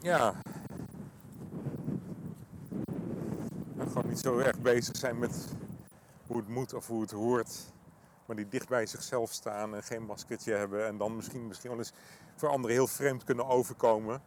ja. 0.00 0.34
En 3.78 3.86
gewoon 3.88 4.07
zo 4.18 4.38
erg 4.38 4.58
bezig 4.58 4.96
zijn 4.96 5.18
met 5.18 5.48
hoe 6.26 6.36
het 6.36 6.48
moet 6.48 6.74
of 6.74 6.86
hoe 6.86 7.00
het 7.00 7.10
hoort. 7.10 7.72
Maar 8.26 8.36
die 8.36 8.48
dicht 8.48 8.68
bij 8.68 8.86
zichzelf 8.86 9.32
staan 9.32 9.74
en 9.74 9.82
geen 9.82 10.02
maskertje 10.02 10.52
hebben. 10.52 10.86
En 10.86 10.96
dan 10.96 11.16
misschien, 11.16 11.46
misschien 11.46 11.70
wel 11.70 11.78
eens 11.78 11.92
voor 12.36 12.48
anderen 12.48 12.76
heel 12.76 12.86
vreemd 12.86 13.24
kunnen 13.24 13.46
overkomen. 13.46 14.20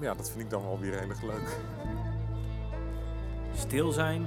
Ja, 0.00 0.14
dat 0.14 0.30
vind 0.30 0.40
ik 0.40 0.50
dan 0.50 0.62
wel 0.62 0.78
weer 0.78 0.98
heel 0.98 1.08
erg 1.08 1.22
leuk. 1.22 1.56
Stil 3.54 3.92
zijn, 3.92 4.26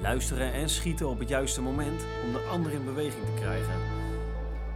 luisteren 0.00 0.52
en 0.52 0.68
schieten 0.68 1.08
op 1.08 1.18
het 1.18 1.28
juiste 1.28 1.62
moment 1.62 2.04
om 2.24 2.32
de 2.32 2.48
ander 2.50 2.72
in 2.72 2.84
beweging 2.84 3.24
te 3.24 3.34
krijgen. 3.40 3.80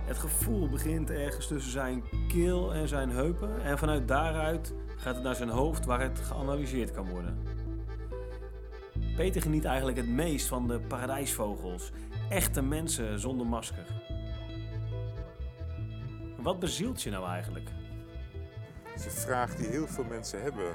Het 0.04 0.18
gevoel 0.18 0.68
begint 0.68 1.10
ergens 1.10 1.46
tussen 1.46 1.72
zijn 1.72 2.04
keel 2.28 2.74
en 2.74 2.88
zijn 2.88 3.10
heupen 3.10 3.62
en 3.62 3.78
vanuit 3.78 4.08
daaruit 4.08 4.72
gaat 4.96 5.14
het 5.14 5.24
naar 5.24 5.34
zijn 5.34 5.48
hoofd 5.48 5.84
waar 5.84 6.00
het 6.00 6.18
geanalyseerd 6.18 6.90
kan 6.90 7.08
worden. 7.08 7.59
Peter 9.20 9.42
geniet 9.42 9.64
eigenlijk 9.64 9.96
het 9.96 10.08
meest 10.08 10.48
van 10.48 10.68
de 10.68 10.80
paradijsvogels, 10.80 11.92
echte 12.28 12.62
mensen 12.62 13.18
zonder 13.18 13.46
masker. 13.46 13.86
Wat 16.36 16.58
bezielt 16.58 17.02
je 17.02 17.10
nou 17.10 17.26
eigenlijk? 17.26 17.70
Dat 18.84 18.94
is 18.94 19.04
een 19.04 19.10
vraag 19.10 19.56
die 19.56 19.66
heel 19.66 19.86
veel 19.86 20.04
mensen 20.04 20.42
hebben. 20.42 20.68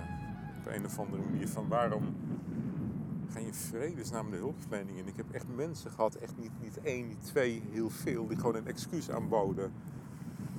Op 0.59 0.71
een 0.73 0.85
of 0.85 0.99
andere 0.99 1.23
manier. 1.23 1.47
Van 1.47 1.67
waarom 1.67 2.15
ga 3.29 3.39
je 3.39 3.53
vredesnaam 3.53 4.31
de 4.31 4.37
hulpverlening 4.37 4.97
in? 4.97 5.07
Ik 5.07 5.17
heb 5.17 5.31
echt 5.31 5.47
mensen 5.55 5.91
gehad, 5.91 6.15
echt 6.15 6.37
niet, 6.37 6.61
niet 6.61 6.79
één, 6.81 7.07
niet 7.07 7.25
twee, 7.25 7.63
heel 7.71 7.89
veel, 7.89 8.27
die 8.27 8.37
gewoon 8.37 8.55
een 8.55 8.67
excuus 8.67 9.09
aanboden. 9.09 9.73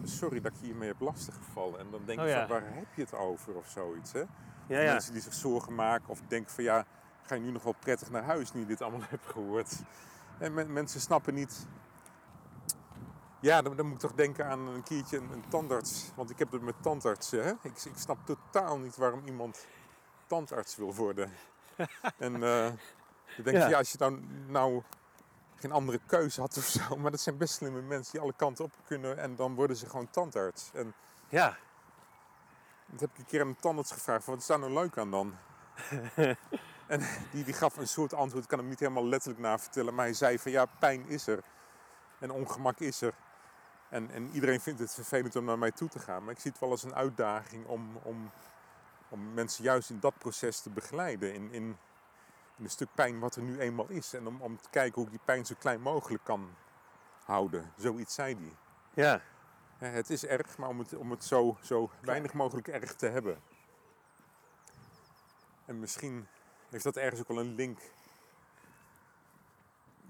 Sorry 0.03 0.41
dat 0.41 0.53
ik 0.53 0.61
je 0.61 0.66
hiermee 0.66 0.89
heb 0.89 1.01
lastiggevallen. 1.01 1.78
En 1.78 1.87
dan 1.91 2.01
denk 2.05 2.18
Oh 2.18 2.24
je 2.24 2.30
ja. 2.30 2.47
van, 2.47 2.49
waar 2.49 2.74
heb 2.74 2.95
je 2.95 3.03
het 3.03 3.14
over 3.14 3.57
of 3.57 3.68
zoiets, 3.68 4.12
hè? 4.12 4.22
Ja, 4.68 4.93
Mensen 4.93 5.12
die 5.12 5.22
zich 5.22 5.34
zorgen 5.34 5.74
maken 5.74 6.09
of 6.09 6.20
denken 6.28 6.53
van, 6.55 6.64
ja, 6.64 6.87
ga 7.27 7.35
je 7.35 7.41
nu 7.41 7.51
nog 7.51 7.62
wel 7.62 7.74
prettig 7.79 8.11
naar 8.11 8.22
huis 8.22 8.53
nu 8.53 8.61
je 8.61 8.66
dit 8.66 8.83
allemaal 8.83 9.07
hebt 9.16 9.27
gehoord? 9.27 9.72
En 10.39 10.55
men- 10.55 10.72
mensen 10.72 11.01
snappen 11.01 11.35
niet... 11.35 11.66
Ja, 13.41 13.62
dan, 13.62 13.77
dan 13.77 13.87
moet 13.87 13.95
ik 13.95 14.01
toch 14.01 14.14
denken 14.16 14.47
aan 14.47 14.59
een 14.68 14.83
keertje 14.83 15.18
een, 15.18 15.31
een 15.33 15.49
tandarts. 15.49 16.11
Want 16.14 16.31
ik 16.31 16.39
heb 16.39 16.53
het 16.53 16.62
met 16.62 16.83
tandartsen, 16.83 17.45
hè? 17.45 17.51
Ik, 17.51 17.85
ik 17.85 17.97
snap 17.97 18.18
totaal 18.24 18.79
niet 18.79 18.97
waarom 18.97 19.27
iemand 19.27 19.66
tandarts 20.27 20.77
wil 20.77 20.95
worden. 20.95 21.33
en 22.18 22.35
ik 23.37 23.45
denk, 23.45 23.57
Ja. 23.57 23.61
van, 23.61 23.70
ja, 23.70 23.79
als 23.79 23.93
je 23.93 23.99
nou, 23.99 24.24
nou 24.47 24.83
geen 25.57 25.72
andere 25.72 26.01
keuze 26.07 26.41
had 26.41 26.57
of 26.57 26.64
zo. 26.64 26.97
Maar 27.01 27.11
dat 27.11 27.20
zijn 27.20 27.37
best 27.37 27.55
slimme 27.55 27.81
mensen 27.81 28.12
die 28.12 28.20
alle 28.20 28.33
kanten 28.37 28.64
op 28.64 28.72
kunnen. 28.87 29.18
En 29.18 29.37
dan 29.37 29.55
worden 29.55 29.77
ze 29.77 29.89
gewoon 29.89 30.11
tandarts. 30.11 30.70
En 30.74 30.95
ja. 31.29 31.57
dat 32.87 33.01
heb 33.01 33.11
ik 33.12 33.18
een 33.18 33.24
keer 33.24 33.41
aan 33.41 33.49
een 33.49 33.57
tandarts 33.57 33.93
gevraagd. 33.93 34.24
Van, 34.24 34.33
wat 34.33 34.43
is 34.43 34.49
daar 34.49 34.59
nou 34.59 34.72
leuk 34.72 34.99
aan 34.99 35.11
dan? 35.11 35.35
En 36.87 37.01
die, 37.32 37.45
die 37.45 37.55
gaf 37.55 37.76
een 37.76 37.89
soort 37.89 38.14
antwoord. 38.14 38.43
Ik 38.43 38.51
kan 38.51 38.59
hem 38.59 38.68
niet 38.68 38.80
helemaal 38.80 39.07
letterlijk 39.07 39.41
na 39.41 39.59
vertellen. 39.59 39.95
Maar 39.95 40.05
hij 40.05 40.14
zei 40.14 40.39
van 40.39 40.51
ja, 40.51 40.66
pijn 40.78 41.09
is 41.09 41.26
er. 41.26 41.43
En 42.18 42.30
ongemak 42.30 42.78
is 42.78 43.01
er. 43.01 43.14
En, 43.89 44.11
en 44.11 44.30
iedereen 44.30 44.61
vindt 44.61 44.80
het 44.80 44.95
vervelend 44.95 45.37
om 45.37 45.45
naar 45.45 45.59
mij 45.59 45.70
toe 45.70 45.89
te 45.89 45.99
gaan. 45.99 46.24
Maar 46.24 46.32
ik 46.32 46.41
zie 46.41 46.51
het 46.51 46.61
wel 46.61 46.70
als 46.70 46.82
een 46.82 46.95
uitdaging 46.95 47.66
om, 47.66 47.97
om, 48.03 48.30
om 49.09 49.34
mensen 49.34 49.64
juist 49.64 49.91
in 49.91 50.01
dat 50.01 50.18
proces 50.18 50.61
te 50.61 50.70
begeleiden. 50.70 51.34
In, 51.34 51.53
in, 51.53 51.76
in 52.57 52.64
een 52.64 52.70
stuk 52.70 52.89
pijn 52.95 53.18
wat 53.18 53.37
er 53.37 53.43
nu 53.43 53.59
eenmaal 53.59 53.89
is. 53.89 54.14
En 54.14 54.26
om, 54.26 54.41
om 54.41 54.61
te 54.61 54.68
kijken 54.70 54.95
hoe 54.95 55.05
ik 55.05 55.11
die 55.11 55.20
pijn 55.24 55.47
zo 55.47 55.55
klein 55.59 55.80
mogelijk 55.80 56.24
kan 56.24 56.55
houden. 57.24 57.72
Zoiets 57.76 58.14
zei 58.14 58.34
hij. 58.34 58.57
Ja. 59.05 59.20
Ja, 59.78 59.87
het 59.87 60.11
is 60.11 60.26
erg, 60.26 60.59
maar 60.59 60.68
om 60.68 60.78
het, 60.78 60.95
om 60.95 61.11
het 61.11 61.24
zo, 61.24 61.57
zo 61.62 61.91
weinig 62.01 62.32
mogelijk 62.32 62.68
erg 62.68 62.95
te 62.95 63.07
hebben. 63.07 63.39
En 65.64 65.80
misschien 65.80 66.26
heeft 66.77 66.95
dat 66.95 67.05
ergens 67.05 67.20
ook 67.20 67.29
wel 67.29 67.39
een 67.41 67.55
link 67.55 67.79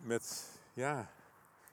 met, 0.03 0.51
ja, 0.73 1.11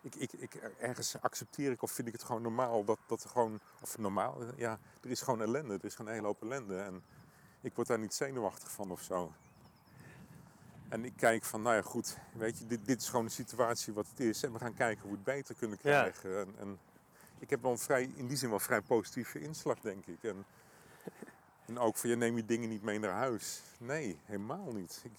ik, 0.01 0.15
ik, 0.15 0.33
ik, 0.33 0.55
ergens 0.79 1.21
accepteer 1.21 1.71
ik 1.71 1.81
of 1.81 1.91
vind 1.91 2.07
ik 2.07 2.13
het 2.13 2.23
gewoon 2.23 2.41
normaal 2.41 2.83
dat, 2.83 2.99
dat 3.07 3.23
er 3.23 3.29
gewoon, 3.29 3.59
of 3.81 3.97
normaal, 3.97 4.37
ja, 4.55 4.79
er 5.01 5.09
is 5.09 5.21
gewoon 5.21 5.41
ellende, 5.41 5.73
er 5.73 5.85
is 5.85 5.95
gewoon 5.95 6.07
een 6.07 6.17
hele 6.17 6.27
hoop 6.27 6.41
ellende. 6.41 6.77
En 6.77 7.03
ik 7.61 7.75
word 7.75 7.87
daar 7.87 7.99
niet 7.99 8.13
zenuwachtig 8.13 8.71
van 8.71 8.91
of 8.91 9.01
zo. 9.01 9.33
En 10.89 11.05
ik 11.05 11.13
kijk 11.15 11.43
van, 11.43 11.61
nou 11.61 11.75
ja, 11.75 11.81
goed, 11.81 12.17
weet 12.33 12.57
je, 12.57 12.67
dit, 12.67 12.85
dit 12.85 13.01
is 13.01 13.09
gewoon 13.09 13.25
de 13.25 13.31
situatie 13.31 13.93
wat 13.93 14.07
het 14.07 14.19
is. 14.19 14.43
En 14.43 14.51
we 14.53 14.59
gaan 14.59 14.73
kijken 14.73 15.01
hoe 15.01 15.11
we 15.11 15.15
het 15.17 15.25
beter 15.25 15.55
kunnen 15.55 15.77
Ja. 15.81 16.01
krijgen. 16.01 16.37
En, 16.39 16.55
en 16.59 16.79
ik 17.39 17.49
heb 17.49 17.61
wel 17.61 17.71
een 17.71 17.77
vrij, 17.77 18.11
in 18.15 18.27
die 18.27 18.37
zin 18.37 18.49
wel 18.49 18.57
een 18.57 18.63
vrij 18.63 18.81
positieve 18.81 19.39
inslag, 19.39 19.79
denk 19.79 20.05
ik. 20.05 20.23
En, 20.23 20.45
en 21.65 21.79
ook 21.79 21.95
van, 21.95 22.09
je 22.09 22.15
neem 22.15 22.35
je 22.35 22.45
dingen 22.45 22.69
niet 22.69 22.83
mee 22.83 22.99
naar 22.99 23.11
huis. 23.11 23.61
Nee, 23.77 24.17
helemaal 24.25 24.71
niet. 24.71 25.01
Ik, 25.03 25.11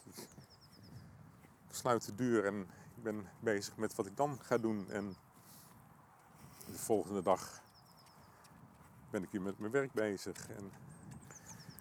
sluit 1.71 2.07
de 2.07 2.15
deur 2.15 2.47
en 2.47 2.61
ik 2.97 3.03
ben 3.03 3.27
bezig 3.41 3.77
met 3.77 3.95
wat 3.95 4.07
ik 4.07 4.17
dan 4.17 4.39
ga 4.43 4.59
doen. 4.59 4.91
En 4.91 5.17
de 6.67 6.79
volgende 6.79 7.23
dag 7.23 7.63
ben 9.11 9.23
ik 9.23 9.31
weer 9.31 9.43
met 9.43 9.59
mijn 9.59 9.73
werk 9.73 9.93
bezig. 9.93 10.49
En, 10.49 10.65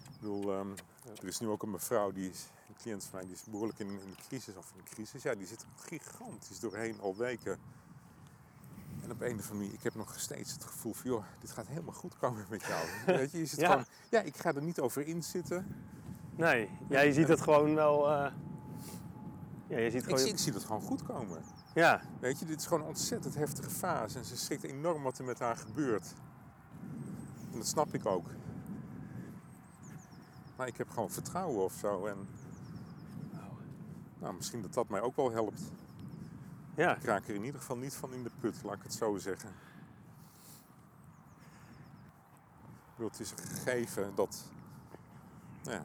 ik 0.04 0.20
bedoel, 0.20 0.52
ehm, 0.52 0.70
er 1.20 1.26
is 1.26 1.40
nu 1.40 1.48
ook 1.48 1.62
een 1.62 1.70
mevrouw, 1.70 2.12
die 2.12 2.30
een 2.68 2.74
cliënt 2.76 3.04
van 3.04 3.18
mij, 3.18 3.24
die 3.24 3.34
is 3.34 3.44
behoorlijk 3.44 3.78
in, 3.78 3.88
in 3.88 4.10
de 4.10 4.22
crisis. 4.28 4.56
Of 4.56 4.72
in 4.76 4.82
de 4.84 4.90
crisis, 4.90 5.22
ja, 5.22 5.34
die 5.34 5.46
zit 5.46 5.66
gigantisch 5.76 6.60
doorheen 6.60 7.00
al 7.00 7.16
weken. 7.16 7.58
En 9.04 9.10
op 9.10 9.20
een 9.20 9.26
of 9.26 9.32
andere 9.32 9.54
manier, 9.54 9.72
ik 9.72 9.82
heb 9.82 9.94
nog 9.94 10.18
steeds 10.20 10.52
het 10.52 10.64
gevoel 10.64 10.92
van, 10.94 11.10
joh, 11.10 11.24
dit 11.38 11.50
gaat 11.50 11.66
helemaal 11.66 11.94
goed 11.94 12.16
komen 12.16 12.44
met 12.50 12.62
jou. 12.64 12.86
Weet 13.18 13.30
je, 13.32 13.38
je 13.38 13.46
zit 13.46 13.60
Ja. 13.60 13.70
gewoon, 13.70 13.84
ja, 14.10 14.20
ik 14.20 14.36
ga 14.36 14.52
er 14.54 14.62
niet 14.62 14.80
over 14.80 15.06
inzitten. 15.06 15.66
Nee, 16.36 16.70
ja, 16.88 17.00
je 17.00 17.12
ziet 17.12 17.28
het 17.28 17.40
gewoon 17.40 17.74
wel. 17.74 18.10
eh, 18.10 18.32
Ja, 19.68 19.78
je 19.78 19.90
ziet 19.90 19.98
Ik, 20.00 20.04
gewoon. 20.04 20.18
zie- 20.18 20.28
ik 20.30 20.38
zie 20.38 20.52
het 20.52 20.64
gewoon 20.64 20.80
goed 20.82 21.02
komen. 21.02 21.42
Ja, 21.74 22.00
Weet 22.20 22.38
je, 22.38 22.44
dit 22.44 22.60
is 22.60 22.66
gewoon 22.66 22.82
een 22.82 22.88
ontzettend 22.88 23.34
heftige 23.34 23.70
fase. 23.70 24.18
En 24.18 24.24
ze 24.24 24.36
schrikt 24.36 24.62
enorm 24.62 25.02
wat 25.02 25.18
er 25.18 25.24
met 25.24 25.38
haar 25.38 25.56
gebeurt. 25.56 26.14
En 27.52 27.58
dat 27.58 27.66
snap 27.66 27.94
ik 27.94 28.06
ook. 28.06 28.26
Maar 30.56 30.66
ik 30.66 30.76
heb 30.76 30.90
gewoon 30.90 31.10
vertrouwen 31.10 31.64
of 31.64 31.72
zo. 31.72 32.06
En 32.06 32.28
nou, 34.18 34.34
misschien 34.34 34.62
dat 34.62 34.74
dat 34.74 34.88
mij 34.88 35.00
ook 35.00 35.16
wel 35.16 35.30
helpt. 35.32 35.60
Ja, 36.76 36.96
Ik 36.96 37.04
raak 37.04 37.28
er 37.28 37.34
in 37.34 37.44
ieder 37.44 37.60
geval 37.60 37.76
niet 37.76 37.94
van 37.94 38.12
in 38.12 38.22
de 38.22 38.30
put, 38.40 38.62
laat 38.62 38.76
ik 38.76 38.82
het 38.82 38.94
zo 38.94 39.16
zeggen. 39.16 39.48
Ik 42.94 43.00
bedoel, 43.00 43.10
het 43.10 43.20
is 43.20 43.30
een 43.30 43.38
gegeven 43.38 44.14
dat, 44.14 44.44
nou 45.62 45.76
ja, 45.76 45.84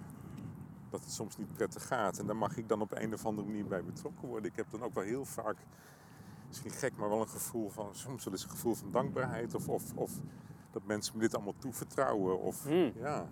dat 0.89 1.01
het 1.01 1.11
soms 1.11 1.37
niet 1.37 1.53
prettig 1.53 1.87
gaat. 1.87 2.19
En 2.19 2.25
daar 2.25 2.35
mag 2.35 2.57
ik 2.57 2.67
dan 2.69 2.81
op 2.81 2.91
een 2.95 3.13
of 3.13 3.25
andere 3.25 3.47
manier 3.47 3.65
bij 3.65 3.83
betrokken 3.83 4.27
worden. 4.27 4.51
Ik 4.51 4.57
heb 4.57 4.65
dan 4.71 4.83
ook 4.83 4.93
wel 4.93 5.03
heel 5.03 5.25
vaak, 5.25 5.57
misschien 6.47 6.71
gek, 6.71 6.97
maar 6.97 7.09
wel 7.09 7.21
een 7.21 7.29
gevoel 7.29 7.69
van, 7.69 7.95
soms 7.95 8.23
wel 8.23 8.33
eens 8.33 8.43
een 8.43 8.49
gevoel 8.49 8.75
van 8.75 8.91
dankbaarheid. 8.91 9.55
Of, 9.55 9.69
of, 9.69 9.93
of 9.93 10.11
dat 10.71 10.83
mensen 10.85 11.15
me 11.15 11.21
dit 11.21 11.35
allemaal 11.35 11.57
toevertrouwen. 11.57 12.39
Of, 12.39 12.63
Hmm. 12.63 12.91
ja, 12.95 13.27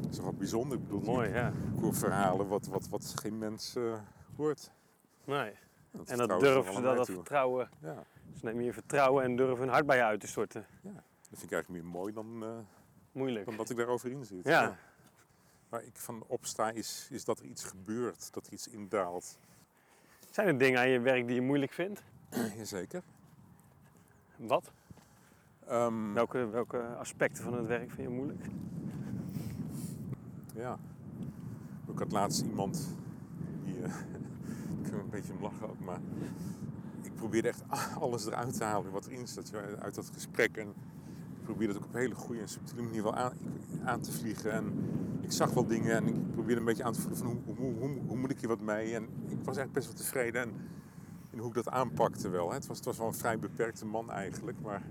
dat 0.00 0.10
is 0.10 0.16
toch 0.16 0.24
wel 0.24 0.34
bijzonder. 0.34 0.78
Ik 0.78 0.82
bedoel, 0.84 1.00
mooi, 1.00 1.28
ja. 1.28 1.48
ik 1.48 1.80
hoor 1.80 1.94
verhalen 1.94 2.48
wat, 2.48 2.66
wat, 2.66 2.88
wat 2.88 3.12
geen 3.16 3.38
mens 3.38 3.76
eh, 3.76 3.98
hoort. 4.36 4.70
Nee. 5.24 5.52
En 6.04 6.16
dat 6.18 6.40
durven 6.40 6.74
ze 6.74 6.80
dat, 6.80 6.96
dat 6.96 7.06
vertrouwen 7.06 7.68
Ja. 7.82 8.04
Ze 8.38 8.44
nemen 8.44 8.64
je 8.64 8.72
vertrouwen 8.72 9.24
en 9.24 9.36
durven 9.36 9.58
hun 9.58 9.68
hart 9.68 9.86
bij 9.86 9.96
je 9.96 10.02
uit 10.02 10.20
te 10.20 10.26
storten. 10.26 10.66
Dat 10.82 10.92
vind 11.38 11.42
ik 11.42 11.52
eigenlijk 11.52 11.82
meer 11.82 11.92
mooi 11.92 12.12
dan, 12.12 12.42
eh, 12.42 12.48
Moeilijk. 13.12 13.44
dan 13.46 13.56
dat 13.56 13.70
ik 13.70 13.76
daarover 13.76 14.10
in 14.10 14.24
zit. 14.24 14.44
Ja. 14.44 14.76
Waar 15.68 15.82
ik 15.84 15.96
van 15.96 16.24
opsta 16.26 16.70
is, 16.70 17.08
is 17.10 17.24
dat 17.24 17.38
er 17.38 17.44
iets 17.44 17.64
gebeurt, 17.64 18.32
dat 18.32 18.46
er 18.46 18.52
iets 18.52 18.68
indaalt. 18.68 19.38
Zijn 20.30 20.46
er 20.48 20.58
dingen 20.58 20.78
aan 20.80 20.88
je 20.88 21.00
werk 21.00 21.26
die 21.26 21.34
je 21.34 21.42
moeilijk 21.42 21.72
vindt? 21.72 22.02
Jazeker. 22.56 23.02
Wat? 24.36 24.72
Ehm, 25.66 26.12
Welke, 26.12 26.48
welke 26.48 26.78
aspecten 26.78 27.44
van 27.44 27.54
het 27.54 27.66
werk 27.66 27.90
vind 27.90 28.08
je 28.08 28.14
moeilijk? 28.14 28.44
Ja. 30.54 30.78
Ik 31.92 31.98
had 31.98 32.12
laatst 32.12 32.42
iemand 32.42 32.94
die. 33.64 33.82
eh, 33.82 33.94
een 34.98 35.10
beetje 35.10 35.32
om 35.32 35.42
lachen 35.42 35.70
ook, 35.70 35.80
maar. 35.80 36.00
Ik 37.02 37.14
probeerde 37.14 37.48
echt 37.48 37.62
alles 38.00 38.26
eruit 38.26 38.56
te 38.56 38.64
halen 38.64 38.92
wat 38.92 39.06
erin 39.06 39.28
zat 39.28 39.54
uit 39.78 39.94
dat 39.94 40.10
gesprek. 40.12 40.56
En 40.56 40.68
ik 41.36 41.42
probeerde 41.42 41.72
het 41.72 41.82
ook 41.82 41.88
op 41.88 41.94
een 41.94 42.00
hele 42.00 42.14
goede 42.14 42.40
en 42.40 42.48
subtiele 42.48 42.82
manier 42.82 43.02
wel 43.02 43.14
aan, 43.14 43.32
aan 43.84 44.00
te 44.00 44.12
vliegen. 44.12 44.52
En 44.52 44.72
ik 45.20 45.32
zag 45.32 45.50
wel 45.50 45.66
dingen 45.66 45.96
en 45.96 46.06
ik 46.06 46.32
probeerde 46.32 46.60
een 46.60 46.66
beetje 46.66 46.84
aan 46.84 46.92
te 46.92 47.00
voelen 47.00 47.18
van 47.18 47.26
hoe, 47.26 47.56
hoe, 47.56 47.74
hoe, 47.74 47.98
hoe 48.06 48.16
moet 48.16 48.30
ik 48.30 48.40
hier 48.40 48.48
wat 48.48 48.60
mee. 48.60 48.94
En 48.94 49.02
ik 49.04 49.44
was 49.44 49.56
eigenlijk 49.56 49.72
best 49.72 49.86
wel 49.86 49.96
tevreden 49.96 50.42
en, 50.42 50.52
in 51.30 51.38
hoe 51.38 51.48
ik 51.48 51.54
dat 51.54 51.68
aanpakte 51.68 52.28
wel. 52.28 52.52
Het, 52.52 52.66
was, 52.66 52.76
het 52.76 52.86
was 52.86 52.98
wel 52.98 53.06
een 53.06 53.14
vrij 53.14 53.38
beperkte 53.38 53.86
man 53.86 54.10
eigenlijk, 54.10 54.60
maar 54.60 54.82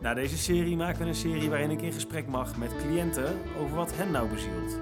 Na 0.00 0.14
deze 0.14 0.38
serie 0.38 0.76
maken 0.76 1.02
we 1.02 1.08
een 1.08 1.14
serie 1.14 1.48
waarin 1.48 1.70
ik 1.70 1.82
in 1.82 1.92
gesprek 1.92 2.26
mag 2.26 2.56
met 2.56 2.76
cliënten 2.76 3.36
over 3.60 3.76
wat 3.76 3.96
hen 3.96 4.10
nou 4.10 4.28
bezielt. 4.28 4.78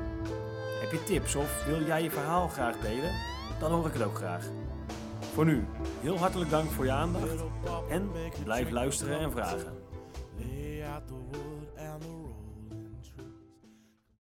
Heb 0.80 0.90
je 0.90 1.04
tips 1.04 1.34
of 1.34 1.64
wil 1.64 1.82
jij 1.82 2.02
je 2.02 2.10
verhaal 2.10 2.48
graag 2.48 2.76
delen? 2.76 3.12
Dan 3.60 3.72
hoor 3.72 3.86
ik 3.86 3.92
het 3.92 4.02
ook 4.02 4.16
graag. 4.16 4.46
Voor 5.34 5.44
nu, 5.44 5.64
heel 6.00 6.18
hartelijk 6.18 6.50
dank 6.50 6.70
voor 6.70 6.84
je 6.84 6.92
aandacht 6.92 7.44
en 7.88 8.10
blijf 8.44 8.70
luisteren 8.70 9.18
en 9.18 9.30
vragen. 9.30 9.78